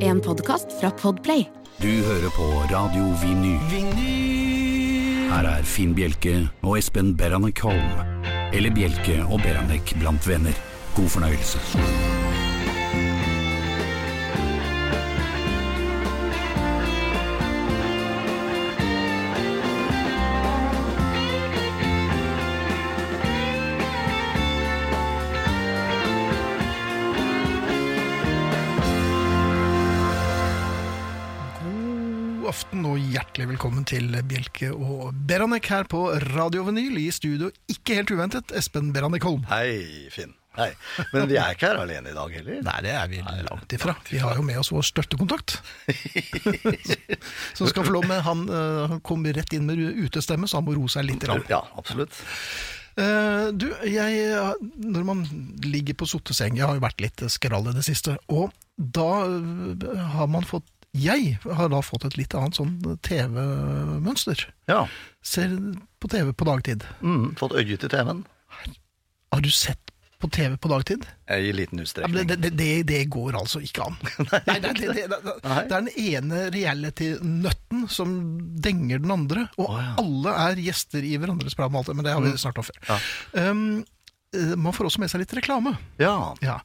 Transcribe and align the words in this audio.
En 0.00 0.20
podkast 0.20 0.80
fra 0.80 0.90
Podplay. 0.90 1.44
Du 1.76 1.88
hører 1.88 2.30
på 2.32 2.46
Radio 2.74 3.10
Vinyl. 3.20 3.58
Her 5.28 5.48
er 5.50 5.66
Finn 5.68 5.92
Bjelke 5.92 6.46
og 6.62 6.78
Espen 6.80 7.12
Beranek 7.16 7.60
Holm. 7.60 8.00
Eller 8.48 8.72
Bjelke 8.72 9.20
og 9.26 9.42
Beranek 9.44 9.92
blant 10.00 10.24
venner. 10.28 10.56
God 10.96 11.12
fornøyelse. 11.18 12.17
Hjertelig 33.28 33.50
velkommen 33.50 33.84
til 33.84 34.14
Bjelke 34.24 34.70
og 34.72 35.10
Beranek 35.28 35.66
her 35.68 35.84
på 35.84 35.98
Radio 36.32 36.62
Vinyl. 36.64 36.94
I 36.96 37.10
studio, 37.12 37.50
ikke 37.68 37.98
helt 37.98 38.12
uventet, 38.14 38.54
Espen 38.56 38.88
Beranek 38.94 39.26
Holm. 39.26 39.42
Hei, 39.50 40.08
Finn. 40.14 40.32
Hei. 40.56 40.70
Men 41.12 41.26
vi 41.28 41.36
er 41.36 41.52
ikke 41.52 41.68
her 41.68 41.80
alene 41.82 42.08
i 42.08 42.16
dag 42.16 42.32
heller. 42.38 42.62
Nei, 42.64 42.76
det 42.86 42.94
er 42.96 43.10
vi 43.12 43.20
langt 43.20 43.74
ifra. 43.76 43.98
Vi 44.08 44.22
har 44.22 44.38
jo 44.38 44.46
med 44.46 44.56
oss 44.62 44.72
vår 44.72 44.86
støttekontakt. 44.88 45.58
Som 47.58 47.68
skal 47.68 47.84
få 47.84 47.98
lov 47.98 48.08
med 48.08 48.24
Han 48.24 48.46
eh, 48.48 48.80
han 48.94 49.04
kom 49.04 49.28
rett 49.28 49.52
inn 49.58 49.68
med 49.68 49.76
utestemme, 49.76 50.48
så 50.48 50.62
han 50.62 50.66
må 50.70 50.78
roe 50.78 50.88
seg 50.88 51.04
litt. 51.10 51.28
Rann. 51.28 51.44
Ja, 51.52 51.60
absolutt. 51.76 52.16
Eh, 52.96 53.52
du, 53.52 53.68
jeg, 53.92 54.40
når 54.88 55.04
man 55.06 55.20
ligger 55.68 56.00
på 56.00 56.08
sotteseng 56.10 56.56
Jeg 56.58 56.66
har 56.66 56.74
jo 56.74 56.82
vært 56.82 57.04
litt 57.04 57.28
skrall 57.30 57.68
i 57.68 57.76
det 57.76 57.84
siste. 57.86 58.16
Og 58.32 58.56
da 58.80 59.10
eh, 59.28 60.10
har 60.16 60.32
man 60.32 60.48
fått 60.48 60.72
Jeg 60.96 61.36
har 61.44 61.68
da 61.68 61.82
fått 61.84 62.06
et 62.08 62.16
litt 62.16 62.34
annet 62.34 62.56
sånn 62.56 62.78
TV-mønster. 63.04 64.46
Ja. 64.70 64.86
Ser 65.20 65.52
på 66.00 66.08
TV 66.10 66.32
på 66.32 66.46
dagtid. 66.48 66.86
Mm, 67.04 67.34
fått 67.38 67.56
øye 67.58 67.76
til 67.76 67.90
TV-en 67.92 68.24
Har 69.34 69.44
du 69.44 69.50
sett 69.52 69.92
på 70.18 70.30
TV 70.34 70.56
på 70.58 70.70
dagtid? 70.72 71.04
i 71.30 71.52
liten 71.52 71.78
Ja, 71.78 71.84
utstrekning. 71.84 72.26
det, 72.26 72.36
det, 72.42 72.50
det, 72.58 72.82
det 72.88 73.04
går 73.12 73.36
altså 73.38 73.60
ikke 73.62 73.84
an. 73.86 73.98
Nei, 74.48 74.56
det, 74.64 74.72
er 75.44 75.68
den 75.70 75.90
ene 75.94 76.40
reality-nøtten 76.54 77.84
som 77.92 78.16
denger 78.58 79.04
den 79.04 79.12
andre, 79.14 79.44
og 79.60 79.68
oh, 79.68 79.76
ja. 79.78 79.92
alle 80.02 80.34
er 80.48 80.64
gjester 80.64 81.06
i 81.06 81.14
hverandres 81.20 81.54
program, 81.54 81.78
men 81.92 82.02
det 82.02 82.16
har 82.16 82.24
vi 82.24 82.34
snart 82.40 82.58
om 82.58 82.66
før. 82.66 82.80
Ja. 82.88 82.98
Um, 83.52 83.84
eh, 84.34 84.56
man 84.56 84.74
får 84.74 84.90
også 84.90 85.04
med 85.04 85.12
seg 85.12 85.22
litt 85.22 85.36
reklame. 85.38 85.76
Ja. 86.02 86.34
Ja. 86.42 86.58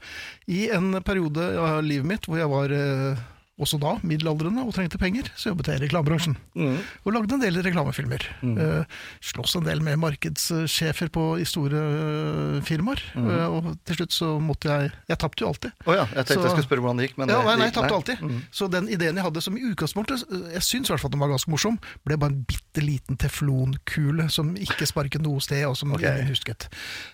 I 0.49 0.71
en 0.73 0.95
periode 1.05 1.51
av 1.59 1.83
livet 1.85 2.09
mitt 2.09 2.25
hvor 2.25 2.41
jeg 2.41 2.49
var 2.49 2.73
eh, 2.73 3.21
også 3.61 3.77
da 3.77 3.91
middelaldrende 4.01 4.63
og 4.65 4.73
trengte 4.73 4.97
penger, 4.97 5.27
så 5.37 5.51
jobbet 5.51 5.67
jeg 5.69 5.77
i 5.77 5.83
reklamebransjen. 5.83 6.33
Mm. 6.57 6.79
Og 7.05 7.13
lagde 7.13 7.35
en 7.35 7.43
del 7.43 7.59
reklamefilmer. 7.61 8.23
Eh, 8.41 8.95
sloss 9.21 9.53
en 9.59 9.67
del 9.67 9.83
med 9.85 9.99
markedssjefer 10.01 11.11
på, 11.13 11.25
i 11.37 11.45
store 11.45 11.77
uh, 11.77 12.57
firmaer. 12.65 13.03
Mm. 13.13 13.27
Uh, 13.29 13.45
og 13.53 13.67
til 13.85 13.99
slutt 13.99 14.15
så 14.15 14.31
måtte 14.41 14.71
jeg 14.71 14.89
Jeg 15.11 15.19
tapte 15.21 15.43
jo 15.43 15.51
alltid. 15.51 15.75
Å 15.85 15.97
ja, 15.99 16.05
jeg 16.07 16.25
tenkte 16.25 16.33
Så- 16.33 16.47
jeg 16.47 16.55
skulle 16.55 16.65
spørre 16.65 16.81
hvordan 16.81 16.97
det 16.97 17.07
gikk, 17.07 17.17
men 17.21 17.29
Ja, 17.29 17.43
nei, 17.45 17.55
nei, 17.59 17.67
jeg 17.69 17.75
tapte 17.77 17.93
alltid. 17.93 18.41
Så 18.51 18.69
den 18.71 18.89
ideen 18.89 19.15
jeg 19.15 19.23
hadde 19.23 19.41
som 19.41 19.57
i 19.57 19.61
utgangspunktet, 19.69 20.25
jeg 20.53 20.63
syns 20.65 20.89
i 20.89 20.93
hvert 20.93 21.03
fall 21.03 21.13
at 21.13 21.17
den 21.17 21.21
var 21.21 21.29
ganske 21.29 21.53
morsom, 21.53 21.77
ble 22.05 22.17
bare 22.17 22.33
en 22.33 22.43
bitte 22.49 22.81
liten 22.81 23.17
teflonkule 23.17 24.29
som 24.33 24.55
ikke 24.57 24.89
sparket 24.89 25.21
noe 25.21 25.39
sted, 25.41 25.65
og 25.69 25.77
som 25.77 25.93
okay. 25.93 26.09
ingen 26.09 26.33
husket. 26.33 26.69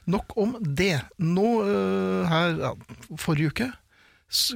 Nok 0.08 0.38
om 0.38 0.56
det. 0.64 1.02
Nå 1.20 1.50
her, 2.30 2.56
ja, 2.64 2.74
forrige 3.20 3.52
uke, 3.52 3.72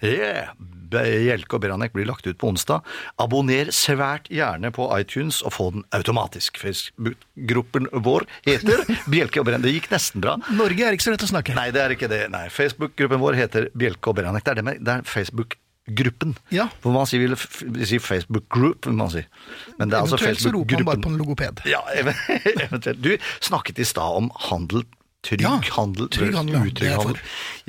Yeah. 0.02 0.48
Bjelke 0.92 1.56
og 1.56 1.62
Beranek 1.64 1.92
blir 1.94 2.06
lagt 2.08 2.26
ut 2.26 2.38
på 2.40 2.48
onsdag. 2.52 2.78
Abonner 3.22 3.66
svært 3.74 4.26
gjerne 4.32 4.68
på 4.74 4.82
iTunes 4.98 5.36
og 5.46 5.52
få 5.56 5.66
den 5.76 5.84
automatisk. 5.96 6.52
Facebook-gruppen 6.60 7.84
vår 8.04 8.22
heter 8.48 8.78
Bjelke 9.12 9.38
og 9.40 9.46
Beranek. 9.48 9.66
Det 9.66 9.76
gikk 9.78 9.88
nesten 9.94 10.18
bra. 10.24 10.32
Norge 10.52 10.82
er 10.84 10.92
ikke 10.96 11.06
så 11.08 11.14
lett 11.14 11.26
å 11.26 11.32
snakke. 11.32 11.52
Nei, 11.56 11.68
det 11.74 11.82
er 11.84 11.90
ikke 11.96 12.12
det. 12.12 12.22
Nei, 12.32 12.46
Facebook-gruppen 12.52 13.20
vår 13.22 13.34
heter 13.40 13.62
Bjelke 13.78 14.06
og 14.12 14.16
Beranek. 14.20 14.44
Det 14.44 14.52
er, 14.52 14.58
det 14.60 14.66
med, 14.68 14.76
det 14.84 14.92
er 14.98 15.02
Facebook-gruppen. 15.92 16.36
Ja. 16.50 16.68
For 16.80 16.92
man 16.92 17.06
sier, 17.06 17.34
si 17.86 17.98
Facebook 17.98 18.48
Group, 18.50 18.86
vil 18.86 18.94
man 18.94 19.10
si. 19.10 19.24
Men 19.78 19.90
det 19.90 19.96
er 19.96 20.02
altså 20.02 20.16
Facebook-gruppen. 20.18 20.32
Eventuelt 20.32 20.42
så 20.42 20.52
roper 20.52 20.76
man 20.76 20.84
bare 20.84 21.02
på 21.02 21.08
en 21.08 21.18
logoped. 21.18 21.62
Ja, 21.66 21.82
eventuelt. 22.66 23.02
Du 23.02 23.16
snakket 23.40 23.78
i 23.78 23.84
stad 23.84 24.16
om 24.16 24.30
handel. 24.48 24.84
Trygg 25.22 25.44
Ja, 25.44 25.60
handel, 25.76 26.08
trygg 26.10 26.34
handel, 26.34 26.56
ja. 26.56 26.64
Utrygg 26.66 26.96
handel. 26.98 27.18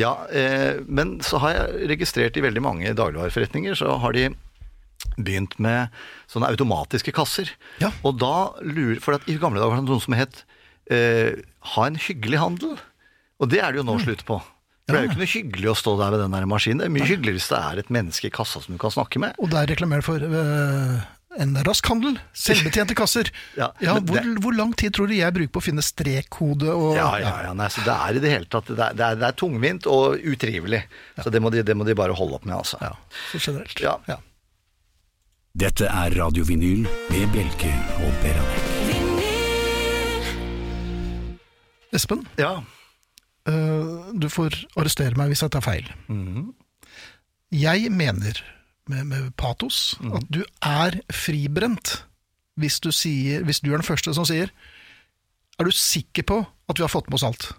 Ja, 0.02 0.14
eh, 0.34 0.80
men 0.88 1.20
så 1.22 1.38
har 1.38 1.54
jeg 1.54 1.90
registrert 1.92 2.38
i 2.38 2.42
veldig 2.42 2.64
mange 2.66 2.94
dagligvareforretninger, 2.98 3.76
så 3.78 4.00
har 4.02 4.16
de 4.18 4.32
begynt 5.20 5.60
med 5.62 5.94
sånne 6.32 6.50
automatiske 6.50 7.14
kasser. 7.14 7.52
Ja. 7.84 7.92
Og 8.02 8.18
da 8.18 8.56
lurer 8.66 8.98
For 9.04 9.14
at 9.20 9.28
i 9.30 9.38
gamle 9.38 9.62
dager 9.62 9.76
var 9.76 9.84
det 9.84 9.92
noe 9.92 10.02
som 10.02 10.18
het 10.18 10.44
eh, 10.90 11.38
'ha 11.62 11.86
en 11.86 11.96
hyggelig 11.96 12.40
handel'. 12.42 12.80
Og 13.40 13.50
det 13.50 13.62
er 13.62 13.72
det 13.72 13.84
jo 13.84 13.86
nå 13.86 14.00
slutt 14.02 14.26
på. 14.26 14.42
For 14.84 14.92
Det 14.92 15.00
er 15.00 15.06
jo 15.06 15.10
ikke 15.14 15.22
noe 15.24 15.32
hyggelig 15.32 15.70
å 15.72 15.76
stå 15.80 15.92
der 16.02 16.10
ved 16.12 16.20
den 16.26 16.34
der 16.36 16.46
maskinen. 16.52 16.80
Det 16.84 16.88
er 16.90 16.92
mye 16.92 17.08
hyggeligere 17.08 17.38
hvis 17.40 17.50
det 17.54 17.60
er 17.60 17.78
et 17.80 17.92
menneske 17.96 18.28
i 18.28 18.32
kassa 18.36 18.60
som 18.60 18.76
du 18.76 18.80
kan 18.82 18.92
snakke 18.92 19.22
med. 19.24 19.38
Og 19.40 19.48
der 19.54 19.70
reklamerer 19.72 20.04
for 20.04 20.20
øh, 20.28 20.98
en 21.40 21.54
rask 21.64 21.88
handel, 21.88 22.18
selvbetjente 22.36 22.98
kasser. 23.00 23.32
Ja, 23.62 23.70
Ja, 23.80 23.94
hvor, 23.96 24.20
det- 24.20 24.42
hvor 24.44 24.52
lang 24.58 24.74
tid 24.76 24.92
tror 24.98 25.08
du 25.08 25.16
jeg 25.16 25.32
bruker 25.34 25.54
på 25.56 25.62
å 25.64 25.66
finne 25.70 25.86
strekkode 25.86 26.68
og 26.76 26.98
Ja, 27.00 27.08
ja, 27.24 27.32
ja, 27.48 27.54
nei, 27.56 27.70
så 27.72 27.86
Det 27.88 27.96
er 27.96 28.20
i 28.20 28.24
det 28.26 28.34
hele 28.36 28.46
tatt 28.52 28.68
Det 28.74 28.78
er, 28.90 28.94
det 29.00 29.08
er, 29.08 29.16
det 29.24 29.30
er 29.32 29.40
tungvint 29.40 29.88
og 29.88 30.20
utrivelig. 30.20 30.84
Så 31.24 31.32
det 31.32 31.40
må, 31.42 31.50
de, 31.56 31.64
det 31.64 31.78
må 31.80 31.88
de 31.88 31.96
bare 31.96 32.12
holde 32.20 32.36
opp 32.42 32.46
med, 32.46 32.58
altså. 32.60 32.78
Ja, 32.84 32.92
så 33.32 33.40
generelt. 33.40 33.80
Ja. 33.80 33.96
Ja. 34.12 34.20
Dette 35.64 35.86
er 35.88 36.12
Radiovinyl 36.20 36.84
med 37.14 37.28
Bjelke 37.32 37.72
og 38.04 38.12
Beranek. 38.26 38.72
Espen, 41.94 42.28
Ja. 42.42 42.58
Øh, 43.48 44.14
du 44.20 44.30
får 44.30 44.56
arrestere 44.78 45.16
meg 45.18 45.28
hvis 45.34 45.42
jeg 45.44 45.52
tar 45.52 45.62
feil. 45.66 45.90
Mhm. 46.08 46.54
Jeg 47.54 47.92
mener 47.92 48.40
med, 48.90 49.04
med 49.06 49.32
patos 49.38 49.96
Mhm. 50.02 50.14
at 50.16 50.24
du 50.34 50.44
er 50.62 51.00
fribrent 51.12 52.04
hvis 52.58 52.80
du, 52.80 52.92
sier, 52.92 53.44
hvis 53.44 53.60
du 53.62 53.72
er 53.74 53.78
den 53.78 53.86
første 53.88 54.14
som 54.14 54.26
sier 54.26 54.50
Er 55.60 55.64
du 55.66 55.72
sikker 55.72 56.24
på 56.24 56.46
at 56.70 56.78
vi 56.78 56.84
har 56.84 56.90
fått 56.90 57.08
med 57.10 57.16
oss 57.18 57.24
alt 57.24 57.52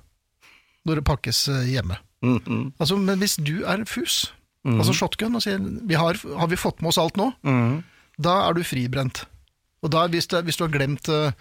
når 0.86 0.94
det 1.00 1.04
pakkes 1.04 1.48
øh, 1.48 1.64
hjemme? 1.64 1.96
Mhm. 2.22 2.72
Altså, 2.80 2.96
men 2.96 3.18
hvis 3.18 3.36
du 3.36 3.62
er 3.64 3.84
fus, 3.86 4.34
altså 4.66 4.92
shotgun, 4.92 5.34
og 5.36 5.42
sier 5.42 5.58
vi 5.60 5.94
har, 5.94 6.14
har 6.38 6.46
vi 6.48 6.56
fått 6.56 6.80
med 6.82 6.88
oss 6.88 6.98
alt 6.98 7.16
nå, 7.16 7.30
Mhm. 7.44 7.82
da 8.18 8.48
er 8.48 8.52
du 8.54 8.62
fribrent. 8.64 9.26
Og 9.84 9.92
da, 9.92 10.06
hvis, 10.08 10.26
det, 10.32 10.40
hvis 10.48 10.56
du 10.56 10.64
har 10.64 10.72
glemt 10.72 11.08
eh, 11.12 11.36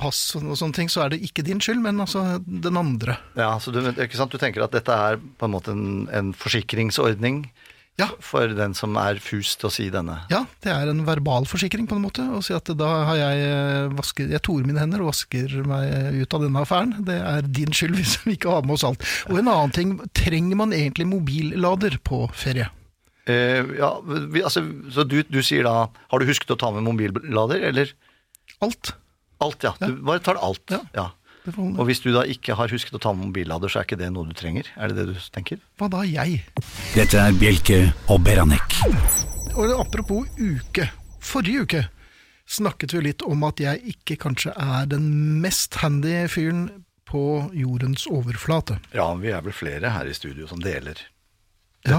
pass 0.00 0.20
og 0.38 0.52
sånne 0.58 0.74
ting, 0.74 0.90
så 0.90 1.04
er 1.06 1.12
det 1.14 1.20
ikke 1.22 1.44
din 1.46 1.62
skyld, 1.62 1.78
men 1.84 2.02
altså 2.02 2.40
den 2.42 2.76
andre. 2.80 3.16
ja, 3.38 3.52
så 3.62 3.70
du, 3.70 3.78
du 3.86 4.38
tenker 4.42 4.64
at 4.66 4.74
dette 4.74 4.90
er 5.10 5.20
på 5.38 5.46
en 5.46 5.54
måte 5.54 5.70
en, 5.76 6.08
en 6.10 6.32
forsikringsordning 6.34 7.44
Ja. 8.00 8.06
for 8.24 8.48
den 8.56 8.72
som 8.74 8.96
er 8.96 9.18
fus 9.20 9.52
til 9.60 9.68
å 9.68 9.70
si 9.72 9.86
denne. 9.92 10.14
Ja, 10.32 10.40
det 10.64 10.72
er 10.72 10.88
en 10.90 11.04
verbal 11.04 11.44
forsikring 11.46 11.84
på 11.86 11.98
en 11.98 12.02
måte, 12.06 12.24
å 12.24 12.40
si 12.42 12.54
at 12.56 12.70
da 12.80 12.88
har 13.10 13.18
jeg 13.20 13.90
vasker, 13.98 14.30
jeg 14.32 14.42
torer 14.42 14.64
mine 14.66 14.80
hender 14.80 15.04
og 15.04 15.10
vasker 15.12 15.58
meg 15.68 16.16
ut 16.24 16.34
av 16.34 16.46
denne 16.46 16.62
affæren. 16.64 16.94
Det 17.04 17.18
er 17.20 17.44
din 17.60 17.70
skyld 17.76 17.94
hvis 18.00 18.16
vi 18.24 18.38
ikke 18.38 18.54
har 18.56 18.64
med 18.64 18.78
oss 18.78 18.86
alt. 18.88 19.04
Og 19.28 19.38
en 19.42 19.52
annen 19.52 19.76
ting, 19.76 19.92
trenger 20.16 20.56
man 20.64 20.72
egentlig 20.72 21.06
mobillader 21.12 22.00
på 22.02 22.24
ferie? 22.32 22.70
Eh, 23.30 23.62
ja, 23.78 23.90
vi, 24.04 24.42
altså, 24.42 24.64
så 24.90 25.04
du, 25.06 25.20
du 25.22 25.38
sier 25.46 25.62
da 25.62 25.86
Har 26.10 26.18
du 26.18 26.26
husket 26.26 26.50
å 26.50 26.56
ta 26.58 26.72
med 26.74 26.82
mobillader, 26.82 27.62
eller? 27.68 27.92
Alt. 28.64 28.94
Alt, 29.42 29.62
ja. 29.66 29.74
Du 29.78 30.00
bare 30.02 30.22
tar 30.24 30.40
alt. 30.42 30.62
Ja. 30.74 30.80
Ja. 30.96 31.08
Og 31.58 31.80
hvis 31.88 31.98
du 32.02 32.12
da 32.14 32.22
ikke 32.30 32.54
har 32.54 32.70
husket 32.70 32.94
å 32.94 33.00
ta 33.02 33.10
med 33.14 33.32
mobillader, 33.32 33.70
så 33.70 33.80
er 33.80 33.86
ikke 33.88 33.98
det 33.98 34.12
noe 34.14 34.28
du 34.30 34.34
trenger? 34.38 34.68
Er 34.78 34.92
det 34.92 35.00
det 35.00 35.16
du 35.16 35.24
tenker? 35.34 35.58
hva 35.78 35.88
da, 35.90 36.04
jeg? 36.06 36.44
Dette 36.94 37.18
er 37.18 37.34
Bjelke 37.34 37.80
og 38.14 38.22
Beranek. 38.22 38.76
Og 39.58 39.72
apropos 39.74 40.28
uke. 40.38 40.86
Forrige 41.22 41.66
uke 41.66 41.82
snakket 42.52 42.92
vi 42.94 43.00
litt 43.08 43.22
om 43.26 43.42
at 43.46 43.60
jeg 43.62 43.80
ikke 43.94 44.16
kanskje 44.26 44.52
er 44.58 44.88
den 44.90 45.06
mest 45.42 45.78
handy 45.82 46.26
fyren 46.30 46.66
på 47.08 47.50
jordens 47.56 48.06
overflate. 48.10 48.78
Ja, 48.94 49.08
vi 49.18 49.32
er 49.32 49.42
vel 49.44 49.54
flere 49.56 49.92
her 49.94 50.08
i 50.08 50.14
studio 50.16 50.48
som 50.50 50.62
deler 50.62 50.98
Ja. 51.86 51.98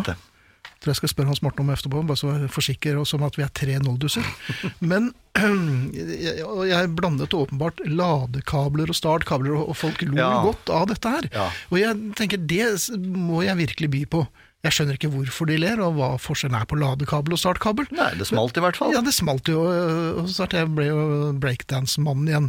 Tror 0.84 0.92
jeg 0.92 1.00
skal 1.00 1.12
spørre 1.14 1.30
Hans 1.32 1.40
Morten 1.46 1.64
om 1.64 1.70
etterpå, 1.72 2.02
bare 2.04 2.20
så 2.20 2.34
jeg 2.36 2.50
forsikrer 2.52 2.98
oss 3.00 3.14
om 3.16 3.24
at 3.24 3.38
vi 3.40 3.46
er 3.46 3.52
tre 3.56 3.78
noldusser. 3.80 4.26
Men 4.92 5.14
jeg, 5.96 6.44
jeg 6.70 6.90
blandet 6.98 7.34
åpenbart 7.34 7.80
ladekabler 7.88 8.92
og 8.92 8.98
startkabler, 9.00 9.56
og 9.64 9.78
folk 9.80 10.04
lo 10.06 10.18
Ja. 10.20 10.42
godt 10.44 10.70
av 10.76 10.90
dette 10.92 11.14
her. 11.16 11.30
Ja. 11.34 11.48
Og 11.72 11.80
jeg 11.80 12.02
tenker, 12.20 12.38
det 12.38 12.68
må 13.00 13.42
jeg 13.48 13.58
virkelig 13.64 13.90
by 13.96 14.04
på. 14.18 14.26
Jeg 14.64 14.78
skjønner 14.78 14.96
ikke 14.96 15.10
hvorfor 15.12 15.50
de 15.50 15.58
ler, 15.60 15.80
og 15.84 15.98
hva 15.98 16.06
forskjellen 16.24 16.56
er 16.56 16.68
på 16.72 16.78
ladekabel 16.80 17.36
og 17.36 17.40
startkabel. 17.42 17.90
Nei, 17.92 18.14
det 18.16 18.30
smalt 18.30 18.56
i 18.56 18.62
hvert 18.64 18.78
fall. 18.80 18.94
Ja, 18.96 19.02
det 19.04 19.12
smalt 19.12 19.50
jo, 19.52 19.66
og 19.68 20.30
så 20.30 20.38
snart 20.38 20.56
jeg 20.56 20.70
ble 20.72 20.86
jo 20.88 21.02
breakdance-mannen 21.44 22.30
igjen. 22.32 22.48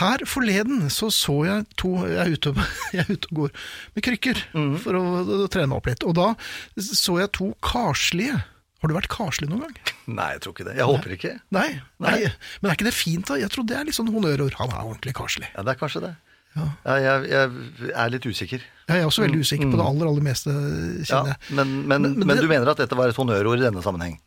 Her 0.00 0.24
forleden 0.26 0.90
så 0.90 1.06
så 1.14 1.36
jeg 1.46 1.68
to 1.78 1.92
Jeg 2.02 2.18
er 2.24 2.34
ute, 2.34 2.52
jeg 2.96 3.04
er 3.04 3.12
ute 3.14 3.30
og 3.30 3.38
går 3.44 3.54
med 3.94 4.06
krykker 4.08 4.42
mm. 4.58 4.74
for 4.82 4.98
å, 4.98 5.04
å 5.46 5.48
trene 5.54 5.78
opp 5.78 5.86
litt. 5.86 6.02
Og 6.02 6.18
da 6.18 6.32
så 6.82 7.20
jeg 7.22 7.30
to 7.38 7.52
karslige. 7.62 8.42
Har 8.82 8.90
du 8.90 8.98
vært 8.98 9.08
karslig 9.14 9.46
noen 9.48 9.68
gang? 9.68 9.94
Nei, 10.18 10.32
jeg 10.34 10.42
tror 10.44 10.52
ikke 10.56 10.66
det. 10.66 10.74
Jeg 10.80 10.90
håper 10.90 11.14
ikke. 11.14 11.36
Nei, 11.54 11.68
nei. 12.02 12.18
Nei. 12.26 12.34
Men 12.58 12.72
er 12.72 12.76
ikke 12.76 12.90
det 12.90 12.98
fint, 12.98 13.30
da? 13.30 13.38
Jeg 13.40 13.54
tror 13.54 13.70
det 13.70 13.78
er 13.78 13.86
litt 13.86 13.96
sånn 13.96 14.10
honnørord. 14.10 14.58
Han 14.58 14.74
er 14.74 14.82
ordentlig 14.82 15.14
karslig. 15.16 15.48
Ja, 15.54 15.62
det 15.62 15.76
er 15.76 15.80
kanskje 15.80 16.02
det. 16.08 16.16
Ja. 16.56 16.96
jeg, 16.96 17.28
jeg 17.30 17.90
er 17.94 18.10
litt 18.14 18.26
usikker. 18.26 18.62
Jeg 18.88 19.00
er 19.02 19.06
også 19.08 19.24
veldig 19.26 19.40
usikker 19.42 19.68
på 19.70 19.76
det 19.76 19.84
aller, 19.86 20.06
aller 20.08 20.22
meste, 20.24 20.50
Mm. 20.54 21.02
Ja, 21.02 21.04
kjenner 21.10 21.32
jeg. 21.34 21.56
men, 21.58 21.74
men, 21.88 22.02
Men- 22.02 22.26
men, 22.26 22.36
du 22.38 22.46
mener 22.48 22.70
at 22.70 22.78
dette 22.78 22.96
var 22.96 23.08
et 23.10 23.16
honnørord 23.18 23.58
i 23.60 23.64
denne 23.66 23.82
sammenheng? 23.82 24.18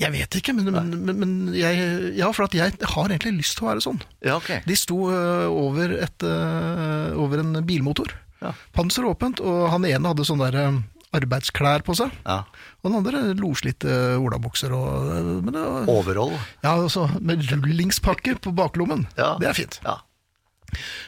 Jeg- 0.00 0.12
vet 0.12 0.30
ikke, 0.40 0.54
men, 0.56 0.72
men, 0.72 1.18
men, 1.20 1.32
jeg, 1.54 2.14
ja, 2.16 2.30
for 2.32 2.44
at 2.48 2.54
jeg 2.56 2.72
har 2.80 3.08
egentlig 3.12 3.34
lyst 3.42 3.58
til 3.58 3.66
å 3.66 3.70
være 3.74 3.82
sånn. 3.84 4.00
Ja, 4.24 4.36
okay. 4.38 4.62
De 4.66 4.74
sto 4.74 5.10
ø, 5.12 5.44
over, 5.52 5.92
et, 6.00 6.24
ø, 6.24 7.14
over 7.20 7.38
en 7.42 7.52
bilmotor. 7.68 8.08
Ja. 8.40 8.54
Panser 8.72 9.04
åpent, 9.04 9.40
og 9.44 9.68
han 9.70 9.84
ene 9.84 10.08
hadde 10.08 10.24
sånne 10.24 10.48
der 10.50 10.58
ø, 10.72 10.82
arbeidsklær 11.14 11.84
på 11.84 11.94
seg. 11.94 12.10
Ja. 12.24 12.40
Og 12.82 12.90
den 12.90 12.96
andre 12.98 13.34
loslitte 13.38 14.16
olabukser. 14.18 14.72
Og, 14.72 15.44
men 15.44 15.52
det, 15.54 15.62
Overhold. 15.92 16.32
ja, 16.64 16.72
altså, 16.80 17.04
med 17.20 17.44
rullingspakke 17.52 18.38
på 18.40 18.54
baklommen. 18.56 19.06
Ja. 19.20 19.36
Det 19.38 19.48
er 19.52 19.52
fint. 19.60 19.78
Ja. 19.84 19.98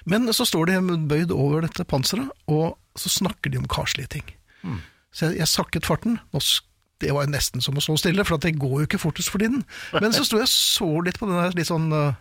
Men 0.04 0.28
så 0.36 0.46
står 0.48 0.72
de 0.72 0.98
bøyd 1.10 1.34
over 1.34 1.66
dette 1.66 1.86
panseret, 1.88 2.30
og 2.50 2.76
så 2.98 3.12
snakker 3.12 3.52
de 3.52 3.60
om 3.60 3.68
karslige 3.70 4.12
ting. 4.18 4.30
Mm. 4.62 4.80
Så 5.12 5.30
jeg, 5.30 5.40
jeg 5.42 5.52
sakket 5.52 5.88
farten. 5.88 6.18
Det 7.00 7.12
var 7.12 7.28
nesten 7.28 7.64
som 7.64 7.76
å 7.76 7.82
stå 7.84 7.96
stille, 8.00 8.24
for 8.24 8.38
at 8.38 8.46
det 8.46 8.56
går 8.60 8.78
jo 8.80 8.86
ikke 8.88 9.02
fortest 9.02 9.32
for 9.32 9.42
tiden. 9.42 9.64
Men 9.96 10.14
så 10.16 10.24
sto 10.24 10.40
jeg 10.40 10.48
og 10.48 10.52
så 10.52 10.88
litt 11.04 11.18
på 11.20 11.28
den 11.28 11.40
der 11.40 11.56
litt 11.56 11.68
sånn 11.68 11.90
uh, 11.92 12.14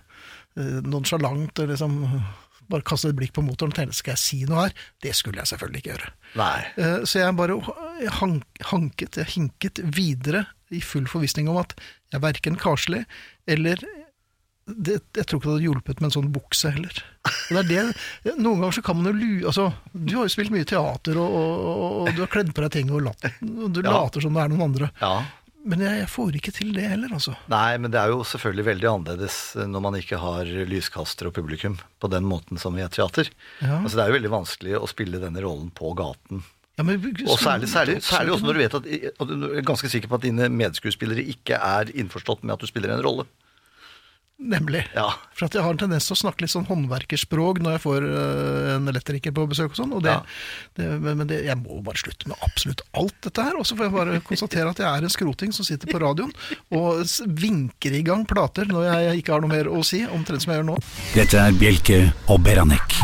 nonsjalant, 0.84 1.64
og 1.64 1.72
liksom 1.72 2.02
bare 2.72 2.86
kastet 2.88 3.14
et 3.14 3.20
blikk 3.20 3.34
på 3.36 3.44
motoren 3.46 3.74
og 3.74 3.78
tenkte 3.78 3.98
skal 3.98 4.16
jeg 4.16 4.22
si 4.24 4.40
noe 4.50 4.66
her? 4.66 4.76
Det 5.04 5.14
skulle 5.18 5.42
jeg 5.42 5.52
selvfølgelig 5.52 5.82
ikke 5.82 5.92
gjøre. 5.92 6.12
Eh, 6.82 7.04
Så 7.06 7.22
jeg 7.22 7.36
bare 7.38 7.58
jeg 8.02 8.14
hank, 8.20 8.62
hanket, 8.72 9.20
jeg 9.22 9.34
hinket 9.36 9.82
videre 9.96 10.46
i 10.74 10.82
full 10.82 11.06
forvissning 11.10 11.50
om 11.52 11.60
at 11.62 11.76
jeg 12.10 12.18
er 12.18 12.26
verken 12.26 12.58
karslig 12.58 13.04
eller 13.52 13.82
det, 14.66 14.96
Jeg 15.14 15.26
tror 15.30 15.38
ikke 15.40 15.46
det 15.48 15.54
hadde 15.56 15.66
hjulpet 15.68 16.00
med 16.02 16.08
en 16.10 16.14
sånn 16.16 16.32
bukse 16.34 16.72
heller. 16.74 17.00
Det 17.50 17.60
er 17.62 17.68
det, 17.70 18.36
Noen 18.42 18.64
ganger 18.64 18.76
så 18.80 18.84
kan 18.86 18.98
man 18.98 19.12
jo 19.12 19.16
lue 19.18 19.46
altså, 19.50 19.68
Du 19.94 20.16
har 20.18 20.26
jo 20.26 20.34
spilt 20.34 20.54
mye 20.54 20.66
teater, 20.66 21.18
og, 21.22 21.36
og, 21.38 21.66
og, 21.66 21.98
og 22.06 22.14
du 22.18 22.22
har 22.24 22.32
kledd 22.34 22.50
på 22.58 22.64
deg 22.66 22.72
ting, 22.74 22.90
og, 22.94 23.04
lat, 23.06 23.28
og 23.46 23.68
du 23.76 23.82
Ja. 23.84 23.92
later 23.94 24.26
som 24.26 24.34
det 24.34 24.42
er 24.46 24.50
noen 24.54 24.66
andre. 24.72 24.90
Ja. 25.02 25.16
Men 25.66 25.82
jeg, 25.82 25.98
jeg 26.04 26.10
får 26.14 26.36
ikke 26.38 26.52
til 26.54 26.74
det 26.78 26.84
heller, 26.92 27.14
altså. 27.18 27.32
Nei, 27.50 27.78
men 27.82 27.90
det 27.94 27.98
er 28.02 28.12
jo 28.14 28.20
selvfølgelig 28.30 28.66
veldig 28.68 28.90
annerledes 28.92 29.38
når 29.66 29.82
man 29.88 29.96
ikke 29.98 30.20
har 30.22 30.50
lyskaster 30.70 31.30
og 31.30 31.34
publikum 31.38 31.80
på 32.02 32.10
den 32.14 32.26
måten 32.30 32.62
som 32.62 32.78
i 32.78 32.84
et 32.86 32.94
teater. 32.94 33.30
Ja. 33.62 33.80
Altså, 33.80 33.96
det 33.98 34.04
er 34.04 34.12
jo 34.14 34.18
veldig 34.20 34.34
vanskelig 34.36 34.76
å 34.78 34.90
spille 34.90 35.22
denne 35.24 35.42
rollen 35.46 35.72
på 35.74 35.94
gaten. 35.98 36.44
Ja, 36.78 36.84
men, 36.86 37.00
Og 37.26 37.38
særlig, 37.40 37.70
særlig, 37.72 38.02
særlig 38.04 38.34
også 38.36 38.46
når 38.50 38.54
du 38.58 38.62
vet 38.66 38.74
at 38.82 38.88
og 39.24 39.30
du 39.32 39.46
er 39.56 39.66
ganske 39.66 39.90
sikker 39.90 40.10
på 40.12 40.18
at 40.20 40.26
dine 40.28 40.50
medskuespillere 40.52 41.24
ikke 41.34 41.58
er 41.58 41.90
innforstått 41.96 42.44
med 42.44 42.58
at 42.58 42.66
du 42.66 42.68
spiller 42.70 42.92
en 42.98 43.02
rolle. 43.06 43.26
Nemlig. 44.36 44.82
Ja. 44.94 45.08
For 45.32 45.46
at 45.48 45.54
jeg 45.56 45.64
har 45.64 45.72
en 45.72 45.80
tendens 45.80 46.06
til 46.10 46.14
å 46.16 46.20
snakke 46.20 46.44
litt 46.44 46.52
sånn 46.52 46.66
håndverkerspråk 46.68 47.62
når 47.64 47.78
jeg 47.78 47.82
får 47.86 48.04
øh, 48.10 48.66
en 48.76 48.90
elektriker 48.92 49.32
på 49.32 49.46
besøk 49.48 49.72
og 49.72 49.78
sånn. 49.80 49.94
Og 49.96 50.04
det, 50.04 50.12
Ja. 50.12 50.22
det, 50.76 50.90
men 51.00 51.18
men 51.22 51.28
det, 51.30 51.38
jeg 51.48 51.56
må 51.62 51.78
bare 51.86 52.02
slutte 52.02 52.28
med 52.28 52.36
absolutt 52.44 52.84
alt 53.00 53.16
dette 53.24 53.46
her. 53.48 53.56
Og 53.56 53.64
så 53.66 53.78
får 53.80 53.88
jeg 53.88 53.96
bare 53.96 54.20
konstatere 54.28 54.70
at 54.76 54.82
jeg 54.84 54.90
er 54.92 55.08
en 55.08 55.16
skroting 55.16 55.56
som 55.56 55.64
sitter 55.68 55.88
på 55.88 56.02
radioen 56.04 56.34
og 56.76 57.06
vinker 57.40 57.96
i 57.96 58.04
gang 58.04 58.26
plater 58.28 58.68
når 58.68 58.90
jeg 58.92 59.24
ikke 59.24 59.34
har 59.38 59.42
noe 59.46 59.54
mer 59.56 59.72
å 59.72 59.80
si, 59.88 60.04
omtrent 60.06 60.44
som 60.44 60.52
jeg 60.52 60.60
gjør 60.62 60.70
nå. 60.74 60.78
Dette 61.16 61.40
er 61.40 61.56
Bjelke 61.56 62.02
og 62.28 62.44
Beranek. 62.44 63.00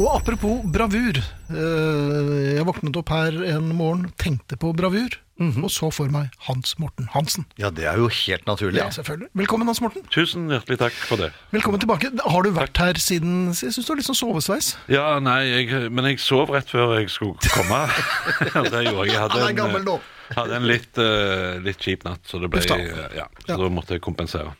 Og 0.00 0.06
apropos 0.16 0.62
bravur. 0.64 1.18
øh, 1.52 2.54
Jeg 2.56 2.64
våknet 2.66 2.96
opp 2.96 3.10
her 3.14 3.38
en 3.54 3.70
morgen, 3.76 4.10
tenkte 4.18 4.56
på 4.58 4.74
bravur, 4.74 5.14
og 5.40 5.70
så 5.72 5.88
for 5.94 6.10
meg 6.12 6.28
Hans 6.44 6.74
Morten 6.78 7.08
Hansen. 7.14 7.46
Ja, 7.60 7.70
det 7.72 7.86
er 7.88 7.96
jo 7.96 8.08
helt 8.12 8.44
naturlig. 8.46 8.76
Ja, 8.82 8.90
selvfølgelig. 8.92 9.30
Velkommen, 9.40 9.66
Hans 9.70 9.80
Morten. 9.80 10.04
Tusen 10.12 10.50
hjertelig 10.52 10.78
takk 10.82 10.92
for 11.08 11.16
det. 11.16 11.30
Velkommen 11.54 11.80
tilbake. 11.80 12.10
Har 12.20 12.44
du 12.44 12.50
vært 12.52 12.76
her 12.76 13.00
siden 13.00 13.48
Jeg 13.56 13.72
syns 13.72 13.86
du 13.86 13.92
har 13.94 14.00
litt 14.02 14.08
sånn 14.10 14.18
sovesveis. 14.20 14.74
Ja, 14.92 15.06
nei, 15.24 15.38
jeg, 15.48 15.88
men 15.90 16.04
jeg 16.10 16.20
sov 16.20 16.52
rett 16.52 16.68
før 16.68 16.98
jeg 16.98 17.08
skulle 17.12 17.40
komme. 17.54 17.80
det 18.68 18.84
gjorde 18.84 19.08
jeg. 19.08 19.14
Jeg 19.14 19.22
hadde 19.24 19.38
Han 19.38 19.46
er 19.46 19.48
en, 19.54 19.58
gammel 19.62 19.86
nå. 19.88 19.96
hadde 20.36 20.60
en 20.60 20.68
litt, 20.68 21.00
uh, 21.00 21.56
litt 21.64 21.80
kjip 21.80 22.04
natt, 22.04 22.20
så, 22.28 22.38
det 22.42 22.52
ble, 22.52 22.60
eh, 22.76 23.16
ja, 23.16 23.26
så 23.46 23.54
Ja. 23.54 23.58
da 23.64 23.72
måtte 23.72 23.96
jeg 23.96 24.04
kompensere. 24.04 24.52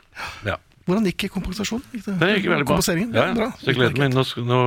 Ja. 0.49 0.57
Hvordan 0.91 1.07
gikk 1.07 1.27
kompensasjonen? 1.31 1.85
Gikk 1.95 2.05
det, 2.09 2.15
Det 2.19 2.29
gikk 2.35 2.49
veldig 2.51 2.67
bra. 2.67 2.79
Ja, 2.83 2.97
Ja, 3.15 3.35
bra. 3.37 3.49
Så 3.61 3.69
jeg 3.71 3.79
gleder 3.79 4.01
meg. 4.03 4.15
Nå, 4.17 4.25
nå, 4.49 4.61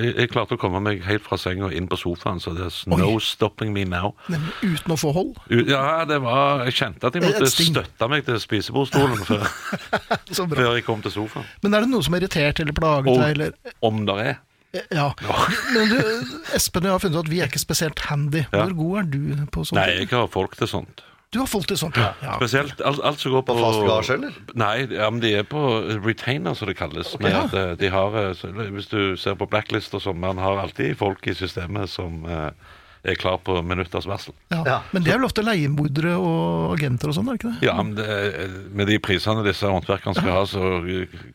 jeg, 0.00 0.30
klarte 0.32 0.56
å 0.56 0.60
komme 0.60 0.80
meg 0.84 1.02
helt 1.04 1.26
fra 1.26 1.36
senga 1.40 1.68
og 1.68 1.76
inn 1.76 1.88
på 1.90 1.98
sofaen, 2.00 2.40
så 2.40 2.54
det 2.56 2.70
er 2.70 2.96
no 2.96 3.10
stopping 3.20 3.74
me 3.76 3.84
now. 3.88 4.14
Nemlig 4.32 4.72
uten 4.78 4.96
å 4.96 4.98
få 5.00 5.12
hold. 5.16 5.36
Ja, 5.68 6.04
det 6.08 6.20
var 6.24 6.64
Jeg 6.68 6.78
kjente 6.80 7.10
at 7.10 7.18
jeg 7.18 7.26
måtte 7.26 7.50
støtte 7.52 8.08
meg 8.10 8.24
til 8.26 8.40
spisebordstolen 8.40 9.24
før, 9.28 9.44
før 10.56 10.76
jeg 10.78 10.86
kom 10.88 11.04
til 11.04 11.14
sofaen. 11.18 11.48
Men 11.62 11.76
er 11.76 11.84
det 11.84 11.92
noe 11.92 12.04
som 12.06 12.16
har 12.16 12.24
irritert 12.24 12.62
eller 12.64 12.76
plaget 12.76 13.12
Og 13.12 13.20
deg? 13.20 13.36
Eller? 13.36 13.74
om 13.84 14.04
det 14.08 14.18
er 14.24 14.36
Ja. 14.92 15.10
Men 15.74 15.92
du, 15.92 16.00
Espen, 16.56 16.84
jeg 16.88 16.92
har 16.92 17.00
funnet 17.02 17.16
ut 17.18 17.24
at 17.26 17.30
vi 17.32 17.42
er 17.44 17.48
ikke 17.50 17.60
spesielt 17.60 18.02
handy. 18.08 18.44
Ja. 18.52 18.64
Hvor 18.66 18.74
god 18.80 18.98
er 19.00 19.12
du 19.12 19.46
på 19.52 19.64
sånt? 19.64 19.80
Nei, 19.80 20.02
jeg 20.02 20.10
har 20.12 20.28
folk 20.32 20.56
til 20.60 20.68
sånt. 20.70 21.04
Du 21.30 21.38
har 21.42 21.46
fulgt 21.46 21.68
det 21.68 21.76
sånt, 21.76 21.96
ja. 22.00 22.14
ja. 22.24 22.36
Spesielt 22.40 22.80
alt, 22.80 23.02
alt 23.04 23.20
som 23.20 23.34
går 23.34 23.42
på 23.44 23.52
På 23.58 23.60
fast 23.66 23.82
garasje, 23.84 24.14
eller? 24.16 24.36
Nei, 24.56 24.86
ja, 24.96 25.10
men 25.12 25.20
de 25.20 25.34
er 25.36 25.44
på 25.44 25.60
retainer, 26.06 26.54
som 26.56 26.70
det 26.70 26.78
kalles. 26.78 27.10
Med 27.20 27.34
Ja. 27.34 27.42
at 27.44 27.52
eh, 27.54 27.74
de 27.82 27.90
har, 27.92 28.16
eh, 28.16 28.70
hvis 28.72 28.88
du 28.88 29.16
ser 29.20 29.36
på 29.36 29.44
blacklist 29.50 29.92
og 29.94 30.00
sånn, 30.06 30.16
man 30.22 30.40
har 30.40 30.56
alltid 30.62 30.96
folk 30.96 31.26
i 31.28 31.34
systemet 31.36 31.92
som 31.92 32.24
eh, 32.24 32.48
er 33.04 33.14
klar 33.20 33.36
på 33.44 33.58
minutters 33.62 34.08
varsel. 34.08 34.32
Ja. 34.50 34.62
Ja. 34.66 34.78
Men 34.96 35.04
det 35.04 35.12
er 35.12 35.20
vel 35.20 35.28
ofte 35.28 35.44
leiemordere 35.44 36.16
og 36.16 36.72
agenter 36.78 37.12
og 37.12 37.18
sånn, 37.20 37.28
er 37.28 37.36
det 37.36 37.42
ikke 37.44 37.52
det? 37.60 37.68
Ja, 37.68 37.76
men 37.82 37.92
det, 38.00 38.08
med 38.80 38.88
de 38.88 38.96
prisene 38.98 39.44
disse 39.46 39.68
håndverkerne 39.68 40.16
skal 40.16 40.32
ha, 40.32 40.42
så 40.48 40.64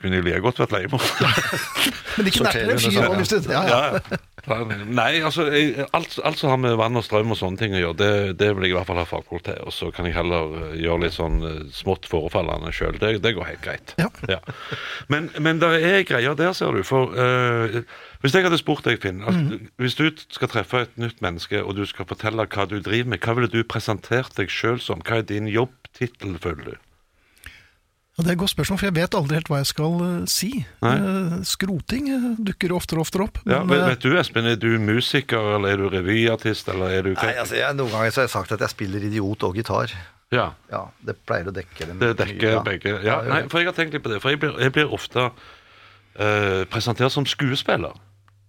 kunne 0.02 0.18
de 0.18 0.26
like 0.26 0.42
godt 0.44 0.58
vært 0.66 0.74
leiemord. 0.80 1.06
Men 2.18 2.28
ikke 2.30 2.44
nærmere 2.46 2.76
en 2.76 2.82
fyr 2.82 2.98
under 2.98 3.10
og 3.10 3.22
hvis 3.22 3.32
du- 3.34 3.52
ja, 3.54 3.64
ja. 3.70 4.18
Nei, 4.44 5.22
altså 5.24 5.46
jeg, 5.54 5.86
alt, 5.96 6.18
alt 6.20 6.40
som 6.40 6.52
har 6.52 6.60
med 6.60 6.76
vann 6.80 7.00
og 7.00 7.06
strøm 7.06 7.32
og 7.32 7.38
sånne 7.40 7.62
ting 7.62 7.76
å 7.78 7.80
gjøre, 7.80 7.98
det, 8.02 8.10
det 8.42 8.50
vil 8.52 8.68
jeg 8.68 8.74
i 8.74 8.76
hvert 8.76 8.90
fall 8.90 9.00
ha 9.00 9.06
fagfolk 9.08 9.46
til. 9.48 9.60
Og 9.64 9.72
så 9.72 9.88
kan 9.96 10.08
jeg 10.10 10.18
heller 10.18 10.58
eh, 10.60 10.74
gjøre 10.84 11.06
litt 11.06 11.16
sånn 11.16 11.38
eh, 11.48 11.60
smått 11.72 12.10
forefallende 12.12 12.74
sjøl. 12.76 13.00
Det, 13.00 13.16
det 13.24 13.34
går 13.38 13.48
helt 13.54 13.64
greit. 13.64 13.96
Ja. 14.02 14.42
Men, 15.12 15.30
men 15.40 15.64
det 15.64 15.72
er 15.80 16.04
greier 16.08 16.36
der, 16.36 16.52
ser 16.58 16.76
du. 16.76 16.84
For 16.88 17.16
uh, 17.16 17.80
hvis 18.24 18.36
jeg 18.36 18.46
hadde 18.46 18.60
spurt 18.60 18.86
deg, 18.88 19.00
Finn 19.04 19.24
at 19.28 19.36
Hvis 19.82 19.98
du 20.00 20.06
skal 20.32 20.52
treffe 20.52 20.84
et 20.86 21.00
nytt 21.00 21.24
menneske, 21.24 21.64
og 21.64 21.78
du 21.80 21.86
skal 21.88 22.08
fortelle 22.10 22.48
hva 22.48 22.68
du 22.68 22.78
driver 22.84 23.16
med, 23.16 23.24
hva 23.24 23.38
ville 23.38 23.52
du 23.52 23.62
presentert 23.68 24.36
deg 24.40 24.52
sjøl 24.52 24.80
som? 24.84 25.04
Hva 25.04 25.22
er 25.22 25.30
din 25.32 25.48
jobbtittel, 25.52 26.36
føler 26.44 26.74
du? 26.74 26.93
Ja, 28.14 28.22
det 28.22 28.30
er 28.30 28.36
et 28.36 28.42
godt 28.44 28.52
spørsmål, 28.54 28.78
for 28.78 28.86
jeg 28.86 28.94
vet 28.94 29.16
aldri 29.18 29.38
helt 29.40 29.48
hva 29.50 29.58
jeg 29.64 29.68
skal 29.72 29.94
uh, 29.98 30.10
si. 30.30 30.52
Nei. 30.86 30.92
Eh, 31.02 31.32
skroting 31.50 32.10
eh, 32.14 32.26
dukker 32.46 32.76
oftere 32.78 33.02
og 33.02 33.08
oftere 33.08 33.26
opp. 33.26 33.40
Ja, 33.42 33.64
men, 33.66 33.72
vet, 33.74 33.88
vet 33.90 34.04
du, 34.06 34.18
Espen, 34.22 34.50
er 34.52 34.60
du 34.62 34.68
musiker, 34.78 35.56
eller 35.56 35.74
er 35.74 35.80
du 35.82 35.88
revyartist, 35.90 36.68
eller 36.70 36.94
er 36.94 37.08
du 37.08 37.16
Nei, 37.16 37.32
altså, 37.42 37.58
jeg, 37.58 37.74
Noen 37.80 37.90
ganger 37.90 38.14
så 38.14 38.22
har 38.22 38.28
jeg 38.28 38.34
sagt 38.36 38.52
at 38.54 38.62
jeg 38.62 38.74
spiller 38.76 39.08
idiot 39.08 39.46
og 39.48 39.58
gitar. 39.58 39.96
Ja. 40.34 40.52
Ja, 40.70 40.84
Det 41.02 41.16
pleier 41.26 41.50
å 41.50 41.54
dekke 41.56 41.88
dem. 41.90 41.98
Det 42.04 42.12
dekker 42.20 42.52
Ja. 42.52 42.60
begge. 42.68 42.94
Ja, 43.02 43.16
nei, 43.26 43.40
for 43.50 43.64
jeg 43.64 43.72
har 43.72 43.78
tenkt 43.80 43.98
litt 43.98 44.06
på 44.06 44.12
det. 44.14 44.20
For 44.22 44.30
jeg 44.30 44.42
blir, 44.44 44.60
jeg 44.62 44.74
blir 44.76 44.94
ofte 44.94 45.32
eh, 46.14 46.66
presentert 46.70 47.16
som 47.16 47.26
skuespiller. 47.26 47.98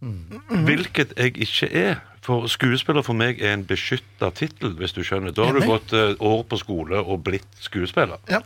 Hvilket 0.04 1.14
jeg 1.16 1.38
ikke 1.40 1.70
er. 1.72 2.02
For 2.24 2.44
skuespiller 2.52 3.04
for 3.04 3.16
meg 3.16 3.40
er 3.40 3.54
en 3.56 3.64
beskytta 3.64 4.28
tittel, 4.36 4.76
hvis 4.76 4.92
du 4.92 5.00
skjønner. 5.00 5.32
Da 5.32 5.48
har 5.48 5.56
du 5.56 5.64
gått 5.64 5.96
år 6.20 6.44
på 6.48 6.60
skole 6.60 7.00
og 7.00 7.24
blitt 7.24 7.64
skuespiller. 7.64 8.20
Ja. 8.28 8.42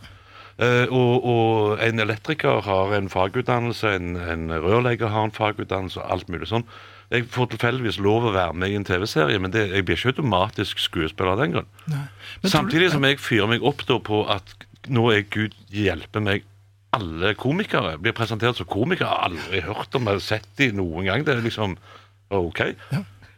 Eh, 0.58 0.90
og, 0.90 1.24
og 1.24 1.82
en 1.84 2.02
elektriker 2.02 2.62
har 2.66 2.94
en 2.96 3.10
fagutdannelse, 3.12 3.94
en, 3.94 4.16
en 4.18 4.48
rørlegger 4.50 5.12
har 5.14 5.28
en 5.28 5.34
fagutdannelse, 5.34 6.00
og 6.02 6.14
alt 6.16 6.32
mulig 6.32 6.50
sånn. 6.50 6.66
Jeg 7.14 7.24
får 7.32 7.52
tilfeldigvis 7.54 8.00
lov 8.04 8.26
å 8.28 8.34
være 8.34 8.56
med 8.58 8.74
i 8.74 8.76
en 8.76 8.84
TV-serie, 8.84 9.38
men 9.40 9.54
det, 9.54 9.68
jeg 9.70 9.86
blir 9.86 9.96
ikke 9.96 10.12
automatisk 10.12 10.82
skuespiller 10.82 11.32
av 11.32 11.40
den 11.40 11.54
grunn. 11.54 11.70
Samtidig 12.44 12.90
som 12.92 13.06
jeg 13.06 13.20
fyrer 13.22 13.48
meg 13.48 13.64
opp 13.64 13.86
på 14.04 14.24
at 14.28 14.66
nå 14.92 15.06
er 15.14 15.24
Gud 15.32 15.56
hjelpe 15.72 16.20
meg 16.20 16.44
alle 16.96 17.34
komikere 17.36 17.98
blir 18.00 18.14
presentert 18.16 18.56
som 18.58 18.68
komikere. 18.68 19.10
Aldri 19.28 19.60
hørt 19.64 19.94
om 19.96 20.08
eller 20.08 20.22
sett 20.24 20.46
de 20.60 20.70
noen 20.76 21.08
gang. 21.08 21.24
Det 21.26 21.34
er 21.36 21.44
liksom 21.44 21.76
OK. 22.34 22.62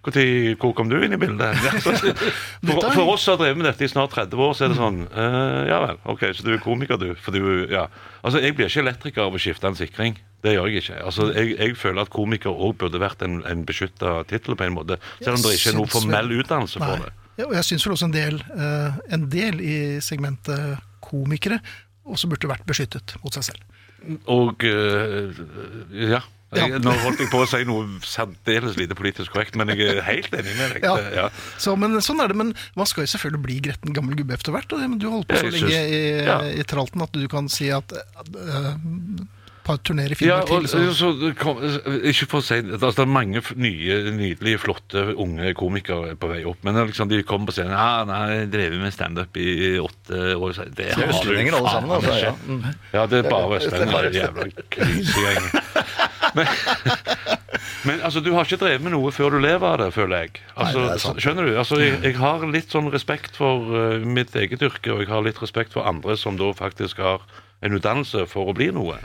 Hvor, 0.01 0.15
tid, 0.17 0.55
hvor 0.57 0.73
kom 0.73 0.89
du 0.89 0.97
inn 0.97 1.13
i 1.13 1.19
bildet? 1.21 1.59
For, 2.65 2.87
for 2.95 3.11
oss 3.13 3.27
som 3.27 3.35
har 3.35 3.41
drevet 3.43 3.59
med 3.61 3.67
dette 3.69 3.85
i 3.85 3.91
snart 3.91 4.15
30 4.15 4.41
år, 4.41 4.55
så 4.57 4.65
er 4.65 4.73
det 4.73 4.79
sånn 4.79 5.03
uh, 5.13 5.61
Ja 5.69 5.81
vel, 5.83 5.99
OK, 6.09 6.23
så 6.37 6.45
du 6.47 6.55
er 6.55 6.63
komiker, 6.63 6.97
du. 7.01 7.13
For 7.21 7.37
du 7.37 7.69
ja. 7.69 7.87
Altså, 8.25 8.41
jeg 8.41 8.57
blir 8.57 8.71
ikke 8.71 8.85
elektriker 8.85 9.27
av 9.27 9.37
å 9.37 9.41
skifte 9.41 9.69
en 9.69 9.77
sikring. 9.77 10.17
Det 10.41 10.55
gjør 10.55 10.71
jeg 10.71 10.85
ikke. 10.85 11.03
Altså, 11.05 11.29
jeg, 11.37 11.53
jeg 11.59 11.77
føler 11.77 12.07
at 12.07 12.13
komiker 12.13 12.53
òg 12.53 12.79
burde 12.81 13.03
vært 13.03 13.25
en, 13.27 13.43
en 13.49 13.67
beskytta 13.69 14.23
tittel 14.31 14.57
på 14.57 14.69
en 14.69 14.79
måte. 14.79 14.97
Selv 15.21 15.37
om 15.37 15.45
det 15.45 15.59
ikke 15.59 15.75
er 15.75 15.79
noen 15.83 15.93
formell 15.93 16.33
utdannelse 16.39 16.81
for 16.81 17.05
det. 17.05 17.13
Ja, 17.37 17.47
og 17.47 17.55
jeg 17.57 17.69
syns 17.69 17.87
vel 17.87 17.97
også 17.97 18.09
en 18.09 18.17
del, 18.17 18.41
uh, 18.57 18.99
en 19.13 19.29
del 19.33 19.61
i 19.65 19.77
segmentet 20.05 20.81
komikere 21.05 21.61
også 22.09 22.29
burde 22.31 22.49
vært 22.51 22.65
beskyttet 22.69 23.17
mot 23.25 23.37
seg 23.37 23.51
selv. 23.51 23.65
Og 24.33 24.65
uh, 24.65 25.41
ja. 25.93 26.25
Jeg, 26.51 26.81
nå 26.83 26.93
holdt 27.05 27.21
jeg 27.23 27.31
på 27.31 27.45
å 27.45 27.47
si 27.47 27.61
noe 27.69 28.01
særdeles 28.03 28.75
lite 28.79 28.97
politisk 28.99 29.31
korrekt, 29.35 29.55
men 29.59 29.71
jeg 29.71 29.87
er 29.87 30.01
helt 30.03 30.33
enig 30.35 30.55
med 30.59 30.75
deg. 30.75 30.87
Ja. 30.87 30.95
Ja. 31.15 31.27
Så, 31.63 31.77
men 31.79 31.95
sånn 32.03 32.23
er 32.25 32.33
det, 32.33 32.39
men 32.41 32.55
man 32.79 32.89
skal 32.91 33.07
jo 33.07 33.13
selvfølgelig 33.15 33.45
bli 33.45 33.59
gretten 33.69 33.95
gammel 33.95 34.19
gubbe 34.19 34.35
etter 34.35 34.57
hvert. 34.57 34.75
Og 34.75 34.83
men 34.83 34.99
du 34.99 35.07
holdt 35.13 35.31
på 35.31 35.39
så 35.39 35.53
lenge 35.53 35.71
i, 35.71 36.01
ja. 36.27 36.41
i 36.51 36.67
tralten 36.67 37.07
at 37.07 37.15
du 37.15 37.29
kan 37.31 37.47
si 37.53 37.71
at 37.75 37.95
uh, 37.95 38.73
på 39.67 39.77
et 39.77 39.85
turné 39.87 40.07
i 40.09 40.27
Ja, 40.27 40.41
og, 40.43 40.65
til, 40.65 40.69
så 40.69 40.81
så, 40.97 41.33
kom, 41.39 41.61
ikke 42.09 42.29
for 42.31 42.41
å 42.41 42.45
si 42.45 42.59
altså, 42.61 42.91
Det 42.97 43.05
er 43.05 43.11
mange 43.13 43.43
nye, 43.61 43.99
nydelige, 44.17 44.61
flotte 44.65 45.05
unge 45.13 45.53
komikere 45.59 46.17
på 46.21 46.31
vei 46.33 46.41
opp. 46.49 46.63
Men 46.67 46.81
liksom, 46.91 47.11
de 47.13 47.23
kommer 47.27 47.51
på 47.51 47.59
scenen 47.59 47.77
Ja, 47.77 48.03
nei, 48.09 48.23
jeg 48.41 48.51
drev 48.55 48.79
med 48.81 48.95
standup 48.97 49.41
i 49.41 49.77
åtte 49.83 50.35
år. 50.37 50.57
Så 50.57 50.67
Det 50.67 50.91
er 50.91 50.99
har 50.99 51.11
du 51.11 51.15
østlendinger 51.15 51.59
alle 51.61 51.75
faen 51.75 51.79
sammen. 51.79 51.97
Altså, 51.99 52.17
ikke. 52.17 52.25
ja. 52.27 52.35
Mm. 52.47 52.81
Ja, 52.97 53.07
det 53.13 53.23
er 53.23 53.31
bare 53.31 53.61
østlendinger. 53.61 54.11
Jævla 54.21 54.69
krysegjeng. 54.77 55.53
Men, 56.37 56.47
men 57.89 58.01
altså, 58.07 58.23
du 58.25 58.33
har 58.37 58.49
ikke 58.49 58.61
drevet 58.63 58.85
med 58.85 58.95
noe 58.95 59.13
før 59.15 59.37
du 59.37 59.41
lever 59.43 59.67
av 59.67 59.79
det, 59.83 59.91
føler 59.97 60.25
jeg. 60.25 60.41
Altså, 60.55 60.85
Nei, 60.85 60.97
det 60.97 61.11
er 61.11 61.23
skjønner 61.27 61.51
du? 61.51 61.53
Altså, 61.63 61.81
jeg, 61.83 62.01
jeg 62.07 62.19
har 62.21 62.49
litt 62.51 62.75
sånn 62.75 62.91
respekt 62.95 63.39
for 63.41 63.71
uh, 63.75 64.09
mitt 64.19 64.37
eget 64.39 64.65
yrke, 64.67 64.95
og 64.95 65.05
jeg 65.05 65.13
har 65.13 65.25
litt 65.27 65.41
respekt 65.43 65.77
for 65.77 65.89
andre 65.89 66.19
som 66.21 66.39
da 66.41 66.53
faktisk 66.57 67.03
har 67.03 67.25
en 67.61 67.77
utdannelse 67.77 68.25
for 68.31 68.51
å 68.51 68.57
bli 68.57 68.71
noe. 68.75 69.01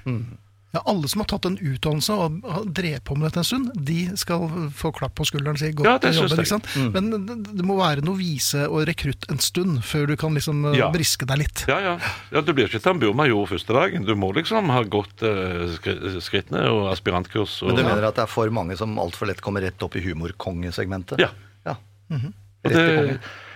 Ja, 0.75 0.81
alle 0.91 1.07
som 1.07 1.21
har 1.23 1.29
tatt 1.31 1.45
en 1.47 1.55
utdannelse 1.55 2.15
og 2.19 2.39
har 2.51 2.65
drevet 2.67 3.03
på 3.07 3.15
med 3.15 3.29
dette 3.29 3.39
en 3.39 3.47
stund, 3.47 3.71
de 3.87 3.99
skal 4.19 4.43
få 4.75 4.91
klapp 4.95 5.13
på 5.15 5.27
skulderen 5.29 5.55
og 5.55 5.61
si 5.61 5.69
godt 5.71 5.87
Ja, 5.87 5.95
det 6.03 6.11
jeg. 6.17 6.27
Ikke 6.35 6.49
sant? 6.49 6.67
Men 6.91 7.07
det, 7.13 7.37
det 7.55 7.67
må 7.67 7.77
være 7.79 8.03
novise 8.03 8.65
og 8.67 8.83
rekrutt 8.89 9.27
en 9.31 9.39
stund 9.43 9.79
før 9.87 10.11
du 10.11 10.15
kan 10.19 10.35
liksom 10.35 10.65
eh, 10.73 10.79
Ja. 10.81 10.91
briske 10.91 11.27
deg 11.29 11.45
litt. 11.45 11.63
Ja, 11.71 11.79
ja. 11.79 11.95
ja 12.35 12.43
du 12.43 12.51
blir 12.51 12.67
ikke 12.67 12.83
tamburmajor 12.83 13.47
første 13.53 13.77
dagen. 13.77 14.03
Du 14.03 14.13
må 14.19 14.33
liksom 14.35 14.73
ha 14.73 14.83
gått 14.83 15.23
eh, 15.23 15.79
skrittene 16.19 16.67
og 16.73 16.89
aspirantkurs. 16.91 17.61
Og, 17.63 17.71
Men 17.71 17.79
du 17.79 17.87
mener 17.87 18.09
at 18.11 18.19
det 18.19 18.27
er 18.27 18.35
for 18.35 18.51
mange 18.51 18.75
som 18.79 18.99
altfor 18.99 19.31
lett 19.31 19.43
kommer 19.45 19.63
rett 19.63 19.87
opp 19.87 19.95
i 19.95 20.03
humorkongesegmentet? 20.03 21.23
Ja. 21.23 21.31
ja. 21.63 21.79
Og 22.11 22.71
det, 22.73 22.85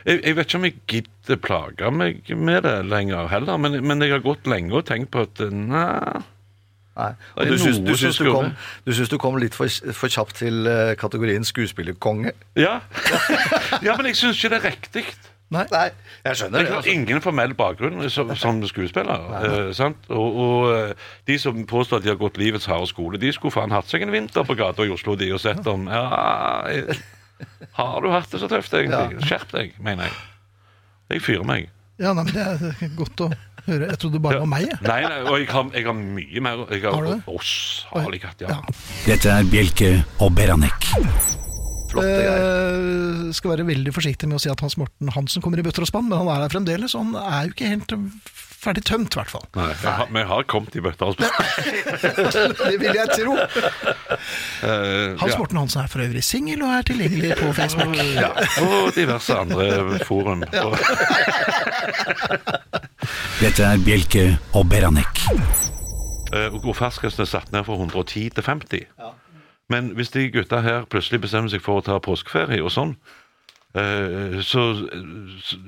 jeg, 0.07 0.23
jeg 0.23 0.35
vet 0.37 0.47
ikke 0.47 0.59
om 0.59 0.67
jeg 0.69 0.79
gidder 0.89 1.39
plage 1.43 1.91
meg 1.91 2.29
med 2.39 2.63
det 2.63 2.77
lenger 2.87 3.27
heller, 3.31 3.59
men, 3.59 3.81
men 3.83 4.05
jeg 4.05 4.15
har 4.15 4.23
gått 4.23 4.47
lenge 4.47 4.77
og 4.79 4.87
tenkt 4.87 5.11
på 5.11 5.27
at 5.27 5.43
eh, 5.43 5.51
nei 5.51 6.21
Nei. 6.99 7.09
Og 7.39 7.47
du 7.47 7.55
syns, 7.61 7.79
du, 7.85 7.93
syns 7.95 8.17
du, 8.19 8.27
kom, 8.33 8.51
du 8.83 8.91
syns 8.97 9.09
du 9.11 9.17
kom 9.21 9.37
litt 9.39 9.55
for, 9.55 9.71
for 9.95 10.11
kjapt 10.11 10.41
til 10.43 10.67
uh, 10.67 10.91
kategorien 10.99 11.45
skuespillerkonge? 11.47 12.33
Ja, 12.59 12.79
ja 13.87 13.95
men 13.95 14.09
jeg 14.11 14.19
syns 14.19 14.35
ikke 14.41 14.51
det 14.55 14.59
er 14.59 14.65
riktig. 14.73 15.05
Nei. 15.49 15.63
Nei, 15.73 15.87
jeg 16.27 16.37
skjønner 16.37 16.59
Jeg 16.61 16.67
det. 16.67 16.73
har 16.75 16.81
Altså. 16.83 16.91
ingen 16.93 17.21
formell 17.25 17.55
bakgrunn 17.57 18.03
som, 18.13 18.35
som 18.37 18.59
skuespiller. 18.69 19.23
eh, 19.39 19.71
sant? 19.73 20.03
Og, 20.13 20.35
og 20.43 20.67
eh, 20.75 21.07
de 21.25 21.39
som 21.41 21.63
påstår 21.65 22.03
at 22.03 22.05
de 22.05 22.11
har 22.11 22.19
gått 22.21 22.37
livets 22.37 22.67
harde 22.69 22.85
skole, 22.91 23.17
de 23.17 23.31
skulle 23.33 23.55
faen 23.55 23.73
hatt 23.73 23.89
seg 23.89 24.05
en 24.05 24.13
vinter 24.13 24.45
på 24.45 24.53
gata 24.59 24.85
i 24.85 24.91
Oslo 24.93 25.15
de 25.17 25.31
og 25.33 25.41
sett 25.41 25.65
om 25.71 25.87
ja, 25.89 26.03
Har 27.79 28.01
du 28.05 28.11
hatt 28.13 28.29
det 28.29 28.43
så 28.43 28.49
tøft, 28.51 28.73
egentlig? 28.77 29.23
Skjerp 29.25 29.49
deg, 29.55 29.73
mener 29.81 30.09
jeg. 30.09 30.17
Jeg 31.15 31.25
fyrer 31.25 31.47
meg. 31.49 31.69
Ja, 31.99 32.13
nei, 32.13 32.23
men 32.29 32.35
Det 32.35 32.43
er 32.85 32.93
godt 32.95 33.25
å 33.25 33.31
høre. 33.73 33.89
Jeg 33.93 33.99
trodde 34.01 34.13
det 34.17 34.21
bare 34.25 34.33
Ja. 34.39 34.39
var 34.39 34.51
meg. 34.51 34.67
jeg. 34.69 34.79
Nei, 34.85 35.01
nei, 35.05 35.19
og 35.29 35.37
jeg 35.39 35.47
har, 35.53 35.69
jeg 35.73 35.85
har 35.85 35.93
mye 35.99 36.41
mer. 36.41 36.65
Jeg 36.71 36.81
har, 36.83 36.91
Har 36.97 37.05
du 37.05 37.11
det? 37.13 37.21
Oss 37.27 37.85
har 37.93 38.11
jeg 38.11 38.21
hatt, 38.23 38.41
ja. 38.41 38.47
Ja. 38.47 38.59
Dette 39.05 39.29
er 39.29 39.43
Bjelke 39.49 39.91
og 40.19 40.33
Beranek. 40.35 40.89
Flotte 41.89 42.05
greier. 42.05 42.43
Eh, 43.29 43.31
skal 43.33 43.51
være 43.55 43.65
veldig 43.65 43.93
forsiktig 43.95 44.27
med 44.29 44.37
å 44.37 44.41
si 44.43 44.49
at 44.51 44.59
Hans 44.61 44.77
Morten 44.77 45.09
Hansen 45.15 45.41
kommer 45.41 45.57
i 45.57 45.65
bøtter 45.65 45.81
og 45.81 45.89
spann, 45.89 46.09
men 46.09 46.19
han 46.21 46.27
er 46.29 46.43
her 46.45 46.51
fremdeles, 46.53 46.93
og 46.93 47.05
han 47.07 47.15
er 47.17 47.47
jo 47.47 47.55
ikke 47.55 47.71
helt 47.71 47.95
ferdig 48.59 48.83
tømt, 48.87 49.15
i 49.15 49.17
hvert 49.19 49.31
fall. 49.31 49.45
Nei, 49.55 49.67
jeg 49.71 49.93
har, 49.99 50.07
vi 50.11 50.21
har 50.31 50.41
kommet 50.51 50.73
i 50.75 50.81
bøtter 50.83 51.05
altså. 51.11 51.27
Det 52.69 52.77
vil 52.81 52.95
jeg 52.97 53.07
tro. 53.15 53.33
Uh, 53.35 53.39
Hans 55.19 55.31
ja. 55.31 55.37
Morten 55.39 55.57
Hansen 55.61 55.79
er 55.83 55.89
for 55.91 55.99
øvrig 56.03 56.23
singel 56.27 56.59
og 56.65 56.69
er 56.75 56.83
tilgjengelig 56.89 57.31
på 57.39 57.45
Facebook. 57.55 57.93
Ja, 58.17 58.29
og 58.65 58.77
diverse 58.97 59.33
andre 59.39 59.65
forum. 60.07 60.39
Ja. 60.53 60.63
Dette 63.43 63.61
er 63.63 63.77
Bjelke 63.85 64.25
og 64.53 64.63
Beranek. 64.69 65.15
Uh, 66.29 66.35
og 66.59 66.75
ferskest 66.77 67.19
er 67.23 67.29
satt 67.29 67.49
ned 67.55 67.63
fra 67.65 67.73
110 67.79 68.29
til 68.35 68.43
50. 68.45 68.79
Men 69.69 69.91
hvis 69.95 70.09
de 70.09 70.31
gutta 70.33 70.61
her 70.65 70.85
plutselig 70.89 71.21
bestemmer 71.21 71.49
seg 71.53 71.61
for 71.61 71.77
å 71.79 71.85
ta 71.85 71.99
påskeferie 72.01 72.63
og 72.65 72.71
sånn, 72.73 72.95
eh, 72.97 72.99
så 73.69 74.43
så 74.49 74.61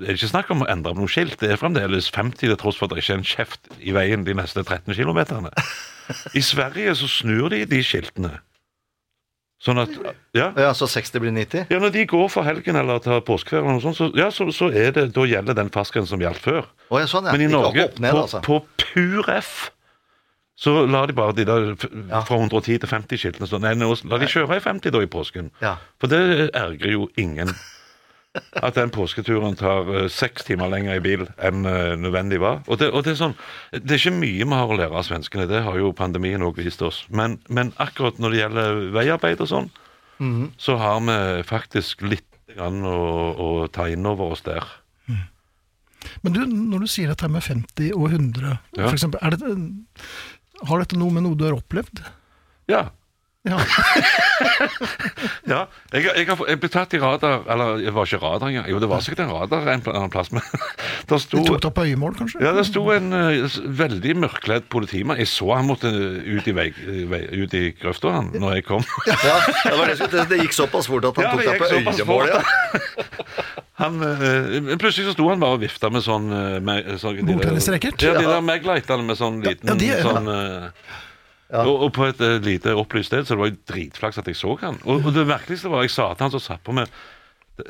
er 0.02 0.08
det 0.10 0.16
ikke 0.18 0.32
snakk 0.32 0.50
om 0.54 0.64
å 0.66 0.70
endre 0.74 0.94
på 0.96 1.04
noe 1.04 1.12
skilt. 1.12 1.38
Det 1.42 1.52
er 1.54 1.60
fremdeles 1.62 2.10
50 2.10 2.48
til 2.48 2.58
tross 2.58 2.80
for 2.80 2.90
at 2.90 2.96
det 2.96 3.04
ikke 3.04 3.14
er 3.14 3.20
en 3.22 3.28
kjeft 3.32 3.68
i 3.80 3.94
veien 3.94 4.24
de 4.26 4.34
neste 4.38 4.64
13 4.64 4.96
kilometerne. 4.98 5.52
I 6.40 6.42
Sverige 6.42 6.96
så 6.98 7.10
snur 7.10 7.52
de 7.54 7.66
de 7.70 7.82
skiltene. 7.86 8.40
Sånn 9.62 9.78
at 9.78 9.94
Ja. 10.34 10.48
Ja, 10.58 10.72
Så 10.74 10.88
60 10.90 11.22
blir 11.22 11.32
90? 11.36 11.68
Ja, 11.70 11.78
Når 11.80 11.92
de 11.94 12.06
går 12.10 12.30
for 12.34 12.44
helgen 12.44 12.76
eller 12.76 12.98
tar 13.00 13.22
påskeferie, 13.22 13.62
eller 13.62 13.78
noe 13.78 13.84
sånt, 13.84 14.00
så, 14.00 14.08
ja, 14.18 14.32
så, 14.34 14.48
så 14.50 14.72
er 14.74 14.96
det, 14.96 15.12
da 15.14 15.26
gjelder 15.30 15.54
den 15.54 15.70
fartsgrensen 15.70 16.16
som 16.16 16.24
gjaldt 16.24 16.42
før. 16.42 16.66
Oh, 16.90 16.98
ja, 16.98 17.06
sånn, 17.06 17.30
ja. 17.30 17.36
Men 17.36 17.46
i 17.46 17.52
Norge, 17.52 17.92
ned, 18.02 18.16
på, 18.16 18.24
altså. 18.26 18.42
på 18.42 18.58
pur 18.82 19.30
F, 19.36 19.70
så 20.58 20.74
lar 20.90 21.10
de 21.10 21.14
bare 21.18 21.34
de 21.38 21.46
der 21.46 21.70
fra 21.78 22.40
110 22.40 22.82
til 22.82 22.90
50-skiltene 22.90 23.48
stå. 23.50 23.62
Nei, 23.62 23.76
nå 23.78 23.94
la 24.10 24.18
de 24.22 24.30
kjøre 24.30 24.58
i 24.58 24.66
50 24.66 24.94
da 24.94 25.02
i 25.06 25.10
påsken. 25.10 25.54
Ja. 25.62 25.76
For 26.02 26.10
det 26.10 26.50
ergrer 26.58 26.98
jo 26.98 27.06
ingen. 27.22 27.54
At 28.56 28.78
den 28.78 28.92
påsketuren 28.96 29.58
tar 29.60 29.90
eh, 29.92 30.06
seks 30.12 30.46
timer 30.48 30.70
lenger 30.72 30.96
i 30.96 31.04
bil 31.04 31.26
enn 31.44 31.66
eh, 31.68 31.96
nødvendig 32.00 32.40
var. 32.40 32.62
Og 32.72 32.80
det, 32.80 32.88
og 32.96 33.04
det 33.04 33.12
er 33.16 33.20
sånn, 33.20 33.36
det 33.76 33.92
er 33.92 34.00
ikke 34.00 34.14
mye 34.22 34.46
vi 34.48 34.56
har 34.56 34.72
å 34.72 34.78
lære 34.80 34.96
av 35.02 35.04
svenskene, 35.08 35.50
det 35.52 35.64
har 35.66 35.80
jo 35.82 35.92
pandemien 35.98 36.44
òg 36.48 36.62
vist 36.64 36.82
oss. 36.88 37.02
Men, 37.12 37.40
men 37.52 37.74
akkurat 37.84 38.22
når 38.24 38.32
det 38.36 38.40
gjelder 38.44 38.80
veiarbeid 38.96 39.44
og 39.44 39.52
sånn, 39.52 39.72
så 40.62 40.76
har 40.78 41.00
vi 41.02 41.18
faktisk 41.50 42.04
litt 42.06 42.28
grann 42.54 42.84
å, 42.86 42.98
å 43.34 43.48
ta 43.74 43.88
inn 43.90 44.06
over 44.06 44.36
oss 44.36 44.44
der. 44.46 44.64
Men 46.22 46.34
du, 46.36 46.42
når 46.46 46.84
du 46.86 46.90
sier 46.90 47.10
dette 47.12 47.28
med 47.32 47.44
50 47.46 47.92
og 47.98 48.08
100, 48.12 48.56
Ja. 48.78 48.86
for 48.88 48.96
eksempel, 48.96 49.36
det, 49.38 49.52
har 50.70 50.82
dette 50.84 50.98
noe 51.00 51.14
med 51.14 51.26
noe 51.26 51.38
du 51.38 51.46
har 51.48 51.58
opplevd? 51.58 52.04
Ja. 52.70 52.88
Ja. 53.44 53.58
Ja, 55.50 55.66
jeg, 55.92 56.06
jeg, 56.06 56.26
har, 56.30 56.42
jeg 56.48 56.60
ble 56.62 56.70
tatt 56.72 56.94
i 56.94 57.00
radar 57.02 57.42
Eller 57.50 57.80
det 57.82 57.92
var 57.94 58.06
ikke 58.08 58.20
radar 58.22 58.52
engang. 58.52 58.68
Jo, 58.70 58.78
det 58.82 58.90
var 58.90 59.02
sikkert 59.04 59.24
en 59.26 59.32
radar 59.34 59.66
en 59.74 59.82
annen 59.90 60.12
plass, 60.14 60.30
men 60.34 60.46
det 61.10 61.20
sto 61.24 61.42
Du 61.42 61.50
tok 61.50 61.64
det 61.64 61.70
opp 61.72 61.78
på 61.80 61.86
øyemål, 61.90 62.14
kanskje? 62.20 62.42
ja, 62.46 62.54
det 62.56 62.68
sto 62.70 62.84
en 62.94 63.10
uh, 63.14 63.58
veldig 63.82 64.16
mørkledd 64.24 64.70
politimann. 64.72 65.20
Jeg 65.22 65.32
så 65.34 65.50
han 65.56 65.68
måtte 65.70 65.90
ut 65.90 66.48
i, 66.48 66.56
vei, 66.56 66.70
vei, 67.12 67.22
ut 67.42 67.58
i 67.58 67.64
grøfta 67.82 68.14
han, 68.14 68.32
når 68.38 68.60
jeg 68.60 68.68
kom. 68.70 68.86
Ja, 69.10 69.18
det, 69.18 69.76
var 69.80 69.92
det, 69.92 70.26
det, 70.32 70.42
gikk 70.46 70.58
såpass 70.58 70.90
fort 70.92 71.10
at 71.10 71.20
han 71.20 71.28
Ja, 71.28 71.34
tok 71.34 71.46
deg 71.50 71.62
på 71.62 72.02
øyemål. 72.06 72.32
Ja. 72.32 72.42
Han, 73.82 73.96
øh, 74.06 74.76
plutselig 74.78 75.08
så 75.08 75.14
sto 75.16 75.26
han 75.32 75.40
bare 75.42 75.56
og 75.56 75.62
vifta 75.64 75.90
med 75.90 76.04
sånn, 76.06 76.28
eh, 76.30 76.58
med, 76.62 76.92
sånn 77.02 77.24
Bordtennisracket? 77.26 78.04
Ja, 78.06 78.12
de 78.14 78.28
der 78.28 78.44
Meglightene 78.46 79.08
med 79.08 79.18
sånn 79.18 79.40
liten 79.42 79.72
ja, 79.72 79.78
de, 79.80 79.88
sånn 80.06 80.28
sånn 80.30 80.68
eh, 81.52 81.64
og, 81.66 81.88
og 81.88 81.94
på 81.98 82.08
et 82.10 82.22
uh, 82.24 82.38
lite 82.44 82.76
opplyst 82.78 83.12
sted, 83.12 83.26
så 83.28 83.36
det 83.36 83.44
var 83.44 83.52
jo 83.52 83.60
dritflaks 83.72 84.22
at 84.22 84.30
jeg 84.32 84.40
så 84.40 84.56
han. 84.64 84.80
Og, 84.84 85.06
og 85.06 85.16
det 85.16 85.28
merkeligste 85.30 85.72
var 85.72 85.86
jeg 85.86 85.94
sa 85.94 86.12
til 86.14 86.28
han 86.28 86.36
som 86.38 86.44
satt 86.44 86.64
på 86.68 86.76
med 86.78 86.92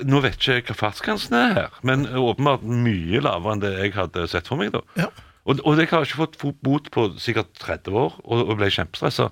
Nå 0.08 0.22
vet 0.24 0.38
ikke 0.38 0.54
jeg 0.54 0.64
hva 0.70 0.76
fartsgrensen 0.78 1.34
er 1.36 1.56
her, 1.58 1.74
men 1.84 2.06
åpenbart 2.16 2.62
mye 2.64 3.20
lavere 3.26 3.58
enn 3.58 3.64
det 3.64 3.72
jeg 3.74 3.96
hadde 3.98 4.24
sett 4.32 4.48
for 4.48 4.62
meg. 4.62 4.70
da. 4.72 4.80
Ja. 4.96 5.10
Og, 5.50 5.60
og 5.68 5.80
jeg 5.82 5.90
har 5.90 6.06
ikke 6.06 6.20
fått 6.22 6.38
bot 6.64 6.88
på 6.94 7.08
sikkert 7.20 7.50
30 7.60 7.98
år, 7.98 8.16
og, 8.24 8.44
og 8.46 8.54
ble 8.60 8.70
kjempestressa. 8.72 9.32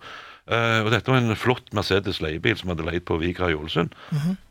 Eh, 0.50 0.80
og 0.82 0.90
dette 0.90 1.12
var 1.12 1.22
en 1.22 1.38
flott 1.38 1.68
Mercedes 1.78 2.22
leiebil 2.26 2.56
som 2.58 2.72
hadde 2.72 2.86
leid 2.88 3.04
på 3.06 3.20
Vigra 3.22 3.52
i 3.52 3.58
Ålesund. 3.58 3.94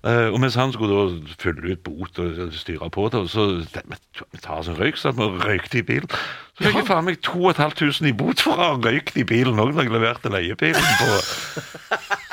Eh, 0.07 0.29
og 0.31 0.39
mens 0.43 0.55
han 0.55 0.71
skulle 0.75 0.95
da 0.95 1.35
fylle 1.43 1.75
ut 1.75 1.83
bot 1.83 2.21
og 2.23 2.55
styre 2.55 2.91
på 2.95 3.09
det, 3.11 3.25
så 3.33 3.49
vi 3.59 4.39
tar 4.45 4.61
oss 4.61 4.71
en 4.71 4.79
røyk, 4.79 5.01
så 5.01 5.11
vi 5.17 5.27
røykte 5.43 5.81
i 5.83 5.87
bilen. 5.89 6.13
Så 6.55 6.67
fikk 6.69 6.81
jeg 6.81 6.89
faen 6.91 7.07
meg 7.07 7.19
2500 7.27 8.09
i 8.11 8.15
bot 8.19 8.43
for 8.43 8.55
å 8.55 8.71
ha 8.71 8.79
røykt 8.79 9.19
i 9.19 9.27
bilen 9.27 9.59
òg 9.59 9.75
når 9.75 9.89
jeg 9.89 9.95
leverte 9.97 10.33
leiebilen 10.35 10.95
på 11.03 11.11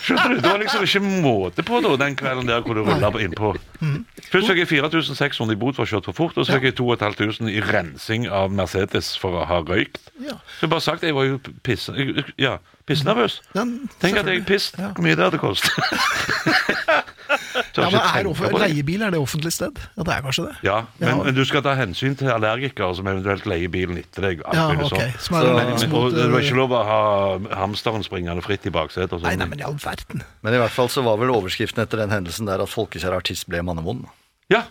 Skjønner 0.00 0.34
du? 0.34 0.40
Det 0.40 0.50
var 0.50 0.60
liksom 0.62 0.84
ikke 0.86 1.02
måte 1.24 1.64
på 1.66 1.80
da, 1.84 1.94
den 2.00 2.16
kvelden 2.18 2.48
der 2.48 2.62
hvor 2.64 2.78
du 2.78 2.82
rulla 2.86 3.10
innpå. 3.20 3.54
Først 4.30 4.48
fikk 4.50 4.60
jeg 4.62 4.70
4600 4.70 5.54
i 5.54 5.58
bot 5.60 5.76
for 5.76 5.84
å 5.84 5.86
ha 5.86 5.92
kjørt 5.94 6.08
for 6.10 6.18
fort, 6.18 6.38
og 6.40 6.46
så 6.46 6.56
fikk 6.56 6.70
jeg 6.70 6.76
2500 6.80 7.50
i 7.52 7.60
rensing 7.64 8.28
av 8.30 8.54
Mercedes 8.54 9.12
for 9.20 9.36
å 9.40 9.44
ha 9.50 9.60
røykt. 9.66 10.00
Så 10.60 10.70
bare 10.72 10.84
sagt 10.84 11.04
jeg 11.06 11.16
var 11.16 11.28
jo 11.28 11.40
piss, 11.66 11.88
ja, 12.40 12.56
pissnervøs. 12.88 13.40
Tenk 13.54 14.22
at 14.22 14.30
jeg 14.30 14.46
pisset. 14.48 14.80
Hvor 14.80 15.04
mye 15.04 15.18
det 15.18 15.28
hadde 15.28 15.42
kostet. 15.42 15.72
Ja, 17.82 17.90
men 17.90 18.00
er 18.00 18.06
tenke 18.06 18.30
off- 18.30 18.38
på 18.38 18.58
det. 18.58 18.68
Leiebil, 18.70 19.02
er 19.02 19.10
det 19.10 19.18
offentlig 19.20 19.52
sted? 19.52 19.78
Ja, 19.96 20.02
det 20.06 20.12
er 20.14 20.22
kanskje 20.22 20.44
det? 20.46 20.54
Ja, 20.62 20.76
men, 21.00 21.08
Ja. 21.08 21.16
men 21.24 21.34
du 21.34 21.44
skal 21.44 21.62
ta 21.62 21.74
hensyn 21.74 22.14
til 22.16 22.28
allergikere 22.30 22.94
som 22.94 23.06
eventuelt 23.06 23.44
leier 23.50 23.68
bilen 23.68 23.98
etter 23.98 24.22
deg. 24.22 24.42
Ja, 24.52 24.68
okay. 24.70 24.84
ok. 24.84 25.18
Som 25.18 25.36
er 25.36 25.40
Så- 25.40 25.50
allergisk 25.54 25.88
Men, 25.88 25.96
og 26.00 26.14
det 26.14 26.30
var 26.30 26.40
ikke 26.40 26.56
lov 26.56 26.70
å 26.70 26.84
ha 26.84 27.56
hamsteren 27.56 28.04
springende 28.04 28.42
fritt 28.42 28.64
i 28.66 28.70
baksetet. 28.70 29.12
og 29.12 29.22
Nei, 29.22 29.32
sånn. 29.34 29.38
nei, 29.38 29.46
men 29.46 29.58
i 29.60 29.62
all 29.64 29.74
verden. 29.74 30.22
Men 30.42 30.54
i 30.54 30.58
hvert 30.58 30.70
fall 30.70 30.88
så 30.88 31.02
var 31.02 31.16
vel 31.18 31.30
overskriften 31.34 31.82
etter 31.82 31.96
den 31.98 32.10
hendelsen 32.10 32.46
der 32.46 32.60
at 32.62 32.68
folkekjær 32.68 33.16
artist 33.16 33.48
ble 33.48 33.58
mannevond. 33.62 34.06
Ja, 34.50 34.62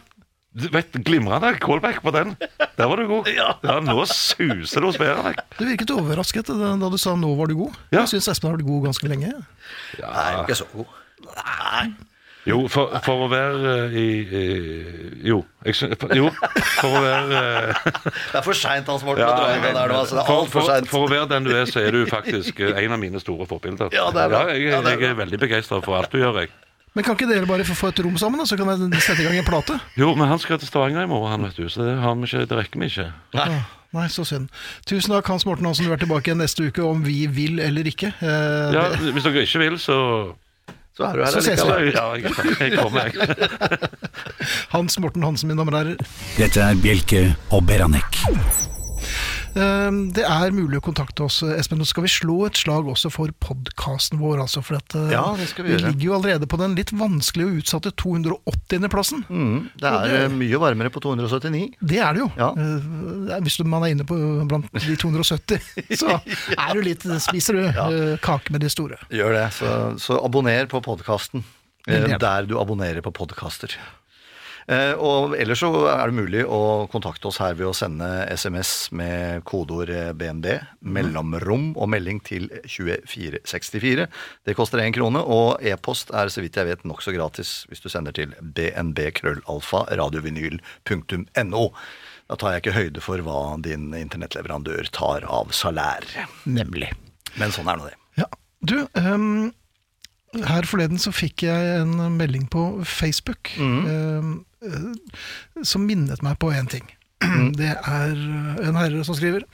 du 0.55 0.69
vet, 0.69 0.91
glimrende 0.93 1.60
callback 1.60 2.01
på 2.03 2.12
den. 2.13 2.38
Der 2.77 2.88
var 2.88 2.95
du 2.98 3.07
god. 3.07 3.27
Ja, 3.36 3.57
Nå 3.81 4.05
suser 4.07 4.79
det 4.79 4.83
hos 4.86 4.98
Beranek. 4.98 5.39
Du 5.57 5.65
virket 5.65 5.89
overrasket 5.89 6.45
da 6.45 6.89
du 6.89 6.97
sa 6.97 7.15
'nå 7.15 7.36
var 7.36 7.47
du 7.47 7.56
god'. 7.56 7.73
Ja. 7.91 8.01
Jeg 8.06 8.10
syns 8.21 8.27
Espen 8.30 8.51
har 8.51 8.58
vært 8.58 8.65
god 8.67 8.84
ganske 8.86 9.08
lenge. 9.10 9.34
Nei, 9.99 10.43
ikke 10.45 10.56
så 10.56 10.65
god. 10.73 10.86
Jo, 12.45 12.58
for, 12.67 12.91
for 13.06 13.21
å 13.23 13.27
være 13.32 13.73
uh, 13.88 13.93
i, 13.95 14.08
i 14.27 14.41
Jo, 15.29 15.38
jeg 15.63 15.77
skjønner 15.79 15.99
for, 16.01 16.12
Jo, 16.17 16.27
for 16.82 16.97
å 16.97 17.03
være 17.06 17.43
uh, 17.43 17.86
Det 18.03 18.39
er 18.41 18.43
for 18.43 18.58
seint, 18.60 18.89
Hans 18.91 19.06
Morten, 19.08 19.23
ja, 19.23 19.29
å 19.32 19.38
dra 19.39 19.53
inn 19.56 19.63
den 19.63 19.77
der 19.79 19.93
nå. 19.93 19.99
Altså, 20.01 20.17
det 20.17 20.23
er 20.25 20.27
for, 20.27 20.41
altfor 20.43 20.60
for, 20.60 20.71
seint. 20.73 20.89
for 20.91 21.06
å 21.08 21.12
være 21.13 21.29
den 21.32 21.47
du 21.47 21.53
er, 21.56 21.69
så 21.71 21.79
er 21.86 21.95
du 21.95 22.01
faktisk 22.10 22.60
eh, 22.60 22.75
en 22.84 22.95
av 22.97 22.99
mine 22.99 23.21
store 23.23 23.47
forbilder. 23.47 23.93
Ja, 23.95 24.10
det 24.12 24.25
er 24.25 24.34
bra. 24.34 24.41
jeg, 24.51 24.65
Ja, 24.73 24.82
det 24.84 24.97
er 24.97 25.06
jeg 25.08 25.13
er 25.13 25.21
veldig 25.21 25.39
begeistra 25.45 25.79
for 25.86 26.01
alt 26.01 26.12
du 26.12 26.19
gjør, 26.19 26.41
jeg. 26.43 26.51
Men 26.93 27.08
kan 27.08 27.15
ikke 27.17 27.25
dere 27.32 27.47
bare 27.49 27.63
få 27.65 27.73
få 27.79 27.93
et 27.93 28.03
rom 28.06 28.19
sammen, 28.21 28.38
da, 28.43 28.45
så 28.45 28.58
kan 28.60 28.69
jeg 28.69 29.01
sette 29.01 29.23
i 29.23 29.25
gang 29.25 29.39
en 29.39 29.47
plate? 29.47 29.79
Jo, 29.97 30.12
men 30.19 30.27
han 30.29 30.38
skal 30.43 30.60
til 30.62 30.69
Stavanger 30.69 31.08
i 31.08 31.10
morgen, 31.10 31.32
han, 31.32 31.47
vet 31.47 31.58
du, 31.63 31.65
så 31.71 31.88
det, 31.88 31.95
har 32.03 32.19
vi 32.19 32.27
ikke, 32.29 32.43
det 32.51 32.60
rekker 32.60 32.84
vi 32.84 32.91
ikke. 32.91 33.08
Nei. 33.39 33.47
Nei, 33.93 34.08
så 34.10 34.23
synd. 34.25 34.49
Tusen 34.89 35.13
takk, 35.13 35.27
Hans 35.29 35.43
Morten 35.45 35.67
Hansen. 35.69 35.86
Du 35.86 35.93
er 35.93 35.99
tilbake 36.01 36.32
igjen 36.32 36.39
neste 36.41 36.65
uke 36.65 36.82
om 36.86 37.03
vi 37.06 37.27
vil 37.29 37.60
eller 37.62 37.86
ikke. 37.89 38.10
Eh, 38.25 38.73
Ja, 38.73 38.88
det- 38.89 39.12
Hvis 39.13 39.25
dere 39.27 39.43
ikke 39.45 39.62
vil, 39.62 39.75
så 39.82 39.97
Så 40.93 41.08
er 41.08 41.17
du 41.17 41.23
her 41.23 41.32
Så 41.34 41.41
ses 41.41 41.63
vi. 41.65 41.89
Ja, 41.95 42.03
jeg, 42.13 42.34
jeg 42.60 42.77
kommer, 42.77 43.10
jeg. 43.10 43.89
Hans 44.75 44.99
Morten 45.01 45.25
Hansen, 45.25 45.49
mine 45.49 45.58
damer 45.63 45.79
og 45.79 45.86
herrer. 45.86 46.13
Dette 46.38 46.62
er 46.62 46.77
Bjelke 46.84 47.25
og 47.49 47.65
Beranek. 47.65 48.21
Eh, 49.55 49.91
Det 50.13 50.23
er 50.25 50.51
mulig 50.55 50.79
å 50.79 50.83
kontakte 50.85 51.25
oss, 51.25 51.41
Espen. 51.43 51.77
Nå 51.81 51.85
skal 51.85 52.03
vi 52.05 52.11
slå 52.11 52.45
et 52.47 52.57
slag 52.57 52.87
også 52.89 53.11
for 53.13 53.29
podkasten 53.43 54.19
vår. 54.21 54.41
Altså, 54.45 54.63
for 54.65 54.77
at, 54.79 54.95
eh, 54.95 55.11
Ja, 55.13 55.35
det 55.37 55.47
skal 55.49 55.65
vi 55.65 55.71
vi 55.71 55.77
gjøre. 55.77 55.91
ligger 55.93 56.05
jo 56.09 56.13
allerede 56.17 56.47
på 56.49 56.57
den 56.57 56.75
litt 56.75 56.91
vanskelige 56.91 57.47
og 57.51 57.57
utsatte 57.61 57.91
280.-plassen. 57.93 59.25
Mm, 59.29 59.69
det 59.79 59.89
er 59.91 60.07
det, 60.07 60.31
mye 60.31 60.59
varmere 60.59 60.89
på 60.89 61.01
279. 61.01 61.75
Det 61.81 61.99
er 61.99 62.13
det 62.13 62.19
jo. 62.25 62.31
Ja. 62.37 62.49
Eh, 62.57 63.39
Hvis 63.43 63.59
man 63.65 63.83
er 63.83 63.93
inne 63.93 64.05
på 64.05 64.17
blant 64.47 64.71
de 64.73 64.95
270, 64.97 65.59
så 66.01 66.19
er 66.57 66.73
du 66.73 66.81
litt, 66.81 67.01
spiser 67.21 67.53
du 67.53 67.63
ja. 67.71 68.17
kake 68.17 68.51
med 68.51 68.61
de 68.61 68.69
store. 68.69 68.97
Gjør 69.09 69.33
det. 69.33 69.47
Så, 69.53 69.99
så 69.99 70.19
abonner 70.23 70.65
på 70.67 70.81
podkasten 70.83 71.43
der 71.85 72.45
du 72.47 72.57
abonnerer 72.59 73.01
på 73.03 73.11
podkaster. 73.11 73.75
Eh, 74.71 74.93
og 74.95 75.36
ellers 75.36 75.63
så 75.63 75.71
er 75.91 76.10
det 76.10 76.17
mulig 76.17 76.43
å 76.45 76.86
kontakte 76.91 77.28
oss 77.30 77.39
her 77.43 77.58
ved 77.60 77.69
å 77.69 77.76
sende 77.76 78.08
SMS 78.32 78.91
med 78.95 79.43
kodeord 79.49 79.91
eh, 79.91 80.12
BNB, 80.15 80.47
mellomrom 80.95 81.71
og 81.73 81.91
melding 81.91 82.21
til 82.23 82.49
2464. 82.63 84.08
Det 84.47 84.56
koster 84.58 84.84
én 84.84 84.95
krone, 84.95 85.23
og 85.23 85.63
e-post 85.65 86.13
er 86.15 86.32
så 86.32 86.43
vidt 86.43 86.60
jeg 86.60 86.69
vet 86.69 86.88
nokså 86.88 87.15
gratis 87.15 87.63
hvis 87.69 87.84
du 87.84 87.89
sender 87.91 88.15
til 88.15 88.36
bnb-krøllalfa 88.39 89.86
radiovinyl.no. 89.99 91.65
Da 92.32 92.39
tar 92.39 92.56
jeg 92.56 92.63
ikke 92.63 92.78
høyde 92.78 93.04
for 93.04 93.23
hva 93.26 93.39
din 93.62 93.91
internettleverandør 93.97 94.88
tar 94.95 95.28
av 95.28 95.52
salær. 95.56 96.08
Nemlig. 96.47 96.93
Men 97.39 97.52
sånn 97.54 97.67
er 97.67 97.80
nå 97.80 97.89
det. 97.89 97.97
Ja. 98.21 98.30
Du, 98.63 98.78
ehm, 98.95 99.52
her 100.41 100.65
forleden 100.65 101.02
så 101.02 101.13
fikk 101.13 101.46
jeg 101.46 101.78
en 101.82 101.96
melding 102.17 102.48
på 102.52 102.65
Facebook 102.88 103.54
mm. 103.60 104.34
eh, 104.65 105.63
som 105.67 105.86
minnet 105.86 106.24
meg 106.26 106.39
på 106.41 106.52
én 106.56 106.69
ting. 106.72 106.86
Det 107.60 107.72
er 107.72 108.17
en 108.65 108.78
herre 108.80 109.04
som 109.08 109.15
skriver 109.15 109.46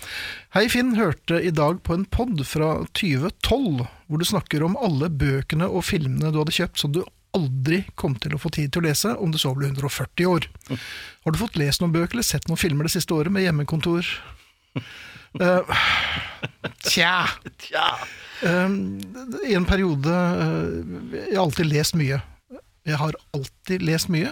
Hei 0.56 0.66
Finn, 0.72 0.96
hørte 0.98 1.38
i 1.44 1.52
dag 1.54 1.82
på 1.86 1.98
en 1.98 2.08
pod 2.10 2.42
fra 2.48 2.80
2012 2.98 3.84
hvor 3.84 4.22
du 4.22 4.26
snakker 4.26 4.66
om 4.66 4.78
alle 4.82 5.12
bøkene 5.12 5.68
og 5.70 5.86
filmene 5.86 6.32
du 6.34 6.40
hadde 6.42 6.56
kjøpt 6.56 6.82
som 6.82 6.96
du 6.96 7.04
aldri 7.38 7.84
kom 8.00 8.16
til 8.18 8.34
å 8.34 8.42
få 8.42 8.50
tid 8.56 8.72
til 8.74 8.82
å 8.82 8.88
lese 8.88 9.12
om 9.22 9.30
du 9.30 9.38
så 9.38 9.52
ble 9.54 9.70
140 9.70 10.26
år. 10.26 10.48
Har 10.74 11.34
du 11.34 11.38
fått 11.38 11.60
lest 11.62 11.84
noen 11.84 11.94
bøker 11.94 12.18
eller 12.18 12.26
sett 12.26 12.50
noen 12.50 12.58
filmer 12.58 12.88
det 12.88 12.96
siste 12.96 13.14
året 13.14 13.34
med 13.34 13.46
hjemmekontor? 13.46 14.08
Eh, 15.38 15.80
tja. 16.90 17.28
Um, 18.42 19.00
I 19.46 19.54
en 19.58 19.66
periode 19.68 20.08
uh, 20.08 21.16
Jeg 21.28 21.36
har 21.36 21.44
alltid 21.44 21.70
lest 21.74 21.96
mye. 22.00 22.22
Jeg 22.88 22.98
har 22.98 23.18
alltid 23.36 23.84
lest 23.86 24.08
mye, 24.10 24.32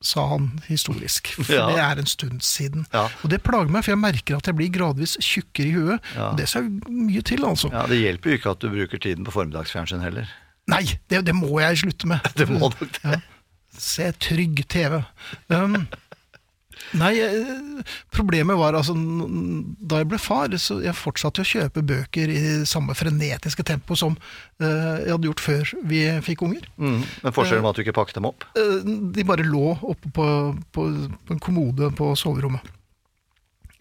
sa 0.00 0.22
han 0.30 0.46
historisk. 0.68 1.32
For 1.36 1.52
Ja. 1.52 1.66
det 1.68 1.80
er 1.82 2.00
en 2.00 2.06
stund 2.08 2.40
siden. 2.46 2.86
Ja. 2.94 3.08
Og 3.24 3.30
det 3.32 3.42
plager 3.44 3.68
meg, 3.74 3.84
for 3.84 3.92
jeg 3.92 4.00
merker 4.00 4.38
at 4.38 4.46
jeg 4.48 4.56
blir 4.56 4.70
gradvis 4.72 5.16
tjukkere 5.20 5.66
i 5.68 5.74
huet. 5.74 6.12
Ja. 6.14 6.30
Og 6.30 6.38
det 6.38 6.46
skal 6.48 6.70
mye 6.88 7.22
til, 7.26 7.44
altså. 7.44 7.68
Ja, 7.74 7.84
Det 7.90 7.98
hjelper 8.00 8.30
jo 8.30 8.38
ikke 8.38 8.50
at 8.54 8.62
du 8.62 8.70
bruker 8.72 8.98
tiden 9.02 9.26
på 9.26 9.34
formiddagsfjernsyn 9.34 10.00
heller. 10.06 10.30
Nei, 10.68 10.84
det, 11.10 11.24
det 11.26 11.34
må 11.34 11.58
jeg 11.60 11.82
slutte 11.82 12.06
med. 12.08 12.20
Det 12.38 12.48
må 12.48 12.68
nok 12.70 12.80
det. 13.02 13.20
Se 13.78 14.08
trygg 14.20 14.64
TV. 14.68 15.02
Um, 15.52 15.86
nei, 16.96 17.12
eh, 17.20 17.82
problemet 18.14 18.58
var 18.58 18.76
altså 18.78 18.94
Da 18.96 20.00
jeg 20.00 20.08
ble 20.10 20.20
far, 20.22 20.52
så 20.60 20.78
jeg 20.84 20.96
fortsatte 20.96 21.44
å 21.44 21.48
kjøpe 21.48 21.84
bøker 21.86 22.32
i 22.32 22.40
samme 22.68 22.96
frenetiske 22.98 23.66
tempo 23.66 23.96
som 23.98 24.16
eh, 24.62 25.04
jeg 25.04 25.12
hadde 25.12 25.30
gjort 25.30 25.44
før 25.44 25.74
vi 25.90 26.02
fikk 26.24 26.46
unger. 26.48 26.64
Mm. 26.78 27.02
Men 27.24 27.36
forskjellen 27.36 27.66
var 27.66 27.76
at 27.76 27.80
du 27.80 27.84
ikke 27.84 27.96
pakket 27.98 28.20
dem 28.20 28.30
opp. 28.30 28.48
Eh, 28.58 28.80
de 29.14 29.28
bare 29.28 29.46
lå 29.46 29.76
oppe 29.76 30.12
på, 30.14 30.26
på, 30.72 30.88
på 31.28 31.36
en 31.36 31.44
kommode 31.44 31.92
på 31.98 32.12
soverommet. 32.18 32.74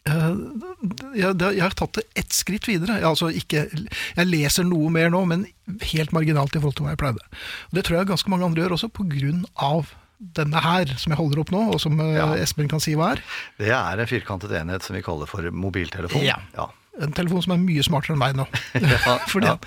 Jeg, 0.08 1.34
jeg 1.36 1.62
har 1.62 1.76
tatt 1.76 1.98
det 2.00 2.06
ett 2.22 2.36
skritt 2.36 2.67
videre. 2.70 3.00
Jeg, 3.02 3.08
altså 3.10 3.30
ikke, 3.34 3.65
jeg 3.67 4.30
leser 4.30 4.67
noe 4.67 4.91
mer 4.93 5.12
nå, 5.12 5.24
men 5.28 5.48
helt 5.91 6.13
marginalt 6.15 6.56
i 6.56 6.62
forhold 6.62 6.78
til 6.80 6.88
hva 6.88 6.93
jeg 6.93 7.02
pleide. 7.02 7.32
Og 7.70 7.78
det 7.78 7.84
tror 7.88 8.00
jeg 8.00 8.12
ganske 8.13 8.32
mange 8.32 8.48
andre 8.48 8.63
gjør 8.63 8.78
også, 8.78 8.91
på 8.93 9.08
grunn 9.12 9.43
av 9.56 9.91
denne 10.18 10.62
her, 10.64 10.90
som 10.98 11.14
jeg 11.14 11.20
holder 11.20 11.42
opp 11.44 11.54
nå, 11.54 11.62
og 11.76 11.82
som 11.82 12.00
eh, 12.02 12.16
Ja. 12.18 12.28
Espen 12.42 12.70
kan 12.72 12.82
si 12.84 12.96
hva 12.98 13.14
er. 13.16 13.24
Det 13.60 13.72
er 13.74 14.02
en 14.02 14.10
firkantet 14.10 14.54
enhet 14.58 14.86
som 14.86 14.98
vi 14.98 15.04
kaller 15.06 15.30
for 15.30 15.46
mobiltelefon. 15.54 16.26
Ja. 16.26 16.40
ja. 16.58 16.70
En 17.04 17.14
telefon 17.18 17.44
som 17.46 17.54
er 17.54 17.62
mye 17.62 17.86
smartere 17.86 18.16
enn 18.18 18.24
meg 18.24 18.38
nå. 18.38 18.48
Ja, 18.82 19.18
Fordi, 19.30 19.52
ja. 19.54 19.58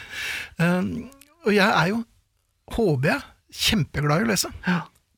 Um, 0.58 1.10
og 1.46 1.54
jeg 1.54 1.68
er 1.68 1.92
jo, 1.92 2.00
håper 2.74 3.12
jeg, 3.12 3.28
kjempeglad 3.60 4.22
i 4.22 4.26
å 4.26 4.30
lese. 4.30 4.50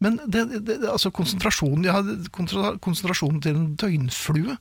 Men 0.03 0.19
det, 0.27 0.47
det, 0.51 0.63
det, 0.69 0.77
altså 0.91 1.13
konsentrasjonen, 1.15 1.87
jeg 1.87 1.95
har 1.95 2.79
konsentrasjonen 2.83 3.43
til 3.45 3.59
en 3.59 3.75
døgnflue. 3.79 4.57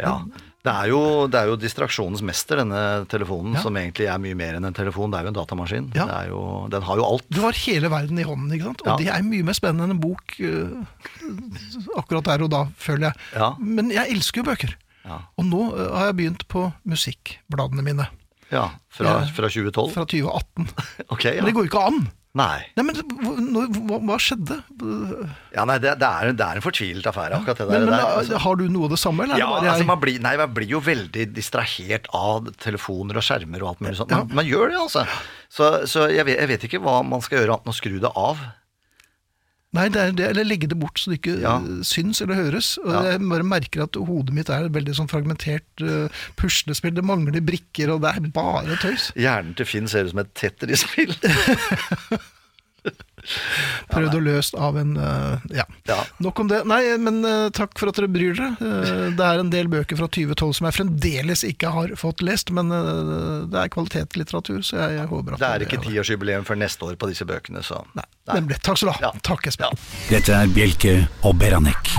Ja. 0.00 0.14
Det 0.62 0.70
er, 0.70 0.86
jo, 0.92 0.98
det 1.26 1.34
er 1.40 1.48
jo 1.50 1.56
distraksjonens 1.58 2.20
mester, 2.22 2.60
denne 2.62 3.04
telefonen, 3.10 3.56
Ja. 3.56 3.62
som 3.64 3.74
egentlig 3.76 4.06
er 4.06 4.20
mye 4.22 4.36
mer 4.38 4.54
enn 4.54 4.64
en 4.68 4.76
telefon. 4.76 5.10
Det 5.10 5.18
er 5.18 5.26
jo 5.26 5.32
en 5.32 5.38
datamaskin. 5.40 5.88
Ja. 5.98 6.04
Det 6.06 6.14
er 6.20 6.28
jo, 6.30 6.42
den 6.70 6.82
har 6.86 6.96
jo 7.00 7.04
alt. 7.08 7.26
Du 7.34 7.40
har 7.42 7.52
hele 7.64 7.90
verden 7.90 8.20
i 8.22 8.26
hånden, 8.28 8.52
ikke 8.54 8.68
sant? 8.70 8.84
Og 8.86 8.92
Ja. 8.92 8.96
det 9.00 9.08
er 9.10 9.26
mye 9.26 9.42
mer 9.48 9.58
spennende 9.58 9.88
enn 9.88 9.96
en 9.96 10.00
bok 10.00 10.36
uh, 10.38 10.86
akkurat 11.98 12.24
der 12.30 12.44
og 12.46 12.50
da, 12.54 12.62
føler 12.78 13.08
jeg. 13.10 13.20
Ja. 13.34 13.50
Men 13.58 13.90
jeg 13.90 14.14
elsker 14.14 14.42
jo 14.42 14.48
bøker. 14.52 14.76
Ja. 15.04 15.18
Og 15.36 15.44
nå 15.50 15.62
uh, 15.74 15.82
har 15.98 16.12
jeg 16.12 16.18
begynt 16.22 16.46
på 16.52 16.68
musikkbladene 16.88 17.82
mine. 17.82 18.06
Ja, 18.52 18.68
fra, 18.92 19.18
fra 19.34 19.48
2012? 19.50 19.92
Fra 19.96 20.04
2018. 20.06 20.68
Ok, 21.12 21.24
ja. 21.24 21.40
Men 21.40 21.50
det 21.50 21.54
går 21.56 21.66
jo 21.66 21.70
ikke 21.72 21.86
an! 21.90 22.02
Nei. 22.32 22.62
Nei, 22.78 22.84
men 22.88 22.96
hva, 23.52 23.98
hva, 24.00 24.16
skjedde? 24.16 24.56
Ja, 25.52 25.66
nei 25.68 25.74
det, 25.82 25.90
det, 26.00 26.08
er, 26.08 26.30
det 26.32 26.46
er 26.46 26.60
en 26.60 26.64
fortvilet 26.64 27.08
affære, 27.10 27.36
akkurat 27.42 27.58
det 27.60 27.66
der. 27.68 27.74
Men, 27.74 27.84
men 27.84 27.92
det 27.92 27.98
der, 27.98 28.14
altså. 28.22 28.38
Har 28.46 28.56
du 28.56 28.62
noe 28.72 28.88
av 28.88 28.94
det 28.94 29.00
samme, 29.02 29.26
eller? 29.26 29.36
er 29.36 29.42
Ja, 29.42 29.50
altså 29.74 29.84
man 29.90 30.00
blir, 30.00 30.16
nei, 30.24 30.32
man 30.40 30.54
blir 30.56 30.72
jo 30.72 30.80
veldig 30.80 31.26
distrahert 31.36 32.08
av 32.16 32.48
telefoner 32.64 33.20
og 33.20 33.26
skjermer 33.26 33.60
og 33.66 33.74
alt 33.74 33.84
mulig 33.84 33.98
sånt. 34.00 34.16
Man, 34.16 34.32
Ja. 34.32 34.38
man 34.40 34.48
gjør 34.48 34.72
det, 34.72 34.80
altså. 34.80 35.04
Så, 35.52 35.68
så 35.92 36.06
jeg, 36.08 36.24
vet, 36.30 36.40
jeg 36.40 36.52
vet 36.54 36.66
ikke 36.70 36.80
hva 36.80 37.02
man 37.04 37.20
skal 37.20 37.42
gjøre 37.42 37.58
annet 37.58 37.68
enn 37.68 37.74
å 37.74 37.80
skru 37.82 38.00
det 38.00 38.14
av. 38.16 38.40
Nei, 39.72 39.86
det 39.88 40.00
er 40.02 40.10
det, 40.12 40.26
eller 40.34 40.44
legge 40.44 40.68
det 40.68 40.76
bort 40.76 41.00
så 41.00 41.08
det 41.12 41.20
ikke 41.22 41.38
Ja. 41.40 41.54
uh, 41.64 41.80
syns 41.86 42.20
eller 42.20 42.36
høres. 42.36 42.74
Og 42.82 42.90
Ja. 42.92 43.02
Jeg 43.12 43.22
bare 43.24 43.46
merker 43.48 43.84
at 43.86 43.96
hodet 43.96 44.34
mitt 44.36 44.50
er 44.52 44.68
veldig 44.68 44.94
sånn 44.98 45.08
fragmentert 45.08 45.64
uh, 45.80 46.08
puslespill. 46.36 46.92
Det 46.92 47.04
mangler 47.08 47.40
brikker, 47.40 47.94
og 47.94 48.02
det 48.04 48.12
er 48.12 48.28
bare 48.34 48.76
tøys. 48.82 49.10
Hjernen 49.16 49.56
til 49.56 49.64
Finn 49.66 49.88
ser 49.88 50.04
ut 50.04 50.12
som 50.12 50.20
et 50.20 50.34
Tetris-spill. 50.36 51.16
Prøvd 53.92 54.16
og 54.18 54.24
løst 54.26 54.56
av 54.58 54.78
en 54.80 54.96
uh, 54.98 55.42
Ja. 55.52 55.66
Ja. 55.88 55.98
Nok 56.22 56.40
om 56.42 56.50
det. 56.50 56.62
Nei, 56.68 56.80
men 57.02 57.20
uh, 57.26 57.48
takk 57.54 57.74
for 57.78 57.90
at 57.90 57.98
dere 57.98 58.10
bryr 58.12 58.36
dere. 58.38 58.52
Uh, 58.60 59.08
det 59.16 59.26
er 59.26 59.42
en 59.42 59.52
del 59.52 59.70
bøker 59.72 59.98
fra 59.98 60.08
2012 60.10 60.54
som 60.58 60.68
jeg 60.68 60.78
fremdeles 60.78 61.44
ikke 61.46 61.72
har 61.74 61.94
fått 62.00 62.24
lest, 62.24 62.52
men 62.54 62.72
uh, 62.74 63.44
det 63.50 63.64
er 63.64 63.72
kvalitetslitteratur, 63.74 64.62
så 64.66 64.78
jeg, 64.80 64.98
jeg 65.00 65.10
håper 65.12 65.36
at 65.36 65.44
Det 65.44 65.50
er 65.50 65.66
ikke 65.66 65.82
tiårsjubileum 65.86 66.48
før 66.48 66.62
neste 66.62 66.88
år 66.88 66.98
på 67.00 67.10
disse 67.10 67.26
bøkene, 67.28 67.64
så 67.66 67.82
Nei, 67.98 68.06
nemlig. 68.32 68.60
Takk 68.62 68.80
skal 68.80 68.92
du 68.92 68.94
ha. 68.96 69.10
Ja. 69.10 69.12
Takk, 69.26 69.46
Espen. 69.50 69.78
Dette 70.10 70.36
er 70.38 70.50
Bjelke 70.54 70.96
og 71.26 71.36
Beranek. 71.42 71.94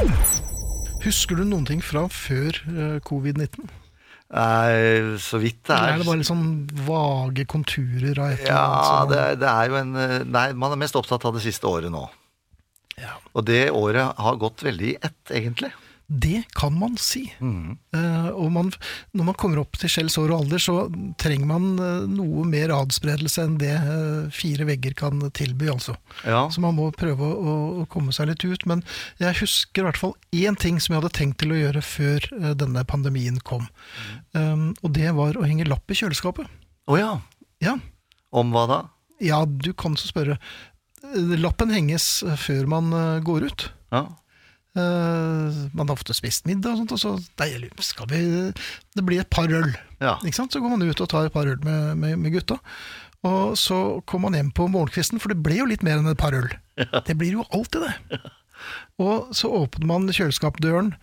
Husker 1.04 1.40
du 1.40 1.48
noen 1.48 1.66
ting 1.68 1.84
fra 1.84 2.06
før 2.12 2.60
uh, 2.70 3.00
covid-19? 3.08 3.72
Nei, 4.34 5.18
så 5.22 5.38
vidt 5.38 5.60
det 5.68 5.76
Eller 5.76 5.92
er. 5.92 5.94
er 5.94 6.02
det 6.02 6.08
bare 6.08 6.20
litt 6.24 6.30
sånn 6.30 6.48
vage 6.88 7.44
konturer 7.52 8.18
av 8.18 8.32
et 8.34 8.48
Ja, 8.48 9.04
det, 9.10 9.20
det 9.44 9.50
er 9.52 9.70
jo 9.70 9.78
en 9.78 9.92
eh, 10.00 10.16
Nei, 10.26 10.48
man 10.58 10.74
er 10.74 10.80
mest 10.82 10.98
opptatt 10.98 11.28
av 11.30 11.36
det 11.38 11.44
siste 11.46 11.70
året 11.70 11.94
nå. 11.94 12.08
Ja. 12.98 13.14
Og 13.38 13.46
det 13.46 13.68
året 13.74 14.18
har 14.26 14.40
gått 14.42 14.64
veldig 14.66 14.90
i 14.90 14.98
ett, 15.06 15.22
egentlig. 15.34 15.70
Det 16.14 16.44
kan 16.54 16.76
man 16.78 16.94
si. 17.02 17.24
Eh, 17.42 18.28
og 18.30 18.52
man, 18.54 18.68
når 19.18 19.26
man 19.32 19.38
kommer 19.40 19.64
opp 19.64 19.80
til 19.82 19.90
skjells 19.90 20.18
år 20.22 20.30
og 20.30 20.44
alder, 20.44 20.62
så 20.62 20.76
trenger 21.22 21.48
man 21.50 21.66
uh, 21.82 22.06
noe 22.06 22.44
mer 22.46 22.70
adspredelse 22.76 23.42
enn 23.42 23.56
det 23.62 23.74
uh, 23.82 24.30
fire 24.34 24.68
vegger 24.70 24.94
kan 25.00 25.24
tilby, 25.34 25.72
altså. 25.74 25.96
Ja. 26.22 26.44
Så 26.54 26.62
man 26.62 26.78
må 26.78 26.92
prøve 26.94 27.32
å, 27.34 27.56
å 27.82 27.88
komme 27.90 28.14
seg 28.14 28.30
litt 28.30 28.46
ut. 28.46 28.68
Men 28.70 28.86
jeg 29.24 29.40
husker 29.42 29.82
i 29.82 29.88
hvert 29.88 30.02
fall 30.04 30.14
én 30.38 30.60
ting 30.60 30.78
som 30.78 30.94
jeg 30.94 31.02
hadde 31.02 31.16
tenkt 31.18 31.42
til 31.42 31.56
å 31.56 31.62
gjøre 31.64 31.82
før 31.88 32.30
denne 32.62 32.86
pandemien 32.86 33.42
kom. 33.42 33.66
Um, 34.38 34.72
og 34.86 34.94
det 34.94 35.10
var 35.18 35.40
å 35.40 35.48
henge 35.50 35.66
lapp 35.70 35.90
i 35.90 35.98
kjøleskapet. 35.98 36.46
Å 36.94 37.00
ja. 37.00 37.14
Ja, 37.64 37.78
Om 38.36 38.54
hva 38.54 38.68
da? 38.70 38.84
ja 39.24 39.46
du 39.48 39.72
kan 39.78 39.96
så 39.98 40.10
spørre. 40.10 40.38
Lappen 41.40 41.72
henges 41.74 42.20
før 42.44 42.68
man 42.70 42.94
går 43.26 43.48
ut. 43.50 43.72
Ja. 43.94 44.10
Eh, 44.74 45.58
man 45.78 45.86
har 45.86 45.94
ofte 45.94 46.16
spist 46.18 46.48
middag 46.50 46.74
og 46.74 46.82
sånt, 46.82 46.94
og 46.96 47.02
så 47.02 47.12
nei, 47.44 47.70
skal 47.86 48.10
vi 48.10 48.22
Det 48.98 49.06
blir 49.06 49.22
et 49.22 49.30
par 49.30 49.52
øl. 49.52 49.70
Ja. 50.02 50.18
Ikke 50.24 50.40
sant? 50.40 50.54
Så 50.54 50.62
går 50.64 50.74
man 50.74 50.82
ut 50.82 51.02
og 51.02 51.10
tar 51.10 51.28
et 51.30 51.34
par 51.36 51.50
øl 51.50 51.60
med, 51.64 51.98
med, 51.98 52.18
med 52.18 52.34
gutta. 52.34 52.58
Og 53.24 53.58
så 53.58 54.02
kommer 54.10 54.30
man 54.30 54.40
hjem 54.40 54.52
på 54.52 54.68
morgenkvisten, 54.68 55.22
for 55.22 55.32
det 55.32 55.44
ble 55.46 55.62
jo 55.62 55.70
litt 55.70 55.84
mer 55.86 56.02
enn 56.02 56.10
et 56.12 56.20
par 56.20 56.36
øl. 56.36 56.50
Det 57.08 57.16
blir 57.16 57.38
jo 57.38 57.46
alltid 57.56 57.86
det. 57.86 58.20
Og 59.04 59.32
så 59.36 59.50
åpner 59.52 59.88
man 59.88 60.10
kjøleskapsdøren. 60.12 60.94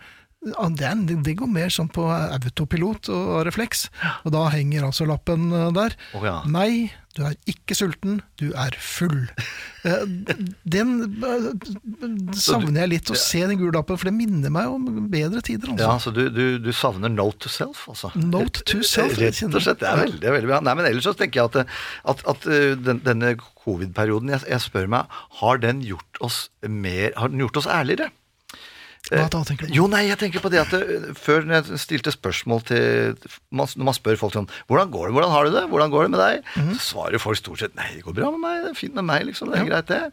Ja, 0.41 0.69
Det, 0.73 1.35
går 1.37 1.49
mer 1.53 1.69
sånn 1.69 1.91
på 1.93 2.07
autopilot 2.09 3.11
og 3.13 3.43
refleks. 3.45 3.89
Og 4.25 4.33
da 4.33 4.47
henger 4.49 4.87
altså 4.87 5.05
lappen 5.05 5.51
eh, 5.53 5.67
der. 5.75 5.93
Oh, 6.17 6.23
ja. 6.25 6.39
Nei, 6.49 6.89
du 7.13 7.21
er 7.27 7.35
ikke 7.45 7.75
sulten, 7.77 8.21
du 8.41 8.49
er 8.57 8.77
full. 8.77 9.27
Eh, 9.81 10.03
Den 10.61 10.89
eh, 11.25 11.45
savner 12.37 12.83
jeg 12.83 12.89
litt, 12.91 13.07
å 13.09 13.15
se 13.17 13.39
den 13.49 13.57
gule 13.57 13.71
lappen, 13.73 13.97
for 13.97 14.11
det 14.11 14.13
minner 14.13 14.53
meg 14.53 14.69
om 14.69 14.83
bedre 15.09 15.41
tider. 15.41 15.71
Ja, 15.73 15.95
Altså. 15.95 16.11
så 16.11 16.13
du, 16.13 16.27
du, 16.29 16.59
du 16.61 16.69
savner 16.69 17.09
note 17.09 17.47
to 17.47 17.49
self, 17.49 17.87
altså? 17.89 18.11
Note 18.13 18.61
to 18.69 18.83
self, 18.85 19.17
Rett 19.17 19.41
og 19.49 19.57
slett. 19.57 19.81
Det 19.81 19.89
er 19.89 20.03
veldig, 20.03 20.19
det 20.21 20.29
er 20.29 20.35
veldig 20.37 20.51
bra. 20.51 20.61
Nei, 20.67 20.75
men 20.77 20.85
ellers 20.91 21.09
så 21.09 21.15
tenker 21.17 21.41
jeg 21.41 21.49
at, 21.49 21.73
at, 22.13 22.21
at 22.29 22.45
den, 22.85 23.01
denne 23.01 23.33
covid-perioden, 23.41 24.29
jeg, 24.35 24.45
jeg 24.53 24.67
spør 24.69 24.93
meg, 24.93 25.17
har 25.41 25.65
den 25.65 25.81
gjort 25.81 26.21
oss 26.21 26.43
mer, 26.61 27.09
har 27.17 27.33
den 27.33 27.41
gjort 27.41 27.57
oss 27.63 27.71
ærligere? 27.81 28.13
Hva 29.09 29.25
da, 29.33 29.41
tenker 29.43 29.67
du? 29.67 29.73
Jo, 29.75 29.87
nei, 29.89 30.03
jeg 30.07 30.19
tenker 30.21 30.43
på 30.43 30.51
det 30.53 30.59
at 30.61 30.71
det, 30.71 31.15
før 31.17 31.47
når 31.47 31.57
jeg 31.57 31.79
stilte 31.81 32.13
spørsmål 32.13 32.61
til 32.69 33.15
Når 33.49 33.73
man 33.81 33.97
spør 33.97 34.19
folk 34.21 34.35
sånn 34.35 34.47
'Hvordan 34.69 34.91
går 34.93 35.09
det? 35.09 35.13
Hvordan 35.15 35.33
har 35.33 35.43
du 35.43 35.51
det? 35.51 35.63
Hvordan 35.71 35.91
går 35.91 36.03
det 36.05 36.11
med 36.13 36.21
deg?' 36.21 36.43
Mhm. 36.55 36.75
Så 36.77 36.93
svarer 36.93 37.19
folk 37.19 37.37
stort 37.37 37.59
sett 37.59 37.75
'Nei, 37.75 37.89
det 37.95 38.03
går 38.05 38.13
bra 38.13 38.29
med 38.31 38.39
meg. 38.39 38.61
Det 38.63 38.69
er 38.71 38.79
fint 38.79 38.93
med 38.95 39.03
meg', 39.09 39.25
liksom. 39.25 39.51
Det 39.51 39.59
er 39.59 39.65
greit, 39.65 39.87
det. 39.87 40.11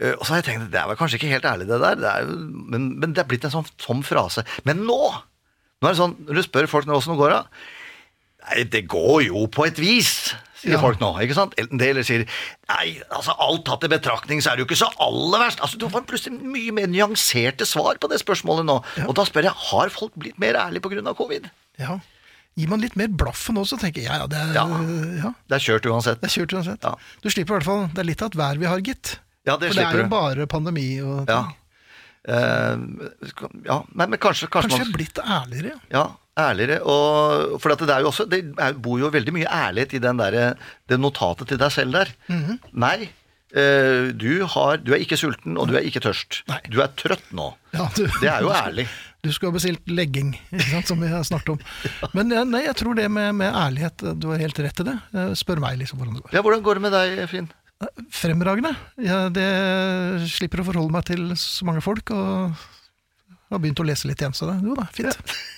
Uh, 0.00 0.14
og 0.14 0.22
så 0.22 0.32
har 0.32 0.42
jeg 0.42 0.44
tenkt 0.44 0.64
at 0.68 0.70
det 0.70 0.86
var 0.86 0.96
kanskje 0.96 1.18
ikke 1.18 1.34
helt 1.34 1.44
ærlig, 1.44 1.66
det 1.66 1.80
der. 1.82 1.94
Det 1.98 2.10
er, 2.14 2.24
men, 2.24 3.00
men 3.00 3.12
det 3.12 3.18
er 3.18 3.28
blitt 3.28 3.44
en 3.44 3.50
sånn 3.50 3.66
tom 3.76 4.02
frase. 4.02 4.46
Men 4.64 4.86
nå! 4.86 5.02
Nå 5.82 5.88
er 5.88 5.92
det 5.92 5.98
sånn, 5.98 6.16
Når 6.22 6.34
du 6.34 6.42
spør 6.42 6.70
folk 6.70 6.86
åssen 6.86 7.12
det 7.12 7.18
går, 7.18 7.30
da 7.30 7.42
Nei, 8.46 8.62
det 8.64 8.84
går 8.88 9.26
jo 9.28 9.46
på 9.52 9.66
et 9.66 9.78
vis, 9.82 10.34
sier 10.60 10.72
Ja. 10.76 10.80
folk 10.80 11.00
nå. 11.00 11.10
ikke 11.22 11.34
sant? 11.34 11.54
Det 11.56 11.88
eller 11.90 12.02
sier 12.06 12.24
Nei, 12.68 13.00
altså 13.10 13.34
alt 13.38 13.64
tatt 13.66 13.84
i 13.84 13.88
betraktning, 13.88 14.40
så 14.42 14.52
er 14.52 14.56
det 14.56 14.64
jo 14.64 14.68
ikke 14.70 14.78
så 14.84 14.88
aller 15.00 15.38
verst. 15.42 15.60
Altså, 15.60 15.78
Du 15.78 15.88
får 15.88 16.06
plutselig 16.06 16.38
mye 16.42 16.72
mer 16.72 16.86
nyanserte 16.86 17.66
svar 17.66 17.98
på 17.98 18.08
det 18.08 18.20
spørsmålet 18.22 18.64
nå. 18.68 18.78
Og 19.08 19.14
da 19.14 19.24
spør 19.24 19.42
jeg 19.50 19.52
har 19.70 19.88
folk 19.90 20.12
blitt 20.16 20.38
mer 20.38 20.54
ærlige 20.54 20.82
pga. 20.86 21.14
covid. 21.14 21.50
Ja. 21.78 21.98
Gir 22.58 22.68
man 22.68 22.80
litt 22.80 22.96
mer 22.96 23.06
blaffen 23.08 23.54
nå, 23.54 23.62
så 23.66 23.78
tenker 23.78 24.02
jeg 24.02 24.10
ja, 24.10 24.26
det 24.26 24.36
er, 24.38 24.54
Ja. 24.54 24.64
ja, 25.22 25.32
Det 25.48 25.54
er 25.60 25.62
kjørt 25.62 25.86
uansett. 25.86 26.20
det 26.20 26.26
er 26.30 26.40
kjørt 26.40 26.54
uansett. 26.58 26.82
Ja. 26.82 26.94
Du 27.22 27.28
slipper 27.30 27.54
i 27.54 27.58
hvert 27.58 27.64
fall 27.68 27.86
Det 27.94 27.98
er 28.02 28.04
litt 28.08 28.22
av 28.22 28.32
et 28.32 28.36
vær 28.38 28.58
vi 28.58 28.66
har, 28.66 28.80
gitt. 28.80 29.18
Ja, 29.46 29.56
det 29.56 29.68
For 29.72 29.74
det 29.80 29.86
er 29.86 29.96
jo 29.96 30.02
du. 30.02 30.08
bare 30.08 30.46
pandemi 30.46 31.00
og 31.00 31.26
ting. 31.26 31.36
Ja. 31.36 31.52
Uh, 32.28 32.76
ja, 33.64 33.78
nei, 33.94 34.06
men 34.06 34.18
kanskje, 34.18 34.48
kanskje, 34.52 34.68
Kanskje 34.74 34.78
man 34.84 34.92
blitt 34.92 35.18
ærligere. 35.22 35.78
Ja, 35.94 36.02
ærligere. 36.38 36.80
Og, 36.86 37.56
for 37.62 37.74
det 37.74 37.88
er 37.90 38.04
jo 38.04 38.10
også 38.12 38.28
Det 38.30 38.42
er, 38.58 38.76
bor 38.78 39.00
jo 39.00 39.10
veldig 39.14 39.34
mye 39.36 39.48
ærlighet 39.50 39.96
i 39.98 40.02
den 40.04 40.20
der, 40.20 40.38
det 40.88 41.00
notatet 41.00 41.50
til 41.52 41.60
deg 41.60 41.74
selv 41.74 41.96
der. 41.98 42.12
Mhm. 42.30 42.58
Nei, 42.84 43.08
eh, 43.52 44.08
du, 44.14 44.44
har, 44.54 44.80
du 44.82 44.94
er 44.94 45.02
ikke 45.04 45.18
sulten, 45.20 45.58
og 45.58 45.68
du 45.70 45.76
er 45.78 45.86
ikke 45.88 46.02
tørst. 46.04 46.42
Nei. 46.50 46.60
Du 46.70 46.80
er 46.84 46.94
trøtt 46.98 47.28
nå. 47.36 47.50
Ja, 47.74 47.88
du, 47.96 48.06
Det 48.20 48.30
er 48.30 48.46
jo 48.46 48.54
ærlig. 48.64 48.88
Du 49.26 49.32
skulle 49.34 49.50
ha 49.50 49.58
bestilt 49.58 49.88
legging, 49.90 50.30
sant, 50.70 50.86
som 50.86 51.00
vi 51.02 51.08
har 51.10 51.24
snakket 51.26 51.56
om. 51.56 51.62
Men 52.16 52.30
nei, 52.52 52.62
jeg 52.68 52.76
tror 52.78 52.94
det 52.94 53.08
med, 53.10 53.34
med 53.40 53.50
ærlighet, 53.50 54.04
du 54.14 54.28
har 54.30 54.38
helt 54.44 54.60
rett 54.62 54.84
i 54.84 54.86
det. 54.92 54.98
Eh, 55.12 55.32
Spør 55.38 55.58
meg 55.64 55.80
liksom 55.80 55.98
hvordan 55.98 56.18
det 56.18 56.22
går. 56.26 56.36
Ja, 56.38 56.44
Hvordan 56.46 56.62
går 56.66 56.78
det 56.78 56.84
med 56.86 56.94
deg, 56.94 57.24
Finn? 57.32 57.50
Fremragende. 58.10 58.72
Ja, 59.02 59.24
det 59.30 59.46
slipper 60.32 60.62
å 60.62 60.66
forholde 60.66 60.94
meg 60.94 61.04
til 61.06 61.28
så 61.38 61.66
mange 61.68 61.82
folk, 61.84 62.10
og 62.10 62.56
har 63.52 63.60
begynt 63.62 63.78
å 63.82 63.86
lese 63.86 64.08
litt 64.10 64.22
igjen, 64.22 64.34
så 64.34 64.48
det, 64.50 64.56
jo 64.66 64.74
da, 64.78 64.88
fint. 64.94 65.18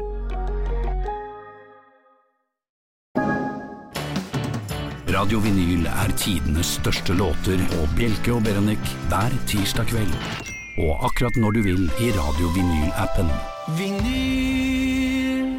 Radio 5.11 5.41
Vinyl 5.43 5.89
er 5.89 6.11
tidenes 6.15 6.77
største 6.77 7.11
låter 7.17 7.59
og 7.81 7.89
Bjelke 7.97 8.31
og 8.31 8.45
Beranek 8.45 8.83
hver 9.09 9.33
tirsdag 9.49 9.89
kveld. 9.89 10.11
Og 10.79 11.01
akkurat 11.03 11.35
når 11.41 11.57
du 11.57 11.59
vil 11.65 11.81
i 11.99 12.11
Radio 12.15 12.51
Vinyl-appen. 12.55 13.27
Vinyl. 13.75 15.57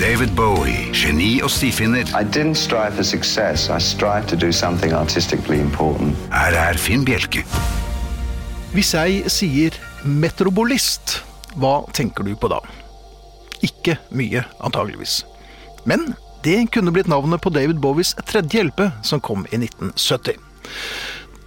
David 0.00 0.34
Bowie, 0.36 0.90
geni 0.92 1.40
og 1.40 1.50
stifinner. 1.54 2.04
I 2.12 2.24
didn't 2.28 2.60
strive 2.60 2.92
for 2.92 3.02
success. 3.02 3.70
I 3.70 3.80
strived 3.80 4.28
to 4.28 4.36
do 4.36 4.52
something 4.52 4.92
artistically 4.92 5.60
important. 5.60 6.16
Her 6.32 6.52
er 6.52 6.76
Finn 6.76 7.06
Bjelke. 7.08 7.46
Hvis 8.74 8.92
jeg 8.94 9.30
sier 9.32 9.78
metrobolist, 10.04 11.22
hva 11.56 11.86
tenker 11.96 12.26
du 12.26 12.34
på 12.36 12.52
da? 12.52 12.60
Ikke 13.64 13.96
mye, 14.12 14.44
antageligvis. 14.60 15.22
Men 15.88 16.12
det 16.44 16.66
kunne 16.72 16.92
blitt 16.92 17.08
navnet 17.10 17.42
på 17.42 17.50
David 17.50 17.80
Bowies 17.80 18.14
tredje 18.28 18.62
LP, 18.68 18.80
som 19.02 19.20
kom 19.20 19.46
i 19.50 19.56
1970. 19.56 20.38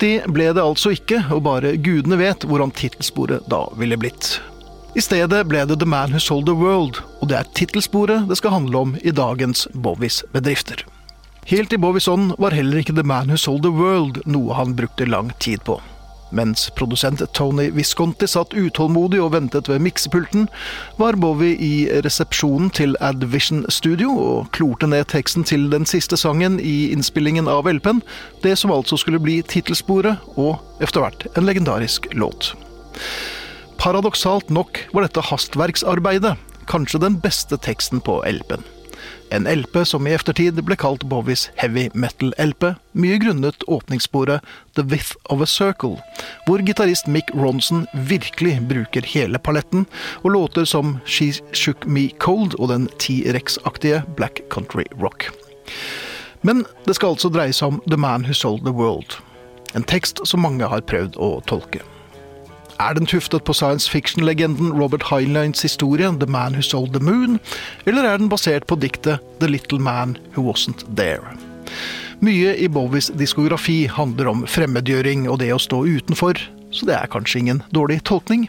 Det 0.01 0.27
ble 0.29 0.51
det 0.53 0.61
altså 0.61 0.91
ikke, 0.93 1.23
og 1.33 1.43
bare 1.47 1.75
gudene 1.81 2.19
vet 2.19 2.45
hvordan 2.45 2.73
tittelsporet 2.73 3.45
da 3.49 3.63
ville 3.77 3.97
blitt. 3.97 4.37
I 4.97 5.01
stedet 5.01 5.43
ble 5.49 5.63
det 5.69 5.79
The 5.81 5.89
Man 5.89 6.13
Who 6.13 6.21
Sold 6.21 6.47
The 6.49 6.55
World, 6.57 7.01
og 7.21 7.29
det 7.29 7.37
er 7.39 7.49
tittelsporet 7.57 8.25
det 8.29 8.37
skal 8.39 8.55
handle 8.55 8.83
om 8.85 8.95
i 9.01 9.13
dagens 9.13 9.67
Bowies 9.73 10.23
bedrifter. 10.33 10.81
Helt 11.47 11.73
i 11.73 11.79
Bowies 11.81 12.09
ånd 12.11 12.33
var 12.41 12.55
heller 12.57 12.81
ikke 12.81 12.95
The 12.97 13.05
Man 13.05 13.29
Who 13.29 13.37
Sold 13.41 13.65
The 13.65 13.73
World 13.73 14.23
noe 14.25 14.57
han 14.57 14.73
brukte 14.77 15.09
lang 15.09 15.29
tid 15.43 15.61
på. 15.65 15.77
Mens 16.35 16.67
produsent 16.75 17.21
Tony 17.33 17.69
Visconti 17.71 18.27
satt 18.27 18.55
utålmodig 18.57 19.21
og 19.23 19.31
ventet 19.35 19.69
ved 19.71 19.79
miksepulten, 19.85 20.47
var 20.99 21.15
Bowie 21.19 21.55
i 21.55 21.87
resepsjonen 22.03 22.71
til 22.75 22.97
Advision 23.03 23.63
Studio 23.71 24.11
og 24.11 24.51
klorte 24.55 24.89
ned 24.89 25.07
teksten 25.13 25.47
til 25.47 25.69
den 25.71 25.87
siste 25.87 26.19
sangen 26.19 26.59
i 26.59 26.91
innspillingen 26.91 27.47
av 27.51 27.69
LP-en, 27.71 28.03
det 28.43 28.57
som 28.59 28.73
altså 28.75 28.99
skulle 28.99 29.21
bli 29.23 29.39
tittelsporet 29.47 30.23
og 30.35 30.59
etter 30.83 31.03
hvert 31.03 31.27
en 31.35 31.47
legendarisk 31.47 32.09
låt. 32.17 32.53
Paradoksalt 33.77 34.49
nok 34.49 34.81
var 34.93 35.05
dette 35.05 35.23
hastverksarbeidet 35.29 36.35
kanskje 36.67 36.99
den 37.03 37.21
beste 37.23 37.59
teksten 37.63 38.01
på 38.03 38.19
LP-en. 38.27 38.65
En 39.29 39.47
LP 39.47 39.81
som 39.85 40.07
i 40.07 40.13
eftertid 40.15 40.59
ble 40.63 40.77
kalt 40.79 41.03
Bowies 41.11 41.49
Heavy 41.59 41.89
Metal-LP, 41.93 42.69
mye 42.95 43.17
grunnet 43.19 43.65
åpningssporet 43.67 44.45
The 44.79 44.85
Width 44.87 45.17
of 45.33 45.43
a 45.43 45.47
Circle, 45.49 45.97
hvor 46.47 46.63
gitarist 46.63 47.09
Mick 47.11 47.33
Ronson 47.35 47.85
virkelig 48.07 48.61
bruker 48.69 49.07
hele 49.07 49.39
paletten, 49.39 49.85
og 50.23 50.31
låter 50.37 50.65
som 50.65 50.97
She 51.05 51.33
Shook 51.51 51.85
Me 51.85 52.07
Cold 52.23 52.55
og 52.59 52.71
den 52.71 52.87
T-rex-aktige 53.03 54.05
Black 54.15 54.45
Country 54.53 54.87
Rock. 55.01 55.27
Men 56.47 56.63
det 56.85 56.95
skal 56.95 57.15
altså 57.15 57.31
dreie 57.33 57.55
seg 57.55 57.75
om 57.75 57.83
The 57.89 57.99
Man 57.99 58.27
Who 58.27 58.37
Sold 58.37 58.63
The 58.63 58.75
World, 58.75 59.19
en 59.75 59.83
tekst 59.83 60.23
som 60.23 60.45
mange 60.45 60.71
har 60.71 60.87
prøvd 60.87 61.19
å 61.19 61.37
tolke. 61.49 61.83
Er 62.79 62.93
den 62.93 63.07
tuftet 63.09 63.43
på 63.43 63.53
science 63.57 63.89
fiction-legenden 63.89 64.71
Robert 64.77 65.03
Heinleins 65.09 65.61
historie 65.65 66.11
The 66.19 66.29
Man 66.29 66.53
Who 66.53 66.61
Sold 66.61 66.93
the 66.93 67.01
Moon, 67.01 67.39
eller 67.85 68.05
er 68.05 68.17
den 68.21 68.29
basert 68.29 68.67
på 68.69 68.77
diktet 68.77 69.23
The 69.41 69.49
Little 69.49 69.79
Man 69.79 70.17
Who 70.35 70.45
Wasn't 70.45 70.85
There? 70.95 71.33
Mye 72.21 72.53
i 72.57 72.67
Bowies 72.69 73.09
diskografi 73.17 73.87
handler 73.89 74.29
om 74.29 74.45
fremmedgjøring 74.49 75.25
og 75.29 75.39
det 75.41 75.51
å 75.53 75.61
stå 75.61 75.83
utenfor, 75.85 76.37
så 76.69 76.85
det 76.85 76.95
er 76.97 77.09
kanskje 77.09 77.41
ingen 77.41 77.63
dårlig 77.73 78.03
tolkning. 78.05 78.45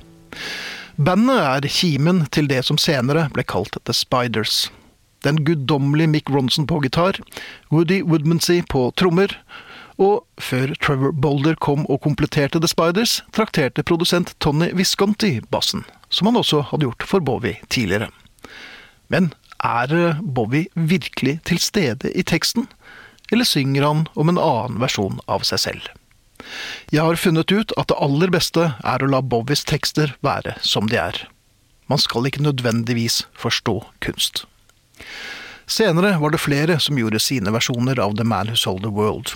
Bandet 0.96 1.40
er 1.40 1.68
kimen 1.72 2.26
til 2.34 2.48
det 2.50 2.64
som 2.68 2.80
senere 2.80 3.28
ble 3.32 3.44
kalt 3.48 3.80
The 3.84 3.96
Spiders. 3.96 4.66
Den 5.24 5.40
guddommelige 5.44 6.12
Mick 6.12 6.30
Ronson 6.30 6.66
på 6.68 6.82
gitar, 6.84 7.16
Woody 7.72 8.02
Woodmansey 8.04 8.60
på 8.68 8.90
trommer, 8.96 9.32
og 9.98 10.24
før 10.38 10.72
Trevor 10.78 11.12
Boulder 11.12 11.58
kom 11.58 11.84
og 11.90 12.02
kompletterte 12.06 12.60
The 12.62 12.70
Spiders, 12.70 13.18
trakterte 13.34 13.82
produsent 13.82 14.34
Tony 14.38 14.70
Visconti 14.78 15.38
bassen, 15.50 15.84
som 16.08 16.30
han 16.30 16.38
også 16.38 16.62
hadde 16.70 16.86
gjort 16.86 17.06
for 17.10 17.24
Bowie 17.24 17.58
tidligere. 17.68 18.10
Men 19.10 19.32
er 19.64 20.20
Bowie 20.22 20.70
virkelig 20.74 21.40
til 21.50 21.58
stede 21.58 22.12
i 22.14 22.22
teksten, 22.22 22.68
eller 23.32 23.44
synger 23.44 23.86
han 23.86 24.04
om 24.14 24.30
en 24.30 24.38
annen 24.40 24.78
versjon 24.80 25.18
av 25.26 25.42
seg 25.46 25.64
selv? 25.66 25.88
Jeg 26.94 27.02
har 27.02 27.18
funnet 27.18 27.50
ut 27.50 27.74
at 27.76 27.90
det 27.90 27.98
aller 27.98 28.30
beste 28.32 28.70
er 28.78 29.02
å 29.02 29.10
la 29.10 29.20
Bowies 29.20 29.66
tekster 29.66 30.14
være 30.24 30.54
som 30.62 30.86
de 30.88 31.00
er. 31.00 31.26
Man 31.90 32.00
skal 32.00 32.28
ikke 32.28 32.44
nødvendigvis 32.44 33.24
forstå 33.36 33.80
kunst. 34.04 34.44
Senere 35.68 36.14
var 36.20 36.32
det 36.32 36.40
flere 36.40 36.78
som 36.80 36.96
gjorde 36.96 37.20
sine 37.20 37.52
versjoner 37.52 37.98
av 38.00 38.16
The 38.16 38.24
Man 38.24 38.52
Who 38.52 38.56
Sold 38.56 38.86
The 38.86 38.92
World. 38.94 39.34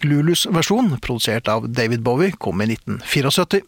Lulus 0.00 0.46
versjon, 0.46 0.96
produsert 1.02 1.48
av 1.48 1.68
David 1.68 2.02
Bowie, 2.02 2.32
kom 2.32 2.62
i 2.62 2.64
1974. 2.64 3.62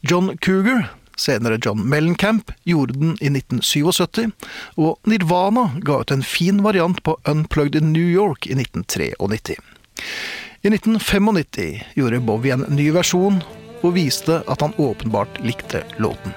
John 0.00 0.38
Cougar, 0.38 0.90
senere 1.16 1.58
John 1.64 1.88
Mellencamp, 1.88 2.52
gjorde 2.64 2.98
den 2.98 3.16
i 3.20 3.30
1977, 3.30 4.30
og 4.76 4.98
Nirvana 5.08 5.70
ga 5.84 6.00
ut 6.02 6.14
en 6.14 6.24
fin 6.26 6.62
variant 6.62 7.02
på 7.02 7.16
Unplugged 7.30 7.80
in 7.82 7.92
New 7.92 8.10
York 8.10 8.46
i 8.46 8.56
1993. 8.58 9.54
I 10.64 10.68
1995 10.68 11.82
gjorde 11.94 12.20
Bowie 12.20 12.54
en 12.54 12.66
ny 12.68 12.90
versjon, 12.94 13.42
og 13.84 13.96
viste 13.98 14.40
at 14.48 14.62
han 14.64 14.72
åpenbart 14.80 15.42
likte 15.44 15.84
låten. 16.00 16.32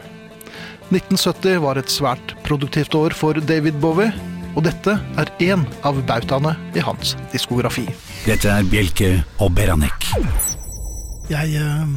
1970 0.88 1.62
var 1.64 1.80
et 1.80 1.92
svært 1.92 2.34
produktivt 2.44 2.96
år 2.96 3.16
for 3.16 3.40
David 3.48 3.80
Bowie, 3.84 4.12
og 4.58 4.66
dette 4.66 4.98
er 5.22 5.30
én 5.46 5.64
av 5.86 6.00
bautaene 6.10 6.56
i 6.74 6.82
hans 6.82 7.14
diskografi. 7.30 7.86
Dette 8.26 8.50
er 8.50 8.66
Bjelke 8.66 9.12
og 9.44 9.54
Beranek. 9.54 10.10
Jeg, 11.30 11.60
eh, 11.62 11.92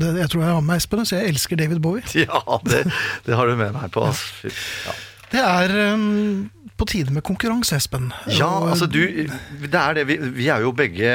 det, 0.00 0.14
jeg 0.22 0.32
tror 0.32 0.42
jeg 0.42 0.54
har 0.54 0.62
med 0.62 0.70
meg 0.70 0.80
Espen, 0.80 1.04
så 1.04 1.20
jeg 1.20 1.34
elsker 1.34 1.60
David 1.60 1.82
Bowie. 1.84 2.06
Ja, 2.24 2.40
det, 2.64 2.86
det 3.26 3.36
har 3.36 3.50
du 3.50 3.56
med 3.60 3.76
meg 3.76 3.92
på. 3.92 4.06
Ja. 4.08 4.96
Det 5.32 5.42
er 5.42 5.76
um, 5.92 6.46
på 6.76 6.86
tide 6.90 7.12
med 7.14 7.24
konkurranse, 7.26 7.78
Espen. 7.78 8.10
Ja, 8.36 8.50
altså 8.68 8.88
du, 8.90 9.00
det 9.00 9.80
er 9.80 9.96
det, 9.96 10.06
vi, 10.08 10.18
vi 10.36 10.48
er 10.52 10.64
jo 10.64 10.74
begge, 10.76 11.10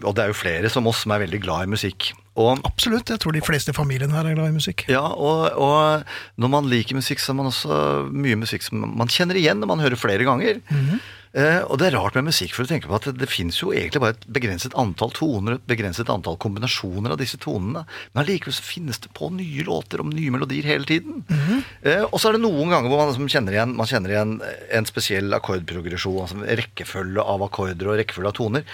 og 0.00 0.12
det 0.16 0.24
er 0.24 0.32
jo 0.32 0.36
flere 0.38 0.70
som 0.72 0.88
oss 0.88 1.04
som 1.04 1.14
er 1.14 1.24
veldig 1.26 1.40
glad 1.44 1.66
i 1.68 1.72
musikk. 1.74 2.12
Og, 2.40 2.62
Absolutt. 2.64 3.10
Jeg 3.12 3.20
tror 3.20 3.34
de 3.36 3.42
fleste 3.44 3.74
i 3.74 3.76
familien 3.76 4.12
her 4.16 4.24
er 4.24 4.36
glad 4.38 4.48
i 4.48 4.56
musikk. 4.56 4.86
ja, 4.88 5.02
og, 5.04 5.50
og 5.52 6.06
når 6.40 6.52
man 6.54 6.70
liker 6.70 6.96
musikk, 6.96 7.20
så 7.20 7.34
er 7.34 7.40
man 7.42 7.50
også 7.50 7.80
mye 8.08 8.38
musikk 8.40 8.64
som 8.64 8.86
man 8.88 9.10
kjenner 9.12 9.36
igjen 9.36 9.60
når 9.60 9.68
man 9.74 9.84
hører 9.84 10.00
flere 10.00 10.24
ganger. 10.28 10.62
Eh, 11.34 11.60
og 11.62 11.78
det 11.80 11.88
er 11.88 11.96
rart 11.96 12.16
med 12.18 12.28
musikk, 12.28 12.54
for 12.56 12.64
å 12.64 12.70
tenke 12.70 12.90
på 12.90 12.96
at 12.98 13.08
det, 13.16 13.28
fins 13.30 13.60
jo 13.60 13.72
egentlig 13.72 14.02
bare 14.04 14.16
et 14.16 14.26
begrenset 14.36 14.76
antall 14.78 15.12
toner, 15.16 15.56
et 15.56 15.66
begrenset 15.70 16.10
antall 16.12 16.38
kombinasjoner 16.42 17.14
av 17.14 17.20
disse 17.20 17.40
tonene. 17.42 17.84
Men 18.12 18.22
allikevel 18.24 18.56
så 18.56 18.66
finnes 18.66 19.00
det 19.02 19.12
på 19.16 19.30
nye 19.34 19.66
låter 19.66 20.02
om 20.02 20.12
nye 20.12 20.34
melodier 20.34 20.68
hele 20.68 20.88
tiden. 20.88 21.24
eh, 21.82 22.04
og 22.04 22.18
så 22.20 22.30
er 22.30 22.38
det 22.38 22.44
noen 22.46 22.72
ganger 22.72 22.92
hvor 22.92 23.04
man 23.04 23.12
liksom 23.12 23.30
kjenner 23.32 23.58
igjen, 23.58 23.76
man 23.78 23.90
kjenner 23.90 24.16
igjen 24.16 24.38
en 24.78 24.88
spesiell 24.88 25.38
akkordprogresjon, 25.38 26.22
altså 26.24 26.58
rekkefølge 26.62 27.28
av 27.34 27.46
akkorder 27.48 27.92
og 27.92 28.02
rekkefølge 28.02 28.32
av 28.32 28.38
toner. 28.38 28.66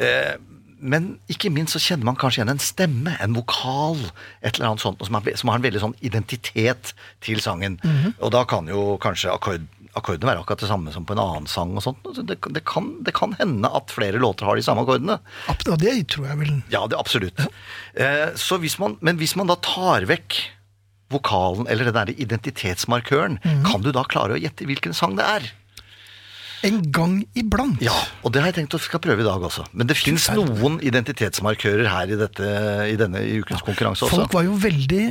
Eh, 0.00 0.34
men 0.80 1.10
ikke 1.28 1.50
minst 1.52 1.76
så 1.76 1.80
kjenner 1.82 2.08
man 2.08 2.16
kanskje 2.16 2.40
igjen 2.40 2.54
en 2.54 2.62
stemme, 2.62 3.12
en 3.20 3.34
vokal, 3.36 3.98
et 4.40 4.54
eller 4.56 4.70
annet 4.70 4.82
sånt, 4.82 5.02
som, 5.04 5.18
som 5.36 5.52
har 5.52 5.60
en 5.60 5.66
veldig 5.66 5.82
sånn 5.82 5.96
identitet 6.00 6.94
til 7.24 7.42
sangen. 7.44 7.76
Og 8.18 8.32
da 8.32 8.46
kan 8.48 8.68
jo 8.70 8.96
kanskje 9.02 9.34
akkord, 9.34 9.66
akkordene 9.98 10.30
være 10.30 10.42
akkurat 10.44 10.62
det 10.62 10.70
samme 10.70 10.92
som 10.94 11.06
på 11.08 11.16
en 11.16 11.22
annen 11.22 11.48
sang. 11.50 11.74
og 11.76 11.84
sånt. 11.84 12.04
Så 12.14 12.22
Det, 12.26 12.38
det, 12.54 12.64
kan, 12.68 12.92
det 13.06 13.14
kan 13.16 13.34
hende 13.38 13.68
at 13.68 13.90
flere 13.94 14.20
låter 14.22 14.46
har 14.46 14.56
de 14.56 14.64
samme 14.66 14.84
akkordene. 14.86 15.18
Ja, 15.48 15.76
det 15.76 15.94
tror 16.12 16.30
jeg 16.30 16.38
vel 16.38 16.54
Ja, 16.72 16.86
det 16.86 16.98
absolutt. 16.98 17.40
Eh, 17.94 18.30
så 18.38 18.60
hvis 18.62 18.78
man, 18.78 18.98
men 19.00 19.18
hvis 19.18 19.36
man 19.36 19.50
da 19.50 19.58
tar 19.60 20.06
vekk 20.10 20.38
vokalen, 21.10 21.66
eller 21.66 21.88
den 21.90 21.96
der 21.96 22.12
identitetsmarkøren, 22.22 23.40
kan 23.66 23.82
du 23.82 23.90
da 23.90 24.04
klare 24.06 24.36
å 24.36 24.40
gjette 24.40 24.68
hvilken 24.68 24.94
sang 24.94 25.16
det 25.18 25.26
er? 25.26 25.48
en 26.66 26.80
gang 26.92 27.14
iblant. 27.38 27.80
Ja, 27.80 27.94
og 28.20 28.34
det 28.34 28.42
har 28.42 28.50
jeg 28.50 28.60
tenkt 28.60 28.76
å 28.76 28.80
skal 28.82 29.00
prøve 29.00 29.24
i 29.24 29.26
dag 29.26 29.42
også. 29.48 29.64
Men 29.72 29.88
det 29.88 29.96
fins 29.96 30.26
noen 30.36 30.78
identitetsmarkører 30.84 31.88
her 31.88 32.12
i, 32.12 32.18
dette, 32.20 32.50
i 32.90 32.96
denne 33.00 33.22
i 33.24 33.38
ukens 33.40 33.64
konkurranse 33.64 34.04
også. 34.06 34.18
Folk 34.20 34.36
var 34.36 34.44
jo 34.44 34.58
veldig 34.60 35.04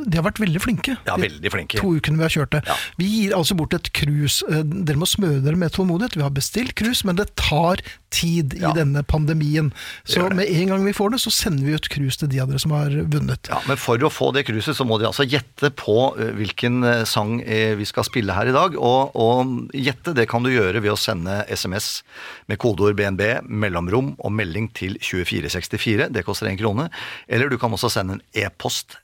De 0.00 0.16
har 0.16 0.24
vært 0.24 0.38
veldig 0.40 0.60
flinke. 0.64 0.94
Ja, 1.04 1.16
veldig 1.20 1.50
flinke. 1.52 1.76
De 1.76 1.82
To 1.82 1.90
ukene 1.98 2.16
vi 2.16 2.24
har 2.24 2.32
kjørt 2.32 2.54
det. 2.54 2.60
Ja. 2.66 2.76
Vi 2.96 3.06
gir 3.10 3.34
altså 3.36 3.56
bort 3.58 3.74
et 3.76 3.90
cruise. 3.96 4.40
Eh, 4.48 4.62
Dere 4.64 4.96
må 4.96 5.04
smøre 5.08 5.42
dere 5.44 5.58
med 5.60 5.74
tålmodighet. 5.74 6.14
Vi 6.16 6.22
har 6.24 6.32
bestilt 6.32 6.72
cruise, 6.78 7.04
men 7.04 7.18
det 7.18 7.26
tar 7.36 7.82
tid 8.10 8.54
i 8.56 8.62
Ja. 8.62 8.72
denne 8.72 9.02
pandemien. 9.04 9.72
Så 10.08 10.30
med 10.34 10.48
en 10.48 10.68
gang 10.72 10.84
vi 10.84 10.92
får 10.96 11.10
det, 11.12 11.20
så 11.20 11.30
sender 11.30 11.64
vi 11.66 11.74
ut 11.76 11.88
cruise 11.92 12.16
til 12.18 12.28
de 12.32 12.40
av 12.40 12.48
dere 12.48 12.58
som 12.58 12.70
har 12.72 12.88
vunnet. 12.90 13.48
Ja, 13.52 13.60
Men 13.68 13.76
for 13.76 13.98
å 13.98 14.08
få 14.10 14.32
det 14.32 14.46
cruiset, 14.46 14.74
så 14.76 14.86
må 14.86 14.98
de 14.98 15.06
altså 15.06 15.28
gjette 15.28 15.70
på 15.76 16.16
eh, 16.18 16.32
hvilken 16.32 16.82
eh, 16.84 17.04
sang 17.04 17.38
vi 17.44 17.84
skal 17.84 18.04
spille 18.04 18.32
her 18.32 18.48
i 18.48 18.52
dag. 18.56 18.74
Og, 18.80 19.12
og 19.14 19.70
gjette 19.76 20.14
det 20.16 20.28
kan 20.28 20.42
du 20.42 20.50
gjøre 20.50 20.80
ved 20.80 20.92
å 20.92 20.98
sende 20.98 21.44
SMS 21.50 22.02
med 22.48 22.58
kodeord 22.58 22.96
BNB, 22.96 23.42
mellomrom 23.48 24.14
og 24.18 24.32
melding 24.32 24.70
til 24.72 24.96
2464. 24.98 26.08
Det 26.10 26.24
koster 26.24 26.48
én 26.48 26.58
krone. 26.58 26.88
Eller 27.28 27.48
du 27.52 27.58
kan 27.58 27.70
også 27.70 27.90
sende 27.92 28.16
en 28.18 28.22
e-post 28.34 28.96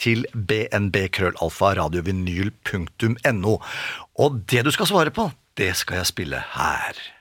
til 0.00 0.26
bnbkrøllalfa 0.34 1.74
radiovinyl.no. 1.80 3.56
Og 4.18 4.40
det 4.50 4.64
du 4.66 4.72
skal 4.74 4.90
svare 4.90 5.14
på, 5.14 5.30
det 5.58 5.74
skal 5.78 6.02
jeg 6.02 6.10
spille 6.10 6.42
her. 6.56 7.13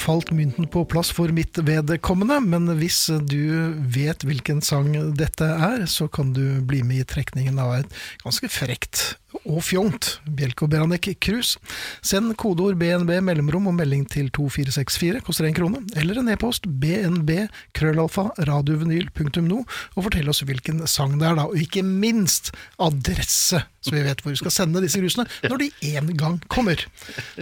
Falt 0.00 0.32
mynten 0.34 0.66
på 0.70 0.84
plass 0.90 1.12
for 1.14 1.30
mitt 1.34 1.58
vedkommende, 1.62 2.40
men 2.42 2.66
hvis 2.80 3.06
du 3.30 3.74
vet 3.94 4.24
hvilken 4.26 4.62
sang 4.64 4.90
dette 5.18 5.46
er, 5.46 5.84
så 5.90 6.08
kan 6.10 6.32
du 6.34 6.60
bli 6.66 6.82
med 6.86 7.04
i 7.04 7.08
trekningen 7.14 7.60
av 7.62 7.76
et 7.78 8.00
ganske 8.24 8.50
frekt 8.50 9.14
og 9.44 9.60
fjongt 9.66 10.18
Bjelko 10.24 10.66
Beranek 10.70 11.08
Krus. 11.22 11.56
Send 12.04 12.34
kodeord 12.40 12.78
BNB 12.80 13.10
mellomrom 13.26 13.66
og 13.72 13.76
melding 13.78 14.06
til 14.10 14.30
2464, 14.34 15.20
koster 15.26 15.48
én 15.48 15.56
krone, 15.56 15.82
eller 15.98 16.20
en 16.22 16.30
e-post 16.32 16.66
bnb 16.80 17.30
krøllalfa 17.76 18.28
radiovenyl.no, 18.48 19.60
og 19.94 20.06
fortell 20.06 20.30
oss 20.32 20.42
hvilken 20.46 20.84
sang 20.90 21.18
det 21.20 21.28
er, 21.28 21.38
da, 21.38 21.46
og 21.50 21.58
ikke 21.60 21.82
minst 21.86 22.52
adresse, 22.82 23.62
så 23.84 23.92
vi 23.92 24.00
vet 24.06 24.22
hvor 24.24 24.32
vi 24.32 24.38
skal 24.40 24.54
sende 24.54 24.80
disse 24.80 25.00
grusene 25.02 25.26
når 25.50 25.60
de 25.60 25.70
en 25.94 26.12
gang 26.16 26.38
kommer. 26.52 26.80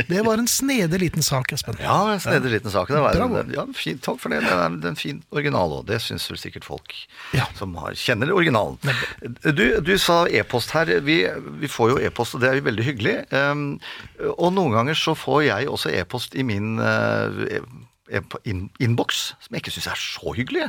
Det 0.08 0.22
var 0.26 0.40
en 0.42 0.48
snedig 0.50 0.98
liten 1.04 1.22
sak, 1.22 1.52
Espen. 1.54 1.76
Ja, 1.82 2.00
en 2.16 2.22
snedig 2.24 2.50
liten 2.56 2.72
sak. 2.74 2.90
Det 2.90 2.98
var, 2.98 3.14
Bravo. 3.14 3.44
ja, 3.54 3.66
fin, 3.78 4.00
takk 4.02 4.18
for 4.22 4.32
det. 4.34 4.40
Det 4.42 4.56
er 4.56 4.88
en 4.90 4.98
fin 4.98 5.20
original 5.30 5.76
òg. 5.78 5.84
Det 5.92 6.00
syns 6.02 6.26
vel 6.32 6.40
sikkert 6.42 6.66
folk 6.66 6.96
Ja. 7.36 7.46
som 7.58 7.76
har, 7.78 7.94
kjenner 7.98 8.32
originalen. 8.34 8.78
Du, 9.54 9.64
du 9.86 9.92
sa 10.02 10.24
e-post 10.26 10.70
her. 10.74 10.90
Vi, 11.06 11.20
vi 11.62 11.70
får 11.70 11.81
jo 11.90 11.98
e-post, 11.98 12.34
og 12.36 12.40
det 12.42 12.48
er 12.50 12.54
jo 12.60 12.66
veldig 12.68 12.84
hyggelig. 12.86 13.14
Um, 13.34 13.64
og 14.38 14.52
noen 14.54 14.72
ganger 14.76 14.94
så 14.98 15.14
får 15.18 15.42
jeg 15.48 15.68
også 15.68 15.90
e-post 15.98 16.34
i 16.38 16.44
min 16.46 16.78
uh, 16.78 17.28
e- 17.50 18.22
inn- 18.44 18.68
innboks, 18.82 19.22
som 19.40 19.54
jeg 19.56 19.62
ikke 19.64 19.72
syns 19.74 19.90
er 19.92 20.00
så 20.00 20.34
hyggelig. 20.36 20.68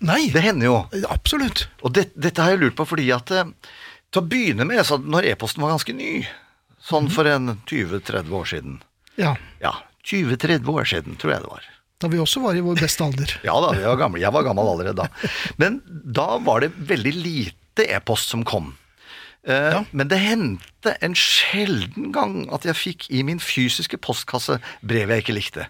Nei, 0.00 0.30
Det 0.34 0.42
hender 0.42 0.66
jo. 0.70 0.76
absolutt. 1.12 1.66
Og 1.84 1.92
det, 1.94 2.08
dette 2.16 2.42
har 2.42 2.54
jeg 2.56 2.62
lurt 2.64 2.76
på 2.78 2.86
fordi 2.88 3.10
at 3.14 3.30
eh, 3.30 3.50
til 4.10 4.22
å 4.22 4.28
begynne 4.28 4.64
med, 4.66 4.80
så 4.88 4.96
når 4.98 5.26
e-posten 5.34 5.62
var 5.62 5.74
ganske 5.76 5.92
ny, 5.94 6.22
sånn 6.88 7.10
for 7.12 7.28
en 7.28 7.58
20-30 7.68 8.30
år 8.32 8.46
siden 8.48 8.78
Ja, 9.20 9.34
Ja, 9.60 9.74
20-30 10.08 10.64
år 10.72 10.86
siden, 10.88 11.18
tror 11.20 11.34
jeg 11.34 11.42
det 11.44 11.50
var. 11.52 11.66
da 12.00 12.08
vi 12.08 12.18
også 12.22 12.40
var 12.40 12.56
i 12.56 12.62
vår 12.64 12.78
beste 12.80 13.04
alder. 13.04 13.32
Ja 13.48 13.58
da, 13.60 13.74
var 13.74 14.16
jeg 14.22 14.32
var 14.32 14.46
gammel 14.46 14.70
allerede 14.72 14.94
da. 15.02 15.08
Men 15.60 15.80
da 15.86 16.38
var 16.40 16.62
det 16.64 16.70
veldig 16.78 17.12
lite 17.18 17.84
e-post 17.92 18.30
som 18.32 18.44
kom. 18.48 18.72
Eh, 19.48 19.70
Ja. 19.74 19.82
Men 19.90 20.08
det 20.12 20.18
hendte 20.20 20.94
en 21.02 21.14
sjelden 21.16 22.12
gang 22.12 22.46
at 22.52 22.66
jeg 22.68 22.76
fikk 22.76 23.08
i 23.10 23.22
min 23.26 23.40
fysiske 23.40 23.96
postkasse 24.04 24.60
brev 24.84 25.08
jeg 25.14 25.24
ikke 25.24 25.36
likte. 25.38 25.68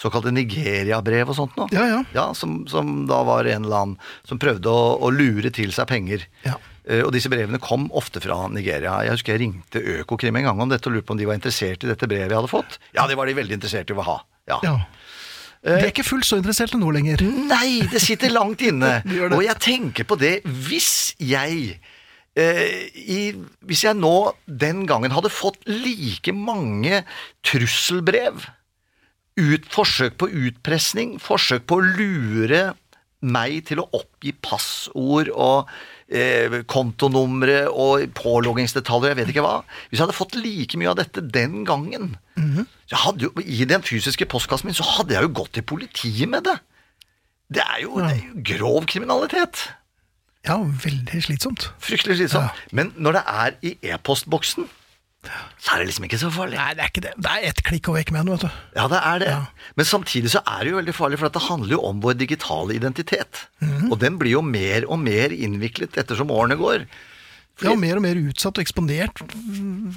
Såkalte 0.00 0.32
Nigeria-brev 0.34 1.28
og 1.30 1.36
sånt 1.38 1.54
noe. 1.56 1.68
Ja, 1.70 2.02
ja. 2.10 2.24
som, 2.34 2.64
som 2.66 3.04
da 3.06 3.20
var 3.28 3.46
en 3.46 3.62
eller 3.68 3.84
annen 3.84 3.98
som 4.26 4.40
prøvde 4.42 4.66
å, 4.72 4.96
å 4.98 5.10
lure 5.14 5.52
til 5.54 5.70
seg 5.76 5.86
penger. 5.86 6.24
Ja. 6.42 6.56
Eh, 6.88 7.04
og 7.06 7.12
disse 7.14 7.30
brevene 7.30 7.60
kom 7.62 7.86
ofte 7.94 8.20
fra 8.24 8.40
Nigeria. 8.50 8.96
Jeg 9.06 9.14
husker 9.14 9.36
jeg 9.36 9.44
ringte 9.44 9.84
Økokrim 10.00 10.36
en 10.40 10.48
gang 10.50 10.64
om 10.66 10.72
dette 10.72 10.90
og 10.90 10.96
lurte 10.96 11.06
på 11.06 11.14
om 11.14 11.20
de 11.22 11.28
var 11.30 11.38
interessert 11.38 11.86
i 11.86 11.92
dette 11.92 12.08
brevet 12.10 12.26
jeg 12.32 12.40
hadde 12.40 12.50
fått. 12.50 12.80
Ja, 12.96 13.06
det 13.06 13.16
var 13.20 13.30
de 13.30 13.36
veldig 13.38 13.54
interessert 13.60 13.92
i 13.92 13.96
å 13.96 14.02
ha. 14.08 14.18
Ja. 14.50 14.58
Ja. 14.66 14.74
De 15.64 15.78
er 15.78 15.88
ikke 15.88 16.04
fullt 16.04 16.26
så 16.28 16.36
interesserte 16.36 16.76
nå 16.76 16.90
lenger. 16.92 17.22
Nei, 17.24 17.86
det 17.88 18.02
sitter 18.04 18.34
langt 18.34 18.60
inne. 18.66 18.98
Det 19.06 19.16
det. 19.16 19.30
Og 19.32 19.46
jeg 19.46 19.56
tenker 19.64 20.04
på 20.04 20.18
det 20.20 20.34
hvis 20.44 21.14
jeg 21.22 21.78
eh, 21.78 21.93
i, 22.34 23.20
Hvis 23.62 23.84
jeg 23.86 23.94
nå 23.94 24.34
den 24.46 24.84
gangen 24.90 25.14
hadde 25.14 25.30
fått 25.30 25.60
like 25.70 26.32
mange 26.34 27.04
trusselbrev, 27.46 28.48
ut, 29.38 29.66
forsøk 29.70 30.16
på 30.18 30.30
utpressing, 30.30 31.18
forsøk 31.22 31.66
på 31.70 31.78
å 31.78 31.86
lure 31.98 32.64
meg 33.24 33.64
til 33.70 33.80
å 33.80 33.86
oppgi 33.96 34.34
passord 34.44 35.30
og 35.32 35.70
eh, 36.12 36.60
kontonumre 36.70 37.64
og 37.72 38.04
påloggingsdetaljer, 38.18 39.14
jeg 39.14 39.20
vet 39.22 39.32
ikke 39.32 39.44
hva. 39.46 39.54
Hvis 39.88 39.98
jeg 39.98 40.04
hadde 40.04 40.18
fått 40.18 40.36
like 40.38 40.78
mye 40.80 40.92
av 40.92 40.98
dette 41.00 41.24
den 41.24 41.62
gangen, 41.64 42.16
så 42.90 43.00
hadde 43.06 43.28
jo, 43.28 43.32
i 43.40 43.64
den 43.64 43.82
fysiske 43.86 44.28
postkassen 44.28 44.68
min, 44.68 44.76
så 44.76 44.84
hadde 44.98 45.16
jeg 45.16 45.24
jo 45.24 45.32
gått 45.40 45.54
til 45.56 45.66
politiet 45.66 46.28
med 46.28 46.44
det. 46.44 46.58
Det 47.54 47.64
er 47.64 47.80
jo, 47.84 47.96
det 48.02 48.10
er 48.10 48.20
jo 48.20 48.44
grov 48.52 48.86
kriminalitet. 48.90 49.68
Ja, 50.44 50.58
veldig 50.60 51.20
slitsomt. 51.24 51.68
Fryktelig 51.80 52.18
slitsomt. 52.20 52.64
Men 52.76 52.92
når 53.00 53.18
det 53.18 53.22
er 53.32 53.54
i 53.64 53.74
e-postboksen, 53.94 54.66
så 55.24 55.72
er 55.72 55.80
det 55.80 55.86
liksom 55.88 56.04
ikke 56.04 56.18
så 56.20 56.28
farlig. 56.34 56.58
Nei, 56.60 56.74
det 56.76 56.82
er 56.84 56.90
ikke 56.92 57.02
det. 57.06 57.12
Det 57.24 57.30
er 57.32 57.46
ett 57.48 57.62
klikk 57.64 57.88
og 57.88 57.94
vekk 57.96 58.10
med 58.12 58.26
den, 58.26 58.34
vet 58.34 58.42
du. 58.44 58.58
Ja, 58.76 58.84
det 58.92 58.98
er 59.00 59.22
det. 59.22 59.30
Ja. 59.32 59.70
Men 59.80 59.88
samtidig 59.88 60.34
så 60.34 60.42
er 60.44 60.60
det 60.66 60.74
jo 60.74 60.76
veldig 60.82 60.94
farlig, 60.98 61.18
for 61.22 61.32
det 61.32 61.42
handler 61.46 61.72
jo 61.78 61.80
om 61.88 62.02
vår 62.04 62.18
digitale 62.20 62.76
identitet. 62.76 63.46
Mhm. 63.64 63.88
Og 63.90 63.98
den 64.02 64.18
blir 64.20 64.34
jo 64.36 64.42
mer 64.44 64.84
og 64.84 65.00
mer 65.00 65.32
innviklet 65.32 65.96
ettersom 65.96 66.28
årene 66.34 66.58
går. 66.60 66.84
Ja, 67.62 67.72
mer 67.78 67.96
og 67.96 68.02
mer 68.02 68.18
utsatt 68.18 68.58
og 68.58 68.64
eksponert. 68.66 69.22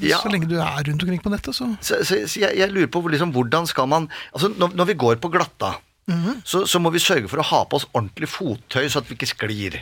Ja. 0.05 0.19
Så 0.21 0.29
lenge 0.31 0.47
du 0.47 0.55
er 0.61 0.83
rundt 0.87 1.03
omkring 1.03 1.19
på 1.23 1.31
nettet, 1.33 1.55
så 1.57 1.71
Så, 1.81 2.03
så, 2.05 2.21
så 2.29 2.39
jeg, 2.45 2.55
jeg 2.61 2.69
lurer 2.71 2.87
på 2.93 3.01
liksom, 3.09 3.33
hvordan 3.33 3.65
skal 3.67 3.87
man 3.89 4.05
Altså, 4.31 4.47
når, 4.55 4.75
når 4.77 4.85
vi 4.85 4.93
går 4.93 5.15
på 5.19 5.31
glatta, 5.33 5.75
Mhm. 6.07 6.37
så, 6.47 6.61
så 6.65 6.79
må 6.79 6.87
vi 6.93 6.99
sørge 7.03 7.27
for 7.27 7.41
å 7.41 7.43
ha 7.43 7.65
på 7.65 7.75
oss 7.81 7.85
ordentlig 7.93 8.29
fottøy, 8.31 8.85
så 8.87 9.01
at 9.01 9.09
vi 9.09 9.15
ikke 9.17 9.27
sklir. 9.27 9.73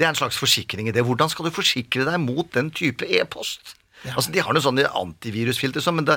Det 0.00 0.06
er 0.06 0.14
en 0.14 0.16
slags 0.16 0.38
forsikring 0.40 0.88
i 0.88 0.94
det. 0.96 1.04
Hvordan 1.04 1.28
skal 1.28 1.46
du 1.46 1.52
forsikre 1.52 2.06
deg 2.08 2.16
mot 2.22 2.48
den 2.56 2.72
type 2.72 3.04
e-post? 3.04 3.76
Altså, 4.08 4.32
De 4.32 4.40
har 4.40 4.56
noen 4.56 4.64
sånne 4.64 4.88
antivirusfilter, 4.96 5.84
men 5.92 6.06
det, 6.08 6.16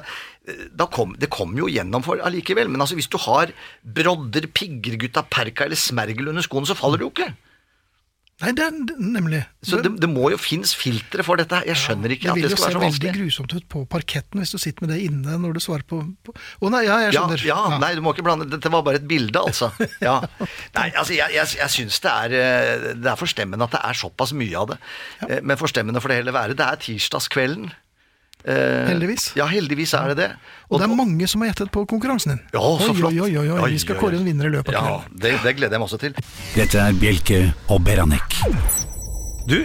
da 0.72 0.88
kom, 0.88 1.17
det 1.19 1.28
kommer 1.34 1.65
jo 1.65 1.72
gjennom 1.72 2.06
for 2.06 2.22
allikevel. 2.24 2.72
Men 2.72 2.86
altså, 2.86 2.96
hvis 2.96 3.12
du 3.12 3.19
har 3.26 3.52
brodder, 3.84 4.48
pigger, 4.56 4.96
gutta 5.02 5.26
perka 5.28 5.67
eller 5.67 5.80
smergel 5.80 6.32
under 6.32 6.46
skoene, 6.46 6.69
så 6.69 6.78
faller 6.80 7.02
du 7.02 7.10
jo 7.10 7.12
ikke. 7.12 7.34
Nei, 8.41 8.50
det 8.58 8.63
er 8.65 8.74
nemlig 8.98 9.39
Så 9.63 9.78
det, 9.86 9.91
det 10.02 10.08
må 10.10 10.32
jo 10.34 10.38
finnes 10.41 10.72
filtre 10.76 11.22
for 11.24 11.38
dette. 11.39 11.60
Jeg 11.69 11.78
skjønner 11.80 12.12
ikke 12.15 12.26
Det 12.26 12.32
at 12.32 12.36
vil 12.39 12.43
det 12.48 12.50
jo 12.52 12.58
skal 12.58 12.63
se 12.74 12.80
være 12.80 12.80
så 12.82 12.88
veldig 12.98 13.12
grusomt 13.19 13.54
ut 13.54 13.67
på 13.69 13.84
parketten 13.93 14.41
hvis 14.41 14.52
du 14.52 14.58
sitter 14.58 14.84
med 14.88 14.91
det 14.96 14.98
inne 15.06 15.38
når 15.43 15.54
du 15.54 15.60
svarer 15.63 15.86
på 15.88 16.00
Å 16.02 16.34
Å 16.65 16.72
nei, 16.74 16.82
ja, 16.88 16.98
jeg 17.06 17.13
Ja, 17.13 17.22
skjønner. 17.22 17.43
ja, 17.46 17.78
nei, 17.84 17.91
du 17.96 18.02
må 18.04 18.15
ikke 18.15 18.26
blande 18.26 18.50
Dette 18.50 18.72
var 18.74 18.82
bare 18.88 19.00
et 19.00 19.08
bilde, 19.08 19.38
altså. 19.40 19.69
Ja. 20.02 20.17
Nei, 20.73 20.88
altså, 20.98 21.13
jeg, 21.13 21.29
jeg, 21.38 21.54
jeg 21.62 21.69
syns 21.77 22.02
det 22.04 22.12
er 22.15 22.36
eh, 22.42 22.90
Det 23.06 23.13
er 23.13 23.21
forstemmende 23.21 23.69
at 23.69 23.77
det 23.77 23.84
er 23.86 24.02
såpass 24.02 24.34
mye 24.36 24.58
av 24.65 24.73
det. 24.73 24.79
Eh, 25.29 25.40
Men 25.46 25.62
forstemmende 25.62 26.02
får 26.04 26.15
det 26.15 26.19
heller 26.23 26.36
være. 26.42 26.58
Det 26.58 26.65
er 26.67 26.81
tirsdagskvelden. 26.90 27.69
Eh, 28.44 28.87
Heldigvis. 28.89 29.29
Ja, 29.39 29.46
heldigvis 29.48 29.94
er 29.96 30.10
det 30.12 30.17
det. 30.19 30.29
Og 30.69 30.81
det 30.81 30.89
er 30.89 30.96
mange 30.96 31.27
som 31.31 31.41
har 31.41 31.52
gjettet 31.54 31.71
på 31.71 31.85
konkurransen 31.87 32.33
din. 32.33 32.41
Ja, 32.52 32.60
så 32.60 32.89
oi, 32.91 32.96
flott. 32.98 33.13
oi, 33.13 33.21
oi, 33.29 33.37
oi, 33.39 33.60
Oi, 33.60 33.69
Vi 33.71 33.79
skal 33.79 33.96
kåre 34.02 34.17
en 34.19 34.25
vinner 34.27 34.50
i 34.50 34.54
løpet 34.58 34.75
av 34.75 34.89
Ja, 34.89 34.98
det, 35.15 35.31
det 35.46 35.54
gleder 35.56 35.77
jeg 35.77 35.83
meg 35.83 35.87
også 35.87 36.00
til. 36.02 36.17
Dette 36.58 36.81
er 36.83 36.98
Bjelke 37.00 37.39
og 37.71 37.83
Beranek. 37.87 38.35
Du, 39.48 39.58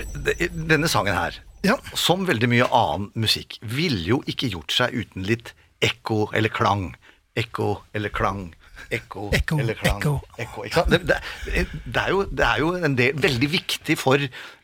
denne 0.68 0.88
sangen 0.90 1.14
her, 1.18 1.40
Ja. 1.66 1.74
som 1.94 2.22
veldig 2.26 2.48
mye 2.50 2.66
annen 2.70 3.10
musikk, 3.18 3.58
ville 3.62 3.98
jo 4.12 4.20
ikke 4.30 4.48
gjort 4.52 4.70
seg 4.74 4.94
uten 4.94 5.26
litt 5.26 5.54
ekko 5.82 6.28
eller 6.34 6.48
klang. 6.54 6.92
Ekko 7.38 7.80
eller 7.94 8.10
klang. 8.14 8.52
Ekko, 8.88 9.26
Ekko, 9.36 9.58
eller 9.60 9.76
klang. 9.76 9.98
ekko. 10.00 10.12
Ekko, 10.40 10.64
ikke 10.64 10.80
sant? 10.80 10.94
Det, 10.94 11.00
det, 11.04 11.64
det, 11.84 12.00
er 12.00 12.12
jo, 12.14 12.22
det 12.32 12.46
er 12.46 12.62
jo 12.62 12.70
en 12.88 12.94
del, 12.96 13.18
veldig 13.20 13.50
viktig 13.52 13.96
for 14.00 14.22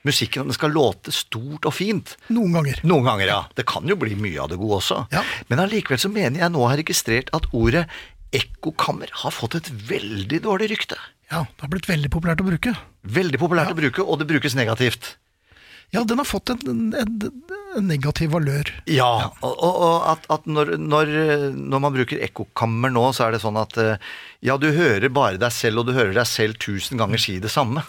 musikken 0.09 0.45
at 0.45 0.51
den 0.51 0.57
skal 0.57 0.73
låte 0.73 1.13
stort 1.13 1.69
og 1.69 1.75
fint. 1.77 2.15
Noen 2.33 2.57
ganger. 2.57 2.81
Noen 2.89 3.05
ganger, 3.09 3.29
ja. 3.29 3.41
Det 3.59 3.67
kan 3.69 3.85
jo 3.89 3.99
bli 4.01 4.17
mye 4.17 4.41
av 4.41 4.49
det 4.53 4.61
gode 4.61 4.81
også. 4.81 5.03
Ja. 5.13 5.25
Men 5.51 5.61
allikevel 5.67 6.01
så 6.01 6.13
mener 6.13 6.41
jeg 6.41 6.55
nå 6.55 6.65
har 6.65 6.81
registrert 6.81 7.29
at 7.37 7.51
ordet 7.53 7.85
ekkokammer 8.35 9.13
har 9.23 9.35
fått 9.35 9.59
et 9.61 9.69
veldig 9.91 10.41
dårlig 10.47 10.73
rykte. 10.73 10.99
Ja, 11.31 11.45
det 11.45 11.67
har 11.67 11.73
blitt 11.73 11.89
veldig 11.89 12.11
populært 12.13 12.43
å 12.43 12.49
bruke. 12.49 12.75
Veldig 13.05 13.41
populært 13.41 13.73
å 13.73 13.79
bruke, 13.79 14.05
og 14.05 14.21
det 14.21 14.29
brukes 14.33 14.57
negativt. 14.59 15.15
Ja, 15.95 16.03
den 16.03 16.19
har 16.19 16.27
fått 16.27 16.51
en, 16.51 16.65
en, 16.67 16.93
en 16.97 17.64
negativ 17.83 18.31
valør. 18.37 18.71
Ja, 18.91 19.31
og, 19.43 19.57
og, 19.65 19.97
at, 20.13 20.29
at 20.31 20.47
når, 20.47 20.77
når, 20.79 21.15
når 21.57 21.83
man 21.87 21.97
bruker 21.97 22.23
ekkokammer 22.29 22.93
nå, 22.95 23.09
så 23.17 23.27
er 23.29 23.35
det 23.37 23.43
sånn 23.43 23.59
at 23.61 23.77
eh, 23.83 23.97
ja, 24.45 24.59
du 24.61 24.71
hører 24.77 25.09
bare 25.11 25.41
deg 25.43 25.53
selv, 25.55 25.83
og 25.83 25.91
du 25.91 25.97
hører 25.99 26.15
deg 26.15 26.27
selv 26.31 26.61
tusen 26.63 27.01
ganger 27.01 27.19
si 27.19 27.41
det 27.43 27.51
samme. 27.55 27.83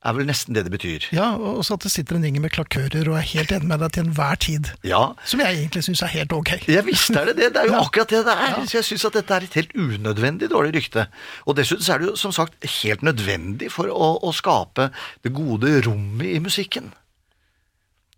Er 0.00 0.14
vel 0.16 0.24
nesten 0.24 0.54
det 0.56 0.62
det 0.64 0.70
betyr. 0.72 1.04
Ja, 1.12 1.34
og 1.36 1.58
så 1.68 1.74
at 1.76 1.82
det 1.84 1.90
sitter 1.92 2.16
en 2.16 2.22
gjeng 2.24 2.38
med 2.40 2.54
klakører 2.54 3.04
og 3.12 3.18
er 3.20 3.26
helt 3.34 3.50
enig 3.52 3.68
med 3.68 3.82
deg 3.84 3.90
til 3.92 4.06
enhver 4.06 4.38
tid. 4.40 4.70
Ja, 4.88 5.00
Som 5.28 5.42
jeg 5.44 5.58
egentlig 5.58 5.82
syns 5.84 6.00
er 6.06 6.14
helt 6.14 6.32
ok. 6.32 6.54
Ja 6.72 6.80
visst 6.86 7.12
er 7.12 7.28
det 7.28 7.34
det. 7.36 7.50
Det 7.52 7.60
er 7.60 7.68
jo 7.68 7.74
Ja. 7.76 7.82
akkurat 7.84 8.08
det 8.14 8.22
det 8.24 8.36
er. 8.46 8.54
Så 8.64 8.78
jeg 8.78 8.86
syns 8.88 9.04
at 9.10 9.18
dette 9.18 9.36
er 9.36 9.44
et 9.44 9.58
helt 9.60 9.74
unødvendig 9.76 10.48
dårlig 10.48 10.72
rykte. 10.78 11.04
Og 11.44 11.58
dessuten 11.60 11.84
så 11.84 11.98
er 11.98 12.00
det 12.00 12.08
jo 12.08 12.16
som 12.22 12.32
sagt 12.32 12.64
helt 12.80 13.04
nødvendig 13.04 13.68
for 13.76 13.92
å, 13.92 14.08
å 14.24 14.32
skape 14.32 14.88
det 15.20 15.34
gode 15.36 15.74
rommet 15.84 16.32
i 16.32 16.40
musikken. 16.48 16.94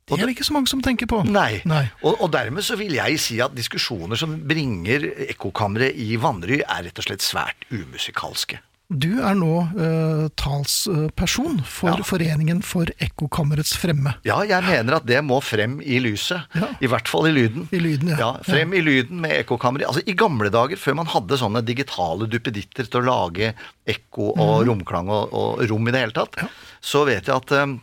Det 0.08 0.18
er 0.18 0.26
det 0.26 0.34
ikke 0.34 0.48
så 0.48 0.56
mange 0.56 0.70
som 0.70 0.82
tenker 0.84 1.08
på. 1.10 1.22
Nei. 1.28 1.62
Nei. 1.68 1.84
Og, 2.02 2.18
og 2.24 2.32
dermed 2.34 2.66
så 2.66 2.76
vil 2.80 2.96
jeg 2.98 3.20
si 3.22 3.38
at 3.44 3.54
diskusjoner 3.56 4.18
som 4.18 4.34
bringer 4.48 5.06
ekkokammeret 5.30 5.96
i 5.96 6.16
vanry, 6.20 6.60
er 6.62 6.88
rett 6.88 6.98
og 6.98 7.06
slett 7.06 7.24
svært 7.24 7.66
umusikalske. 7.70 8.58
Du 8.92 9.22
er 9.24 9.36
nå 9.38 9.52
eh, 9.80 10.24
talsperson 10.36 11.62
for 11.64 11.92
Ja. 11.92 12.04
Foreningen 12.04 12.60
for 12.66 12.90
Ekkokammerets 13.00 13.72
fremme. 13.80 14.14
Ja, 14.26 14.42
jeg 14.44 14.64
mener 14.66 14.98
at 14.98 15.06
det 15.08 15.22
må 15.24 15.38
frem 15.40 15.78
i 15.80 15.96
lyset. 16.02 16.44
Ja. 16.52 16.68
I 16.82 16.90
hvert 16.92 17.08
fall 17.08 17.30
i 17.30 17.32
lyden. 17.32 17.68
I 17.72 17.80
lyden, 17.80 18.12
ja. 18.12 18.18
ja 18.20 18.30
frem 18.44 18.74
i 18.76 18.82
lyden 18.84 19.22
med 19.22 19.32
ekkokammeret. 19.38 19.88
Altså, 19.88 20.02
I 20.04 20.16
gamle 20.18 20.50
dager, 20.52 20.76
før 20.76 20.98
man 21.00 21.08
hadde 21.08 21.40
sånne 21.40 21.64
digitale 21.64 22.28
duppeditter 22.28 22.90
til 22.90 23.00
å 23.00 23.06
lage 23.06 23.54
ekko 23.88 24.34
og 24.34 24.66
romklang 24.68 25.08
og, 25.08 25.32
og 25.32 25.64
rom 25.70 25.88
i 25.88 25.94
det 25.94 26.04
hele 26.04 26.16
tatt, 26.18 26.36
så 26.84 27.06
vet 27.08 27.30
jeg 27.30 27.38
at 27.38 27.56
eh, 27.56 27.78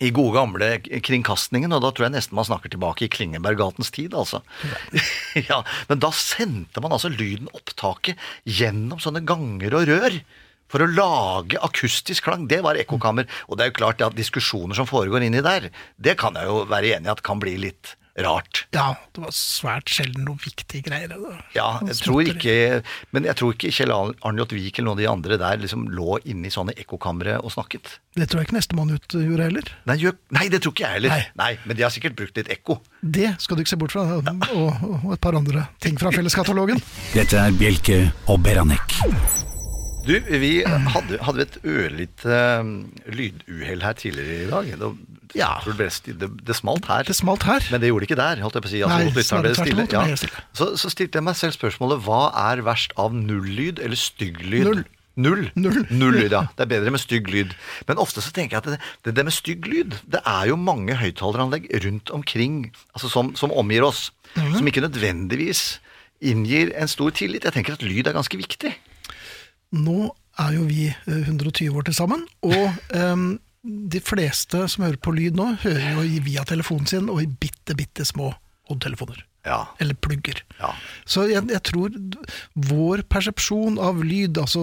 i 0.00 0.10
gode 0.16 0.32
gamle 0.38 0.68
kringkastningen, 1.04 1.74
og 1.76 1.82
da 1.84 1.90
tror 1.92 2.08
jeg 2.08 2.14
nesten 2.16 2.38
man 2.38 2.48
snakker 2.48 2.72
tilbake 2.72 3.04
i 3.04 3.10
Klingeberg-gatens 3.12 3.92
tid, 3.92 4.16
altså. 4.16 4.40
ja, 5.50 5.60
men 5.90 6.00
da 6.00 6.12
sendte 6.16 6.80
man 6.80 6.96
altså 6.96 7.12
lyden, 7.12 7.50
opptaket, 7.56 8.20
gjennom 8.48 9.02
sånne 9.02 9.22
ganger 9.28 9.76
og 9.76 9.90
rør. 9.92 10.20
For 10.70 10.84
å 10.84 10.88
lage 10.88 11.58
akustisk 11.66 12.28
klang. 12.28 12.44
Det 12.46 12.60
var 12.62 12.78
ekkokammer. 12.78 13.26
Og 13.50 13.58
det 13.58 13.64
er 13.64 13.70
jo 13.72 13.78
klart 13.80 14.04
at 14.06 14.14
diskusjoner 14.14 14.78
som 14.78 14.86
foregår 14.86 15.26
inni 15.26 15.42
der, 15.42 15.66
det 15.98 16.14
kan 16.20 16.38
jeg 16.38 16.46
jo 16.46 16.62
være 16.70 16.94
enig 16.94 17.10
i 17.10 17.14
at 17.16 17.24
kan 17.26 17.42
bli 17.42 17.56
litt 17.58 17.96
rart. 18.18 18.64
Ja, 18.74 18.94
det 19.14 19.22
var 19.22 19.34
svært 19.34 19.90
sjelden 19.92 20.26
noe 20.26 20.40
viktige 20.42 20.84
greier. 20.88 21.12
Da. 21.12 21.36
Ja, 21.54 21.68
jeg 21.86 21.98
tror 22.02 22.26
ikke 22.26 22.56
Men 23.14 23.26
jeg 23.28 23.38
tror 23.38 23.54
ikke 23.54 23.72
Kjell 23.74 23.92
Arnljot 23.94 24.54
Wiik 24.56 24.78
eller 24.78 24.90
noen 24.90 24.98
av 24.98 25.02
de 25.02 25.10
andre 25.10 25.38
der 25.40 25.62
liksom 25.64 25.86
lå 25.94 26.18
inne 26.24 26.50
i 26.50 26.54
sånne 26.54 26.74
ekkokamre 26.80 27.38
og 27.40 27.54
snakket. 27.54 27.98
Det 28.18 28.26
tror 28.30 28.42
jeg 28.42 28.50
ikke 28.50 28.58
nestemann 28.58 28.94
ut 28.94 29.14
gjorde 29.14 29.46
heller. 29.46 29.70
Nei, 29.86 29.98
gjør, 30.02 30.16
nei, 30.36 30.48
det 30.52 30.62
tror 30.64 30.74
ikke 30.74 30.86
jeg 30.86 30.98
heller. 30.98 31.14
Nei. 31.14 31.28
Nei. 31.40 31.52
Men 31.66 31.78
de 31.78 31.86
har 31.86 31.94
sikkert 31.94 32.18
brukt 32.18 32.40
litt 32.40 32.50
ekko. 32.52 32.80
Det 33.00 33.34
skal 33.42 33.58
du 33.58 33.64
ikke 33.64 33.74
se 33.74 33.80
bort 33.80 33.94
fra, 33.94 34.06
og, 34.18 34.90
og 35.04 35.14
et 35.14 35.22
par 35.22 35.38
andre 35.38 35.68
ting 35.82 36.00
fra 36.00 36.12
felleskatalogen. 36.14 36.82
Dette 37.14 37.38
er 37.38 37.54
Bjelke 37.60 38.02
og 38.26 38.42
Beranek. 38.44 38.98
Du, 40.10 40.16
vi 40.42 40.50
hadde, 40.66 41.18
hadde 41.22 41.44
et 41.46 41.56
ørlite 41.62 42.40
uh, 42.60 42.70
lyduhell 43.14 43.84
her 43.86 43.96
tidligere 44.00 44.44
i 44.44 44.50
dag. 44.50 44.70
Det, 44.80 44.90
Ja. 45.38 45.50
det, 45.62 46.28
det, 46.42 46.54
smalt 46.58 46.88
her. 46.90 47.04
Det 47.06 47.14
smalt 47.14 47.44
her. 47.46 47.62
Men 47.70 47.80
det 47.84 47.90
gjorde 47.92 48.02
det 48.02 48.10
ikke 48.10 48.18
der. 48.18 48.40
holdt 48.42 48.56
jeg 48.58 48.64
på 48.64 48.70
å 48.70 48.72
si. 48.72 48.80
Altså, 48.82 49.36
Nei, 49.38 49.52
stille. 49.54 49.84
Ja. 49.94 50.02
Så, 50.58 50.72
så 50.80 50.90
stilte 50.90 51.20
jeg 51.20 51.26
meg 51.28 51.36
selv 51.38 51.54
spørsmålet 51.54 52.02
hva 52.02 52.22
er 52.50 52.64
verst 52.66 52.96
av 52.98 53.14
nulllyd 53.14 53.78
eller 53.78 54.00
stygglyd? 54.00 54.66
Null. 54.66 54.82
Null. 55.20 55.46
Null. 55.90 56.16
lyd, 56.16 56.32
ja. 56.34 56.44
Det 56.56 56.64
er 56.64 56.70
bedre 56.70 56.90
med 56.94 57.02
stygg 57.02 57.28
lyd. 57.30 57.54
Men 57.86 57.98
ofte 58.02 58.22
så 58.24 58.32
tenker 58.34 58.56
jeg 58.56 58.62
at 58.64 58.68
det, 58.72 58.78
det, 59.06 59.14
det 59.18 59.24
med 59.28 59.34
stygg 59.36 59.66
lyd, 59.70 59.96
det 60.10 60.22
er 60.26 60.50
jo 60.50 60.56
mange 60.58 60.96
høyttaleranlegg 60.98 61.66
rundt 61.84 62.10
omkring 62.14 62.70
altså 62.94 63.10
som, 63.12 63.34
som 63.38 63.52
omgir 63.52 63.86
oss, 63.86 64.08
Mhm. 64.38 64.52
som 64.60 64.66
ikke 64.70 64.82
nødvendigvis 64.84 65.60
inngir 66.22 66.68
en 66.78 66.86
stor 66.88 67.10
tillit. 67.10 67.42
Jeg 67.42 67.52
tenker 67.56 67.74
at 67.74 67.82
lyd 67.82 68.06
er 68.06 68.14
ganske 68.14 68.38
viktig. 68.38 68.70
Nå 69.76 70.10
er 70.40 70.56
jo 70.56 70.66
vi 70.68 70.88
eh, 70.90 71.22
120 71.28 71.76
år 71.76 71.88
til 71.88 71.96
sammen, 71.96 72.26
og 72.46 72.94
um, 72.96 73.32
de 73.62 74.00
fleste 74.02 74.64
som 74.72 74.86
hører 74.86 75.00
på 75.02 75.14
lyd 75.14 75.36
nå, 75.38 75.52
hører 75.64 76.00
jo 76.00 76.22
via 76.24 76.46
telefonen 76.48 76.88
sin 76.88 77.10
og 77.12 77.22
i 77.22 77.28
bitte, 77.28 77.76
bitte 77.76 78.06
små 78.08 78.32
hodetelefoner. 78.70 79.26
Ja. 79.46 79.70
Eller 79.80 79.96
plugger. 79.96 80.42
Ja. 80.58 80.74
Så 81.08 81.24
jeg, 81.30 81.46
jeg 81.48 81.62
tror 81.64 81.94
vår 82.68 83.02
persepsjon 83.08 83.78
av 83.80 84.02
lyd, 84.04 84.36
altså 84.40 84.60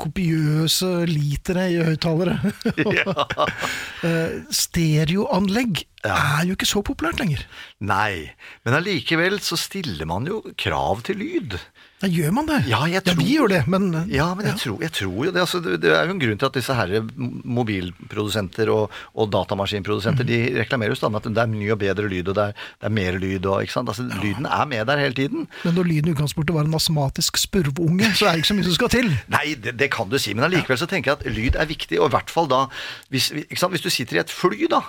kopiøse 0.00 0.88
litere 1.10 1.66
i 1.74 1.76
høyttalere, 1.90 2.38
eh, 4.08 4.38
stereoanlegg, 4.48 5.84
er 6.08 6.46
jo 6.48 6.56
ikke 6.56 6.70
så 6.70 6.80
populært 6.86 7.20
lenger. 7.20 7.44
Nei, 7.84 8.30
men 8.64 8.78
allikevel 8.78 9.42
så 9.44 9.58
stiller 9.60 10.08
man 10.08 10.28
jo 10.30 10.40
krav 10.56 11.04
til 11.08 11.20
lyd. 11.20 11.58
Da 11.98 12.06
gjør 12.06 12.30
man 12.30 12.46
det. 12.46 12.60
Ja, 12.70 12.84
jeg 12.86 13.02
tror- 13.02 13.18
vi 13.18 13.32
gjør 13.34 13.48
det, 13.50 13.66
men 13.66 14.06
Ja, 14.08 14.34
men 14.34 14.46
jeg, 14.46 14.56
Tror, 14.58 14.80
jeg 14.80 14.92
tror 14.92 15.24
jo 15.26 15.32
det. 15.32 15.40
Altså, 15.40 15.60
det. 15.60 15.84
Er 15.84 16.06
jo 16.06 16.14
en 16.14 16.20
grunn 16.20 16.38
til 16.38 16.46
at 16.46 16.54
disse 16.54 16.74
herre 16.74 17.02
mobilprodusenter 17.18 18.70
og, 18.70 18.90
og 19.14 19.30
datamaskinprodusenter 19.32 20.22
mm. 20.22 20.28
de 20.28 20.38
reklamerer 20.60 20.94
jo 20.94 20.98
stadig 21.00 21.16
at 21.16 21.28
det 21.34 21.42
er 21.42 21.50
ny 21.50 21.70
og 21.74 21.78
bedre 21.78 22.08
lyd, 22.08 22.28
og 22.28 22.36
det 22.38 22.44
er, 22.44 22.52
det 22.52 22.86
er 22.86 22.94
mer 22.94 23.18
lyd. 23.18 23.46
Og, 23.46 23.62
ikke 23.62 23.74
sant? 23.74 23.88
Altså, 23.90 24.06
Lyden 24.22 24.46
er 24.46 24.64
med 24.70 24.86
der 24.86 25.02
hele 25.02 25.14
tiden. 25.14 25.48
Men 25.64 25.74
når 25.74 25.90
lyden 25.90 26.12
i 26.12 26.14
utgangspunktet 26.14 26.54
var 26.54 26.68
en 26.68 26.78
astmatisk 26.78 27.36
spurveunge, 27.36 28.12
så 28.14 28.28
er 28.28 28.36
det 28.36 28.44
ikke 28.44 28.52
så 28.52 28.58
mye 28.58 28.68
som 28.70 28.78
skal 28.78 28.94
til. 28.94 29.10
Nei, 29.34 29.54
det, 29.58 29.74
det 29.78 29.90
kan 29.94 30.08
du 30.10 30.18
si, 30.22 30.34
men 30.34 30.46
allikevel 30.46 30.78
så 30.78 30.86
tenker 30.90 31.12
jeg 31.12 31.20
at 31.20 31.34
lyd 31.34 31.58
er 31.58 31.66
viktig, 31.66 31.98
og 31.98 32.12
i 32.12 32.14
hvert 32.16 32.30
fall 32.30 32.48
da 32.50 32.66
hvis, 33.10 33.32
hvis 33.34 33.84
du 33.84 33.90
sitter 33.90 34.20
i 34.20 34.22
et 34.22 34.30
fly, 34.30 34.68
da. 34.70 34.84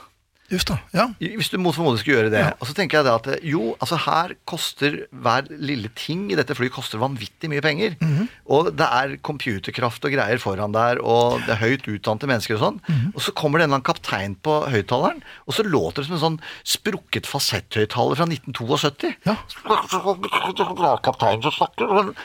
Uff 0.55 0.65
da, 0.65 0.79
ja. 0.95 1.05
Hvis 1.19 1.51
du 1.53 1.57
mot 1.61 1.75
formodning 1.75 2.01
skulle 2.01 2.17
gjøre 2.23 2.31
det. 2.33 2.41
Og 2.57 2.69
så 2.69 2.73
tenker 2.77 2.99
jeg 2.99 3.05
da 3.05 3.15
at 3.19 3.43
jo, 3.45 3.75
altså 3.77 3.99
her 4.05 4.33
koster 4.49 5.03
hver 5.13 5.49
lille 5.51 5.91
ting 5.97 6.27
i 6.33 6.37
dette 6.39 6.55
flyet 6.57 6.73
koster 6.73 7.01
vanvittig 7.01 7.51
mye 7.51 7.61
penger. 7.61 7.95
Mhm. 8.01 8.29
Og 8.49 8.71
det 8.73 8.87
er 8.87 9.17
computerkraft 9.25 10.05
og 10.07 10.15
greier 10.15 10.41
foran 10.41 10.73
der, 10.73 11.01
og 11.05 11.39
det 11.45 11.53
er 11.53 11.61
høyt 11.61 11.85
utdannede 11.85 12.29
mennesker 12.31 12.57
og 12.57 12.63
sånn. 12.63 12.79
Mhm. 12.87 13.11
Og 13.13 13.21
så 13.21 13.33
kommer 13.37 13.59
det 13.59 13.67
en 13.67 13.69
eller 13.69 13.79
annen 13.81 13.89
kaptein 13.91 14.35
på 14.41 14.55
høyttaleren, 14.73 15.21
og 15.45 15.53
så 15.53 15.65
låter 15.67 16.01
det 16.01 16.09
som 16.09 16.17
en 16.17 16.25
sånn 16.25 16.39
sprukket 16.65 17.29
fasetthøyttaler 17.29 18.17
fra 18.17 18.25
1972. 18.29 19.13
Ja. 19.29 19.37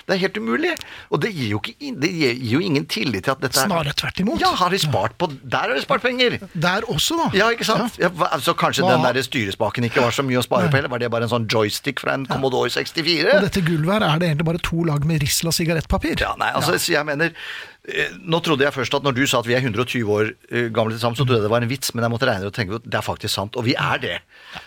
Det 0.07 0.15
er 0.15 0.21
helt 0.25 0.39
umulig. 0.41 0.73
Og 1.11 1.21
det 1.23 1.33
gir 1.35 1.55
jo, 1.55 1.61
ikke, 1.61 1.93
det 2.01 2.11
gir 2.15 2.41
jo 2.55 2.63
ingen 2.65 2.87
tillit 2.91 3.27
til 3.27 3.35
at 3.35 3.45
dette 3.45 3.61
er 3.61 3.69
Snarere 3.69 3.95
tvert 3.97 4.21
imot. 4.23 4.41
Ja, 4.43 4.53
har 4.59 4.73
de 4.73 4.81
spart 4.83 5.17
på 5.21 5.29
Der 5.43 5.69
har 5.69 5.75
de 5.75 5.83
spart 5.85 6.05
penger! 6.05 6.39
Der 6.55 6.87
også, 6.91 7.19
da. 7.21 7.29
Ja, 7.37 7.51
ikke 7.55 7.67
sant? 7.69 7.99
Ja. 8.01 8.11
Så 8.45 8.55
kanskje 8.57 8.85
Hva- 8.85 8.95
den 8.95 9.05
der 9.15 9.23
styrespaken 9.27 9.85
ikke 9.89 10.01
var 10.05 10.11
så 10.15 10.23
mye 10.27 10.39
å 10.41 10.45
spare 10.47 10.69
på 10.71 10.79
heller? 10.79 10.89
Var 10.93 10.99
det 11.05 11.11
bare 11.11 11.27
en 11.29 11.33
sånn 11.33 11.47
joystick 11.51 12.01
fra 12.01 12.15
en 12.15 12.27
Commodore 12.27 12.71
64? 12.71 13.37
Og 13.39 13.43
dette 13.49 13.63
gulvet 13.67 13.93
her 14.01 14.07
er 14.15 14.19
det 14.23 14.29
egentlig 14.31 14.47
bare 14.49 14.63
to 14.63 14.85
lag 14.85 15.05
med 15.09 15.21
Risla 15.23 15.51
sigarettpapir. 15.53 16.21
Ja, 16.21 16.35
nei, 16.39 16.51
altså, 16.55 16.77
så 16.79 16.93
jeg 16.95 17.05
mener 17.09 17.33
eh, 17.89 18.15
Nå 18.25 18.41
trodde 18.45 18.65
jeg 18.65 18.73
først 18.73 18.95
at 18.97 19.03
når 19.05 19.15
du 19.19 19.23
sa 19.27 19.41
at 19.43 19.47
vi 19.51 19.55
er 19.59 19.61
120 19.67 20.09
år 20.15 20.31
eh, 20.51 20.69
gamle 20.75 20.95
til 20.95 21.03
sammen, 21.03 21.17
så 21.19 21.25
trodde 21.27 21.41
jeg 21.43 21.47
det 21.49 21.53
var 21.53 21.67
en 21.67 21.69
vits, 21.75 21.93
men 21.95 22.07
jeg 22.07 22.15
måtte 22.15 22.29
regne 22.31 22.47
og 22.49 22.55
tenke 22.57 22.79
at 22.81 22.87
det 22.89 23.01
er 23.01 23.07
faktisk 23.07 23.35
sant. 23.35 23.57
Og 23.61 23.65
vi 23.67 23.75
er 23.77 23.99
det. 24.03 24.15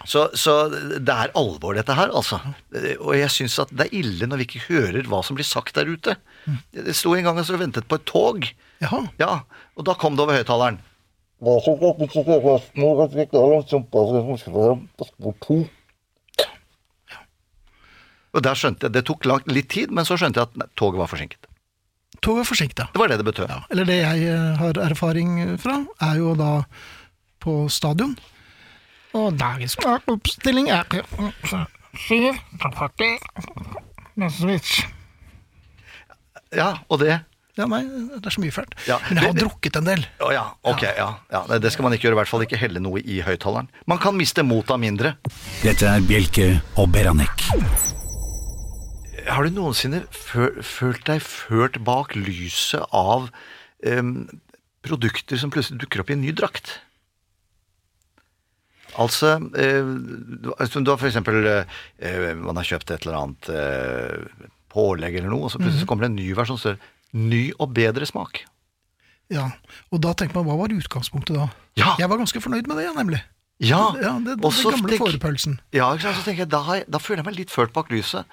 Så, 0.05 0.27
så 0.37 0.57
det 0.71 1.09
er 1.13 1.31
alvor, 1.37 1.73
dette 1.79 1.95
her, 1.97 2.11
altså. 2.13 2.39
Eh, 2.75 2.95
Og 2.99 3.15
jeg 3.17 3.29
syns 3.33 3.57
at 3.63 3.71
det 3.73 3.87
er 3.87 3.97
ille 4.03 4.27
når 4.29 4.43
vi 4.43 4.49
ikke 4.51 4.65
hører 4.69 5.07
hva 5.09 5.23
som 5.25 5.35
blir 5.39 5.47
sagt 5.47 5.75
der 5.79 5.89
ute. 5.89 6.17
Jeg 6.75 6.95
sto 6.95 7.15
en 7.15 7.23
gang 7.25 7.39
og 7.41 7.45
så 7.47 7.57
ventet 7.59 7.87
på 7.89 7.95
et 7.99 8.05
tog. 8.07 8.45
Jaha. 8.83 9.01
Ja, 9.19 9.41
og 9.75 9.85
da 9.87 9.93
kom 9.97 10.15
det 10.15 10.23
over 10.27 10.37
høyttaleren. 10.37 10.77
Og 18.33 18.43
der 18.45 18.57
skjønte 18.57 18.87
jeg, 18.87 18.93
Det 18.93 19.05
tok 19.05 19.25
langt, 19.25 19.51
litt 19.51 19.69
tid, 19.69 19.93
men 19.93 20.05
så 20.05 20.17
skjønte 20.17 20.41
jeg 20.41 20.49
at 20.49 20.73
toget 20.77 20.99
var 21.01 21.09
forsinket. 21.11 21.45
Toget 22.21 22.41
var 22.41 22.49
forsinket, 22.49 22.81
ja. 22.81 22.87
Det 22.93 23.01
var 23.01 23.11
det 23.11 23.19
det 23.21 23.27
betød. 23.27 23.49
Ja, 23.49 23.59
Eller 23.69 23.85
det 23.85 23.99
jeg 24.01 24.25
eh, 24.33 24.57
har 24.57 24.81
erfaring 24.81 25.57
fra, 25.61 25.79
er 26.01 26.17
jo 26.17 26.33
da 26.37 26.51
på 27.43 27.69
stadion. 27.69 28.17
Og 29.17 29.37
dagens 29.39 29.77
oppstilling 29.85 30.69
er 30.73 30.83
Syv, 31.97 32.37
Switch. 34.29 34.83
Ja, 36.53 36.77
og 36.89 37.01
det 37.01 37.19
Ja, 37.57 37.65
nei, 37.65 37.81
det 37.87 38.25
er 38.29 38.33
så 38.35 38.41
mye 38.43 38.53
fælt. 38.53 38.75
Ja, 38.87 38.99
Men 39.09 39.17
jeg 39.17 39.31
har 39.31 39.37
drukket 39.39 39.75
en 39.79 39.87
del. 39.89 40.03
Oh, 40.21 40.29
ja, 40.33 40.43
ok, 40.63 40.83
ja. 40.97 41.07
ja. 41.33 41.41
Det 41.57 41.71
skal 41.73 41.87
man 41.87 41.93
ikke 41.95 42.07
gjøre, 42.07 42.17
i 42.17 42.21
hvert 42.21 42.29
fall 42.29 42.45
ikke 42.45 42.59
helle 42.61 42.79
noe 42.83 43.01
i 43.01 43.19
høyttaleren. 43.25 43.69
Man 43.89 43.97
kan 44.03 44.15
miste 44.17 44.43
motet 44.45 44.75
av 44.75 44.79
mindre. 44.83 45.15
Dette 45.63 45.89
er 45.89 46.05
Bjelke 46.05 46.49
og 46.77 46.91
Beranek. 46.93 47.47
Har 49.27 49.43
du 49.43 49.49
noensinne 49.57 50.03
følt 50.13 51.03
deg 51.09 51.19
ført 51.25 51.81
bak 51.83 52.13
lyset 52.15 52.85
av 52.95 53.27
um, 53.83 54.13
produkter 54.87 55.41
som 55.41 55.51
plutselig 55.51 55.81
dukker 55.81 56.05
opp 56.05 56.13
i 56.13 56.15
en 56.15 56.21
ny 56.23 56.31
drakt? 56.37 56.77
Altså, 58.97 59.33
eh, 59.59 59.83
du 59.83 60.53
altså, 60.57 60.79
har 60.87 60.97
for 60.97 61.09
eksempel 61.09 61.43
eh, 61.45 61.75
eh, 62.01 62.31
Man 62.39 62.57
har 62.57 62.65
kjøpt 62.65 62.93
et 62.95 63.03
eller 63.05 63.17
annet 63.19 63.49
eh, 63.51 64.47
pålegg 64.73 65.19
eller 65.19 65.29
noe, 65.33 65.43
og 65.45 65.51
så 65.53 65.59
plutselig 65.59 65.83
Mhm. 65.83 65.89
kommer 65.91 66.07
det 66.07 66.11
en 66.13 66.17
ny 66.21 66.31
versjon 66.37 66.57
står 66.57 66.79
'ny 67.13 67.51
og 67.59 67.73
bedre 67.73 68.05
smak'. 68.05 68.43
Ja, 69.29 69.51
Og 69.91 69.99
da 70.01 70.13
tenker 70.13 70.35
man, 70.39 70.45
hva 70.47 70.55
var 70.57 70.71
utgangspunktet 70.71 71.35
da? 71.35 71.49
Ja. 71.75 71.95
Jeg 71.99 72.07
var 72.09 72.17
ganske 72.17 72.39
fornøyd 72.39 72.67
med 72.67 72.77
det, 72.79 72.87
nemlig. 72.95 73.21
Ja, 73.59 73.91
ja 73.99 74.13
det, 74.23 74.37
og 74.39 74.51
det 74.53 74.59
så 74.61 74.71
gamle 74.71 74.93
tenk- 74.93 75.01
fårepølsen. 75.03 75.59
Ja, 75.73 75.89
så 75.97 76.13
tenker 76.23 76.45
jeg, 76.45 76.49
da, 76.49 76.61
har 76.63 76.75
jeg, 76.75 76.85
da 76.89 76.97
føler 76.97 77.23
jeg 77.23 77.25
meg 77.25 77.35
litt 77.35 77.51
ført 77.51 77.73
bak 77.73 77.89
lyset. 77.91 78.23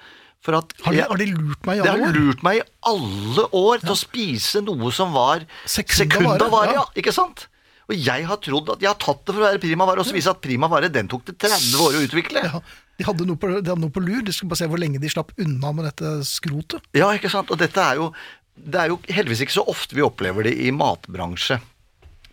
For 0.45 0.53
at 0.55 0.73
Har 0.85 0.91
de, 0.93 0.97
jeg- 0.99 1.07
har 1.09 1.17
de 1.17 1.25
lurt 1.33 1.65
meg 1.65 1.77
i 1.77 1.79
alle 1.81 1.91
år? 1.91 1.97
De 1.97 2.03
har 2.05 2.13
lurt 2.13 2.43
meg 2.43 2.57
i 2.57 2.63
alle 2.85 3.45
år 3.51 3.79
til 3.81 3.89
å 3.89 3.97
spise 3.97 4.61
noe 4.63 4.91
som 4.91 5.11
var 5.11 5.45
Sekunda 5.65 6.47
vare, 6.49 6.71
ja. 6.71 6.73
Ja, 6.73 6.85
ikke 6.95 7.11
sant? 7.11 7.47
Og 7.89 7.95
jeg 7.97 8.25
har 8.25 8.37
trodd 8.37 8.69
at 8.69 8.79
jeg 8.81 8.87
har 8.89 8.95
tatt 8.97 9.25
det 9.25 9.33
for 9.35 9.41
å 9.41 9.45
være 9.51 9.59
prima 9.61 9.85
vare, 9.85 9.99
og 9.99 10.05
så 10.05 10.13
viser 10.13 10.31
at 10.31 10.41
prima 10.41 10.67
vare 10.69 10.89
den 10.89 11.07
tok 11.07 11.25
det 11.25 11.37
30 11.37 11.75
år 11.81 11.97
å 11.99 12.05
utvikle. 12.07 12.41
Ja, 12.45 12.61
de, 12.97 13.03
hadde 13.03 13.25
på, 13.37 13.49
de 13.61 13.69
hadde 13.69 13.81
noe 13.81 13.91
på 13.93 14.01
lur, 14.01 14.21
de 14.23 14.31
skulle 14.31 14.49
bare 14.49 14.57
se 14.63 14.67
hvor 14.71 14.79
lenge 14.81 15.01
de 15.01 15.09
slapp 15.09 15.33
unna 15.37 15.71
med 15.75 15.85
dette 15.85 16.23
skrotet. 16.25 16.81
Ja, 16.93 17.11
ikke 17.13 17.29
sant? 17.29 17.51
Og 17.51 17.57
dette 17.59 17.77
er 17.81 17.95
jo 17.99 18.13
Det 18.55 18.79
er 18.81 18.87
jo 18.93 18.99
heldigvis 19.11 19.41
ikke 19.45 19.57
så 19.59 19.65
ofte 19.67 19.95
vi 19.97 20.01
opplever 20.05 20.47
det 20.47 20.55
i 20.65 20.71
matbransje. 20.71 21.59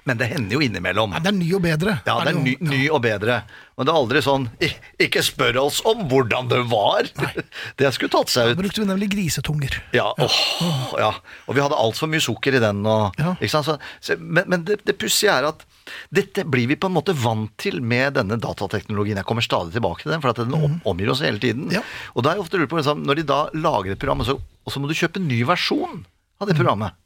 Men 0.04 0.18
det 0.18 0.26
hender 0.32 0.56
jo 0.56 0.60
innimellom. 0.66 1.12
Ja, 1.14 1.20
det 1.22 1.30
er 1.30 1.36
ny 1.38 1.48
og 1.54 1.60
bedre. 1.62 1.92
Ja, 2.08 2.16
det 2.26 2.32
er 2.32 2.38
ny, 2.42 2.56
ny 2.66 2.78
og 2.90 3.04
bedre. 3.04 3.36
Men 3.78 3.86
det 3.86 3.92
er 3.92 3.98
aldri 4.00 4.20
sånn 4.26 4.48
Ikke 4.98 5.22
spør 5.22 5.60
oss 5.62 5.76
om 5.86 6.00
hvordan 6.10 6.48
det 6.50 6.58
var! 6.72 7.06
Det 7.78 7.92
skulle 7.94 8.10
tatt 8.10 8.32
seg 8.32 8.48
Da 8.50 8.56
ut. 8.56 8.58
brukte 8.58 8.82
vi 8.82 8.88
nemlig 8.88 9.08
grisetunger. 9.12 9.76
Ja, 9.94 10.08
åh, 10.18 10.96
ja. 10.98 11.12
Og 11.46 11.54
vi 11.54 11.62
hadde 11.62 11.78
altfor 11.78 12.10
mye 12.10 12.20
sukker 12.24 12.58
i 12.58 12.62
den. 12.64 12.82
Og, 12.82 13.14
Ja. 13.22 13.36
Så, 13.46 14.16
men 14.18 14.50
men 14.50 14.64
det, 14.66 14.80
det 14.90 14.98
pussige 14.98 15.30
er 15.38 15.46
at 15.52 15.62
dette 16.10 16.44
blir 16.50 16.66
vi 16.72 16.74
på 16.82 16.90
en 16.90 16.96
måte 16.98 17.14
vant 17.22 17.54
til 17.62 17.78
med 17.80 18.18
denne 18.18 18.40
datateknologien. 18.42 19.20
Jeg 19.22 19.28
kommer 19.30 19.46
stadig 19.46 19.70
tilbake 19.78 20.02
til 20.02 20.10
den, 20.16 20.20
for 20.24 20.34
den 20.34 20.54
om- 20.58 20.80
omgir 20.84 21.14
oss 21.14 21.22
hele 21.22 21.38
tiden. 21.42 21.70
Ja. 21.70 21.84
Og 22.16 22.26
da 22.26 22.32
er 22.34 22.40
jeg 22.40 22.48
ofte 22.48 22.58
lurt 22.58 22.74
på, 22.74 22.82
liksom, 22.82 23.06
Når 23.06 23.22
de 23.22 23.28
da 23.30 23.44
lager 23.54 23.94
et 23.94 24.02
program, 24.02 24.26
og 24.26 24.26
så, 24.32 24.34
og 24.66 24.74
så 24.74 24.82
må 24.82 24.90
du 24.90 24.98
kjøpe 24.98 25.22
en 25.22 25.30
ny 25.30 25.44
versjon 25.46 26.02
av 26.42 26.50
det 26.50 26.58
programmet. 26.58 26.98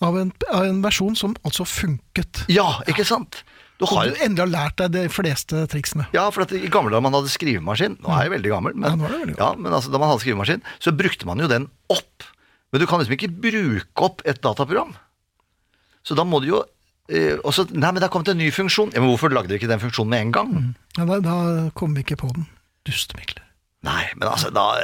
Av 0.00 0.16
en, 0.16 0.30
av 0.50 0.64
en 0.64 0.78
versjon 0.84 1.16
som 1.18 1.34
altså 1.44 1.66
funket. 1.68 2.44
Ja, 2.52 2.68
ikke 2.88 3.04
sant? 3.08 3.42
Du 3.80 3.86
Og 3.86 3.94
har 3.94 4.10
du 4.10 4.18
endelig 4.20 4.42
har 4.44 4.50
lært 4.52 4.76
deg 4.80 4.92
de 4.92 5.02
fleste 5.12 5.62
triksene. 5.72 6.04
Ja, 6.12 6.26
for 6.34 6.44
at 6.44 6.52
i 6.52 6.68
gamle 6.72 6.92
dager 6.92 7.04
man 7.06 7.14
hadde 7.16 7.30
skrivemaskin 7.32 7.94
Nå 8.02 8.10
er 8.12 8.26
jeg 8.26 8.34
veldig 8.34 8.50
gammel, 8.52 8.74
men, 8.76 8.90
Ja, 8.90 8.98
nå 9.00 9.06
er 9.08 9.14
veldig 9.22 9.36
ja, 9.38 9.48
men 9.56 9.72
altså, 9.72 9.92
da 9.92 10.00
man 10.02 10.10
hadde 10.12 10.20
skrivemaskin, 10.24 10.64
så 10.84 10.92
brukte 10.92 11.28
man 11.28 11.40
jo 11.40 11.48
den 11.48 11.68
opp. 11.92 12.26
Men 12.72 12.82
du 12.82 12.86
kan 12.90 13.00
liksom 13.00 13.16
ikke 13.16 13.30
bruke 13.46 14.04
opp 14.04 14.20
et 14.28 14.42
dataprogram. 14.44 14.92
Så 16.04 16.16
da 16.16 16.26
må 16.28 16.42
du 16.44 16.50
jo 16.50 16.60
eh, 17.08 17.40
også, 17.40 17.70
Nei, 17.72 17.88
men 17.88 18.00
det 18.02 18.08
er 18.10 18.12
kommet 18.12 18.32
en 18.34 18.40
ny 18.40 18.50
funksjon. 18.52 18.92
Ja, 18.92 19.00
men 19.00 19.12
Hvorfor 19.14 19.32
lagde 19.32 19.52
dere 19.52 19.60
ikke 19.62 19.72
den 19.72 19.82
funksjonen 19.82 20.12
med 20.12 20.26
en 20.26 20.34
gang? 20.36 20.52
Ja, 20.98 21.08
da, 21.08 21.20
da 21.24 21.36
kom 21.76 21.96
vi 21.96 22.04
ikke 22.04 22.20
på 22.20 22.32
den. 22.36 22.48
Dustemikler. 22.88 23.46
Nei, 23.88 24.10
men 24.20 24.28
altså, 24.28 24.52
da 24.52 24.74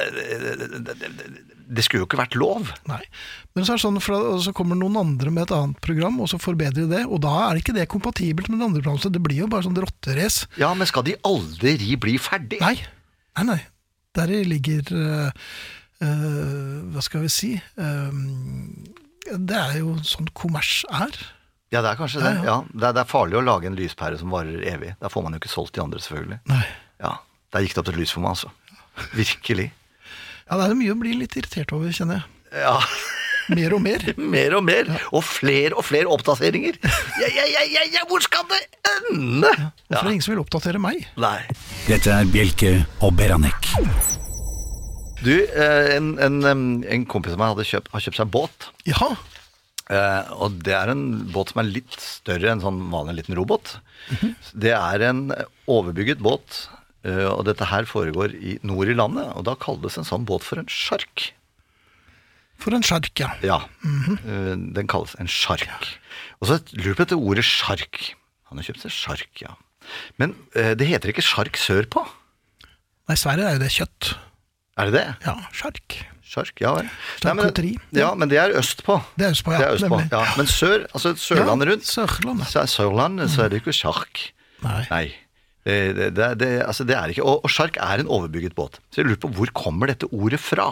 det, 1.66 1.84
skulle 1.84 2.04
jo 2.04 2.08
ikke 2.08 2.20
vært 2.20 2.36
lov. 2.38 2.72
Nei. 2.88 3.00
Men 3.56 3.66
så 3.66 3.74
er 3.74 3.80
det 3.80 3.84
sånn, 3.84 4.00
for, 4.04 4.36
så 4.42 4.52
kommer 4.56 4.78
noen 4.78 4.98
andre 5.00 5.32
med 5.34 5.46
et 5.46 5.54
annet 5.56 5.80
program, 5.84 6.18
og 6.22 6.30
så 6.30 6.40
forbedrer 6.42 6.86
de 6.86 6.90
det. 6.92 7.04
Og 7.06 7.22
da 7.24 7.34
er 7.48 7.60
ikke 7.60 7.74
det 7.76 7.88
kompatibelt 7.92 8.50
med 8.50 8.60
det 8.60 8.68
andre 8.68 8.82
programmet. 8.82 9.04
så 9.04 9.12
Det 9.12 9.22
blir 9.24 9.42
jo 9.44 9.48
bare 9.52 9.66
sånn 9.66 9.78
rotterace. 9.78 10.50
Ja, 10.60 10.72
men 10.78 10.88
skal 10.88 11.06
de 11.08 11.16
aldri 11.26 11.96
bli 12.00 12.16
ferdig? 12.22 12.60
Nei, 12.62 12.76
nei, 13.38 13.48
nei. 13.54 13.62
Der 14.16 14.30
ligger 14.48 14.94
øh, 14.96 15.48
øh, 16.00 16.76
Hva 16.94 17.02
skal 17.04 17.26
vi 17.26 17.28
si 17.28 17.50
øh, 17.52 18.14
Det 19.28 19.58
er 19.58 19.74
jo 19.82 19.98
sånn 20.08 20.30
kommers 20.32 20.86
er. 20.88 21.12
Ja, 21.74 21.82
det 21.82 21.90
er 21.90 21.98
kanskje 21.98 22.22
det. 22.22 22.32
Ja, 22.38 22.40
ja. 22.40 22.44
Ja, 22.46 22.58
det, 22.70 22.84
er, 22.86 22.94
det 22.96 23.02
er 23.02 23.10
farlig 23.10 23.36
å 23.36 23.44
lage 23.44 23.68
en 23.68 23.76
lyspære 23.76 24.20
som 24.20 24.32
varer 24.32 24.62
evig. 24.70 24.94
Da 25.02 25.10
får 25.12 25.26
man 25.26 25.34
jo 25.34 25.42
ikke 25.42 25.52
solgt 25.52 25.74
de 25.76 25.82
andre, 25.82 26.00
selvfølgelig. 26.00 26.38
Nei. 26.48 26.62
Ja, 27.02 27.18
Der 27.52 27.64
gikk 27.64 27.74
det 27.76 27.82
opp 27.82 27.90
til 27.90 27.98
lys 28.00 28.14
for 28.14 28.24
meg, 28.24 28.36
altså. 28.38 28.52
Virkelig. 29.16 29.66
Ja, 30.46 30.56
det 30.60 30.70
er 30.70 30.78
mye 30.78 30.94
å 30.94 30.98
bli 31.00 31.14
litt 31.18 31.36
irritert 31.38 31.72
over, 31.74 31.90
kjenner 31.94 32.20
jeg. 32.22 32.62
Ja, 32.62 32.78
Mer 33.46 33.76
og 33.76 33.82
mer. 33.82 34.02
Mer 34.34 34.56
og 34.58 34.64
mer. 34.66 34.88
Og 35.14 35.22
flere 35.22 35.76
og 35.78 35.86
flere 35.86 36.10
oppdateringer. 36.10 36.78
Ja, 37.22 37.28
ja, 37.32 37.44
ja, 37.48 37.62
ja, 37.72 37.84
ja, 37.94 38.02
hvor 38.10 38.22
skal 38.24 38.44
det 38.50 38.58
ende? 38.90 39.48
Hvorfor 39.86 40.02
er 40.02 40.08
det 40.10 40.16
ingen 40.16 40.24
som 40.26 40.34
vil 40.34 40.42
oppdatere 40.42 40.80
meg? 40.82 41.06
Nei. 41.20 41.38
Dette 41.86 42.12
er 42.12 42.28
Bjelke 42.30 42.72
og 43.06 43.14
Beranek. 43.18 43.70
Du, 45.22 45.32
eh, 45.32 45.94
en, 45.96 46.10
en, 46.20 46.42
en 46.84 47.06
kompis 47.08 47.34
av 47.34 47.40
meg 47.40 47.54
hadde 47.54 47.66
kjøpt, 47.70 47.90
har 47.94 48.04
kjøpt 48.04 48.20
seg 48.20 48.34
båt. 48.34 48.70
Ja, 48.90 49.14
Eh, 49.86 50.30
og 50.42 50.56
det 50.66 50.72
er 50.74 50.90
en 50.90 51.02
båt 51.30 51.52
som 51.52 51.60
er 51.62 51.68
litt 51.68 51.94
større 52.02 52.50
enn 52.50 52.62
sånn 52.62 52.80
vanlig 52.90 53.20
liten 53.20 53.36
robåt. 53.38 53.76
Det 54.50 54.72
er 54.74 55.04
en 55.06 55.28
overbygget 55.70 56.18
båt, 56.26 56.64
og 57.30 57.44
dette 57.46 57.66
her 57.70 57.86
foregår 57.88 58.32
i 58.34 58.56
nord 58.66 58.88
i 58.90 58.96
landet. 58.96 59.28
Og 59.36 59.44
da 59.46 59.54
kalles 59.60 59.98
en 60.00 60.06
sånn 60.08 60.24
båt 60.28 60.42
for 60.46 60.58
en 60.62 60.66
sjark. 60.70 61.32
for 62.58 62.72
en 62.72 62.82
sjark, 62.82 63.10
ja. 63.20 63.28
Ja, 63.44 63.58
eh, 63.84 64.54
den 64.56 64.86
kalles 64.88 65.14
en 65.20 65.28
sjark. 65.28 65.68
Og 66.40 66.48
så 66.48 66.56
lurer 66.72 66.94
jeg 66.94 66.96
på 66.96 67.04
dette 67.04 67.18
ordet 67.20 67.44
sjark. 67.44 68.14
Han 68.48 68.58
har 68.58 68.64
kjøpt 68.64 68.80
seg 68.86 68.94
sjark, 68.96 69.42
ja. 69.42 69.52
Men 70.18 70.32
eh, 70.56 70.72
det 70.74 70.88
heter 70.88 71.12
ikke 71.12 71.22
sjark 71.22 71.56
sørpå. 71.60 72.02
Nei, 73.06 73.14
i 73.14 73.20
Sverige 73.20 73.44
er 73.46 73.58
jo 73.58 73.62
det 73.62 73.70
kjøtt. 73.76 74.14
Er 74.80 74.88
det 74.90 74.94
det? 74.96 75.04
Ja, 75.28 75.34
sjark. 75.52 75.98
Sjark, 76.26 76.58
ja 76.60 76.72
vel. 76.74 76.88
Ja, 77.94 78.08
men 78.18 78.28
det 78.32 78.40
er 78.40 78.56
østpå. 78.58 78.96
Det 79.20 79.28
er 79.28 79.36
østpå, 79.36 79.52
ja. 79.54 79.58
Det 79.60 79.66
er 79.68 79.76
østpå, 79.78 80.00
ja. 80.10 80.24
Men 80.40 80.48
sør, 80.50 80.82
altså 80.96 81.12
Sørlandet 81.22 81.68
Ja, 81.68 81.72
rundt, 81.76 81.86
Sørlandet. 81.86 82.48
så 82.50 82.64
er 82.64 82.72
Sørlandet, 82.72 83.30
så 83.30 83.44
er 83.44 83.52
det 83.52 83.60
ikke 83.62 83.76
sjark. 83.76 84.24
Nei. 84.64 84.80
Nei. 84.90 85.04
Det, 85.66 85.78
det, 85.96 86.10
det, 86.14 86.26
det, 86.38 86.50
altså 86.62 86.84
det 86.86 86.94
er 86.94 87.10
ikke, 87.10 87.24
og, 87.26 87.40
og 87.42 87.50
sjark 87.50 87.78
er 87.82 88.02
en 88.02 88.10
overbygget 88.12 88.54
båt. 88.54 88.78
Så 88.94 89.02
jeg 89.02 89.08
lurer 89.10 89.22
på 89.24 89.32
hvor 89.34 89.50
kommer 89.56 89.90
dette 89.90 90.06
ordet 90.14 90.38
fra? 90.42 90.68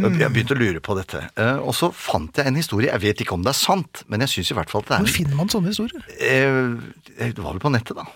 Jeg 0.00 0.16
jeg 0.16 0.32
begynte 0.32 0.56
å 0.56 0.58
lure 0.58 0.80
på 0.80 0.94
dette. 0.96 1.20
Eh, 1.36 1.58
og 1.60 1.74
så 1.76 1.90
fant 1.92 2.38
jeg 2.40 2.48
en 2.48 2.56
historie. 2.56 2.88
Jeg 2.88 3.02
vet 3.02 3.20
ikke 3.24 3.36
om 3.36 3.44
det 3.44 3.52
er 3.52 3.58
sant, 3.58 4.02
men 4.08 4.24
jeg 4.24 4.32
syns 4.32 4.52
i 4.54 4.56
hvert 4.56 4.72
fall 4.72 4.82
at 4.84 4.88
det 4.88 4.96
er 4.96 5.04
Hvor 5.04 5.12
er 5.12 5.16
finner 5.18 5.38
man 5.38 5.52
sånne 5.52 5.72
historier? 5.74 6.06
Eh, 6.16 7.28
Det 7.36 7.44
var 7.44 7.52
vel 7.52 7.62
på 7.62 7.72
nettet, 7.74 8.00
da. 8.00 8.06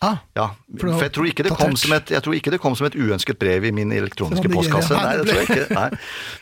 Ah, 0.00 0.16
Ja, 0.36 0.46
For 0.78 0.94
for 0.94 1.04
jeg 1.04 1.12
tror, 1.12 1.26
ikke 1.28 1.44
det 1.44 1.56
kom 1.58 1.74
som 1.76 1.92
et, 1.92 2.08
jeg 2.08 2.24
tror 2.24 2.36
ikke 2.36 2.52
det 2.54 2.60
kom 2.60 2.76
som 2.76 2.86
et 2.88 2.94
uønsket 2.96 3.36
brev 3.40 3.66
i 3.68 3.72
min 3.76 3.92
elektroniske 3.92 4.48
postkasse. 4.48 4.96
Nei, 4.96 5.16
det 5.18 5.26
tror 5.28 5.40
jeg 5.42 5.48
ikke. 5.50 5.76
Nei. 5.76 5.88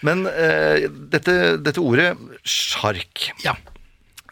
Men 0.06 0.22
uh, 0.30 0.86
dette, 1.10 1.34
dette 1.66 1.82
ordet 1.82 2.12
sjark 2.46 3.32
ja. 3.42 3.56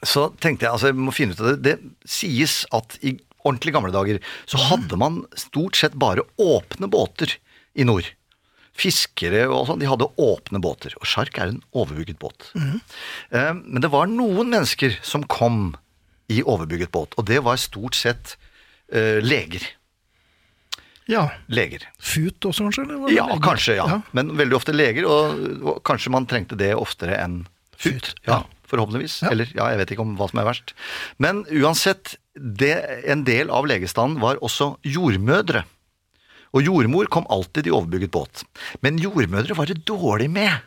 så 0.07 0.29
tenkte 0.39 0.69
jeg, 0.69 0.73
altså 0.77 0.93
jeg 0.93 0.99
må 1.09 1.15
finne 1.15 1.35
ut 1.35 1.43
av 1.43 1.57
det, 1.57 1.59
det 1.67 2.11
sies 2.19 2.61
at 2.77 2.99
i 3.03 3.17
ordentlig 3.47 3.75
gamle 3.77 3.95
dager 3.95 4.21
så 4.51 4.61
hadde 4.69 4.99
man 5.01 5.23
stort 5.39 5.79
sett 5.79 5.95
bare 5.99 6.27
åpne 6.43 6.91
båter 6.93 7.39
i 7.79 7.87
nord. 7.87 8.11
Fiskere 8.77 9.47
og 9.49 9.71
sånn, 9.71 9.81
de 9.81 9.89
hadde 9.89 10.11
åpne 10.21 10.61
båter, 10.61 10.93
og 11.01 11.09
sjark 11.09 11.39
er 11.41 11.55
en 11.55 11.63
overbygget 11.73 12.19
båt. 12.21 12.51
Mm. 12.59 12.81
Men 13.63 13.81
det 13.81 13.89
var 13.95 14.11
noen 14.11 14.51
mennesker 14.53 14.99
som 15.07 15.25
kom 15.33 15.71
i 16.29 16.43
overbygget 16.45 16.93
båt, 16.93 17.17
og 17.17 17.25
det 17.31 17.39
var 17.47 17.57
stort 17.63 17.97
sett 17.97 18.35
eh, 18.93 19.23
leger. 19.25 19.65
ja. 21.09 21.29
Leger. 21.49 21.87
Fut 22.03 22.49
også, 22.51 22.67
kanskje? 22.67 22.85
Ja, 23.15 23.29
leger? 23.31 23.43
kanskje, 23.45 23.79
ja. 23.79 24.01
Men 24.13 24.35
veldig 24.37 24.59
ofte 24.59 24.75
leger, 24.77 25.07
og, 25.09 25.41
og 25.63 25.81
kanskje 25.87 26.13
man 26.13 26.27
trengte 26.29 26.59
det 26.59 26.75
oftere 26.77 27.17
enn 27.23 27.45
fut. 27.77 27.93
Fut, 28.11 28.15
Ja, 28.27 28.43
ja. 28.43 28.56
Forhåpentligvis. 28.71 29.21
Ja. 29.25 29.33
Eller 29.35 29.51
ja, 29.55 29.71
jeg 29.73 29.81
vet 29.83 29.95
ikke 29.95 30.07
om 30.07 30.15
hva 30.19 30.29
som 30.31 30.43
er 30.43 30.49
verst. 30.49 30.75
Men 31.23 31.45
uansett, 31.51 32.17
det, 32.35 32.75
en 33.09 33.25
del 33.29 33.53
av 33.55 33.69
legestanden 33.69 34.21
var 34.23 34.41
også 34.45 34.75
jordmødre. 34.87 35.65
Og 36.57 36.65
jordmor 36.65 37.11
kom 37.13 37.27
alltid 37.33 37.69
i 37.69 37.75
overbygget 37.75 38.15
båt. 38.15 38.45
Men 38.85 39.01
jordmødre 39.03 39.57
var 39.59 39.69
det 39.69 39.83
dårlig 39.89 40.31
med. 40.33 40.65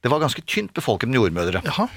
Det 0.00 0.10
var 0.12 0.22
ganske 0.22 0.44
tynt 0.48 0.72
befolket 0.76 1.08
med 1.08 1.20
jordmødre. 1.20 1.62
Jaha. 1.64 1.88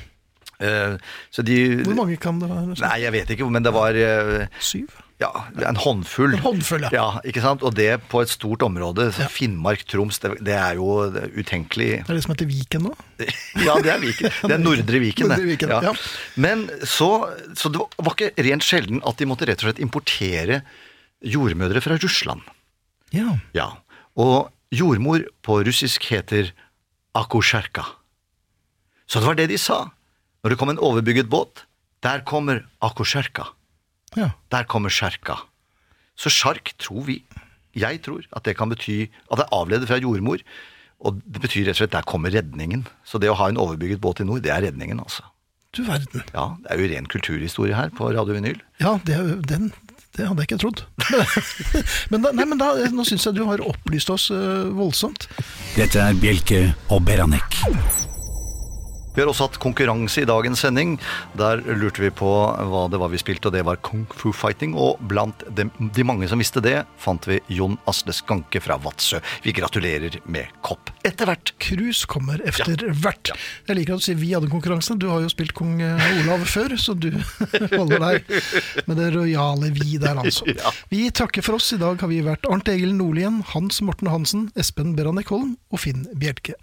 Så 1.33 1.43
de 1.43 1.83
Hvor 1.83 1.97
mange 1.97 2.15
kan 2.21 2.39
det 2.39 2.47
være? 2.47 2.77
Nei, 2.79 2.99
jeg 3.03 3.11
vet 3.15 3.31
ikke, 3.33 3.49
men 3.51 3.65
det 3.65 3.73
var 3.75 3.97
eh, 3.97 4.45
Syv? 4.63 4.93
Ja, 5.23 5.69
en 5.69 5.79
håndfull. 5.79 6.35
En 6.37 6.43
håndfull, 6.43 6.85
ja. 6.87 6.91
ja. 6.93 7.07
ikke 7.27 7.43
sant? 7.43 7.63
Og 7.65 7.75
det 7.77 7.89
på 8.11 8.21
et 8.23 8.31
stort 8.31 8.63
område. 8.65 9.09
Ja. 9.17 9.27
Finnmark, 9.31 9.85
Troms, 9.89 10.19
det, 10.23 10.35
det 10.45 10.55
er 10.57 10.79
jo 10.79 11.07
utenkelig. 11.37 11.89
Det 12.03 12.11
er 12.11 12.19
det 12.19 12.25
som 12.25 12.35
heter 12.35 12.49
Viken 12.49 12.87
nå? 12.89 12.93
Ja, 13.65 13.77
det 13.83 13.93
er 13.93 14.01
Viken. 14.03 14.33
Det 14.43 14.57
er 14.57 14.61
Nordre 14.61 15.01
Viken, 15.03 15.31
det. 15.31 15.37
Nordre 15.37 15.49
Viken, 15.51 15.73
ja. 15.73 15.93
Men 16.35 16.65
så, 16.87 17.11
så 17.57 17.71
det 17.71 17.83
var 17.83 18.17
ikke 18.17 18.47
rent 18.49 18.67
sjelden 18.67 19.03
at 19.07 19.21
de 19.21 19.29
måtte 19.29 19.47
rett 19.49 19.63
og 19.63 19.69
slett 19.69 19.81
importere 19.83 20.61
jordmødre 21.23 21.81
fra 21.83 21.97
Russland. 22.01 22.43
Ja. 23.15 23.37
Ja. 23.55 23.69
Og 24.19 24.51
jordmor 24.73 25.23
på 25.45 25.61
russisk 25.67 26.09
heter 26.11 26.51
akusjerka. 27.15 27.85
Så 29.07 29.21
det 29.21 29.29
var 29.29 29.37
det 29.37 29.51
de 29.51 29.59
sa. 29.61 29.85
Når 30.43 30.53
det 30.53 30.59
kom 30.59 30.71
en 30.73 30.81
overbygget 30.81 31.29
båt, 31.31 31.63
der 32.03 32.23
kommer 32.27 32.65
akusjerka. 32.83 33.45
Ja. 34.19 34.29
Der 34.53 34.67
kommer 34.69 34.93
sjarka. 34.93 35.39
Så 36.19 36.29
sjark 36.33 36.73
tror 36.81 37.07
vi, 37.07 37.21
jeg 37.73 38.01
tror, 38.05 38.25
at 38.35 38.45
det 38.45 38.55
kan 38.57 38.69
bety 38.69 39.07
at 39.31 39.39
det 39.39 39.45
er 39.47 39.55
avledet 39.57 39.89
fra 39.89 39.97
jordmor. 40.01 40.43
Og 41.03 41.19
det 41.25 41.41
betyr 41.43 41.65
rett 41.67 41.75
og 41.75 41.81
slett 41.81 41.95
der 41.95 42.05
kommer 42.07 42.31
redningen. 42.31 42.85
Så 43.03 43.19
det 43.19 43.31
å 43.31 43.37
ha 43.39 43.49
en 43.51 43.59
overbygget 43.59 44.01
båt 44.03 44.21
i 44.23 44.27
nord, 44.27 44.43
det 44.45 44.53
er 44.53 44.63
redningen, 44.69 45.01
altså. 45.03 45.25
Du 45.73 45.81
verden. 45.87 46.21
Ja, 46.35 46.53
det 46.61 46.69
er 46.69 46.83
jo 46.83 46.91
ren 46.91 47.09
kulturhistorie 47.09 47.75
her 47.75 47.89
på 47.97 48.11
Radio 48.13 48.37
Vinyl. 48.37 48.61
Ja, 48.79 48.93
det, 49.07 49.17
den, 49.49 49.71
det 50.13 50.27
hadde 50.29 50.45
jeg 50.45 50.51
ikke 50.51 50.61
trodd. 50.61 50.85
Men, 52.13 52.21
da, 52.21 52.29
nei, 52.29 52.45
men 52.45 52.61
da, 52.61 52.71
nå 52.93 53.05
syns 53.09 53.25
jeg 53.25 53.39
du 53.39 53.43
har 53.49 53.65
opplyst 53.65 54.13
oss 54.13 54.29
øh, 54.31 54.69
voldsomt. 54.77 55.25
Dette 55.73 56.05
er 56.05 56.17
Bjelke 56.21 56.67
og 56.93 57.01
Beranek. 57.09 57.63
Vi 59.13 59.21
har 59.21 59.29
også 59.29 59.45
hatt 59.47 59.59
konkurranse 59.61 60.23
i 60.23 60.27
dagens 60.29 60.63
sending. 60.65 60.95
Der 61.37 61.61
lurte 61.77 62.01
vi 62.01 62.09
på 62.13 62.29
hva 62.29 62.85
det 62.89 62.97
var 63.01 63.11
vi 63.13 63.21
spilte, 63.21 63.49
og 63.49 63.53
det 63.53 63.61
var 63.67 63.81
Kung 63.85 64.07
Fu 64.09 64.31
Fighting. 64.33 64.73
Og 64.73 65.01
blant 65.09 65.45
de, 65.53 65.67
de 65.93 66.05
mange 66.07 66.29
som 66.31 66.41
visste 66.41 66.63
det, 66.63 66.79
fant 66.97 67.27
vi 67.29 67.37
Jon 67.53 67.77
Asle 67.89 68.15
Skanke 68.15 68.61
fra 68.63 68.79
Vadsø. 68.81 69.21
Vi 69.45 69.53
gratulerer 69.55 70.17
med 70.25 70.49
kopp 70.65 70.93
etter 71.03 71.27
hvert. 71.27 71.51
Cruise 71.61 72.07
kommer 72.09 72.41
efter 72.47 72.79
hvert. 73.03 73.33
Jeg 73.67 73.77
liker 73.77 73.95
at 73.95 74.01
du 74.03 74.05
sier 74.07 74.19
vi 74.19 74.31
hadde 74.33 74.49
konkurransen. 74.51 74.99
Du 75.01 75.09
har 75.11 75.21
jo 75.23 75.31
spilt 75.31 75.53
kong 75.57 75.81
eh, 75.83 76.05
Olav 76.23 76.45
før, 76.49 76.75
så 76.79 76.95
du 76.95 77.09
holder 77.77 78.01
deg 78.03 78.33
med 78.87 78.99
det 78.99 79.09
rojale 79.17 79.71
vi 79.75 79.99
der, 80.01 80.23
altså. 80.23 80.47
Ja. 80.53 80.69
Vi 80.91 81.07
takker 81.15 81.43
for 81.45 81.57
oss. 81.57 81.71
I 81.75 81.79
dag 81.81 82.01
har 82.01 82.09
vi 82.11 82.21
vært 82.25 82.45
Arnt 82.49 82.69
Egil 82.71 82.93
Nordlien, 82.95 83.41
Hans 83.53 83.81
Morten 83.83 84.11
Hansen, 84.11 84.47
Espen 84.59 84.93
Beranek 84.97 85.31
Holm 85.33 85.55
og 85.73 85.81
Finn 85.83 86.05
Bjelke. 86.19 86.55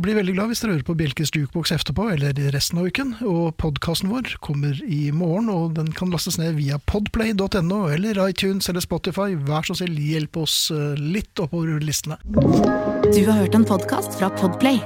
Blir 0.00 0.16
veldig 0.16 0.32
glad 0.32 0.48
hvis 0.48 0.62
dere 0.62 0.72
hører 0.72 0.86
på 0.88 0.94
Bjelkes 0.96 1.30
jukeboks 1.36 1.72
etterpå, 1.74 2.06
eller 2.14 2.38
resten 2.54 2.78
av 2.80 2.86
uken. 2.88 3.10
Og 3.28 3.52
podkasten 3.60 4.08
vår 4.08 4.30
kommer 4.40 4.78
i 4.86 5.10
morgen, 5.12 5.50
og 5.52 5.74
den 5.76 5.90
kan 5.92 6.08
lastes 6.14 6.38
ned 6.40 6.56
via 6.56 6.78
podplay.no 6.88 7.82
eller 7.92 8.22
iTunes 8.24 8.70
eller 8.72 8.80
Spotify. 8.80 9.36
Vær 9.36 9.68
så 9.68 9.76
snill, 9.76 9.98
hjelp 10.00 10.38
oss 10.40 10.56
eh, 10.72 10.96
litt 10.96 11.36
oppover 11.42 11.76
listene. 11.84 12.16
Du 12.24 13.20
har 13.28 13.42
hørt 13.42 13.58
en 13.58 13.68
podkast 13.68 14.16
fra 14.16 14.32
Podplay. 14.40 14.80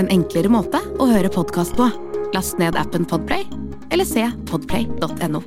En 0.00 0.08
enklere 0.14 0.48
måte 0.48 0.80
å 0.96 1.10
høre 1.12 1.28
podkast 1.34 1.76
på. 1.76 1.90
Last 2.32 2.56
ned 2.60 2.78
appen 2.80 3.04
Podplay, 3.08 3.44
eller 3.92 4.08
se 4.08 4.24
podplay.no. 4.48 5.44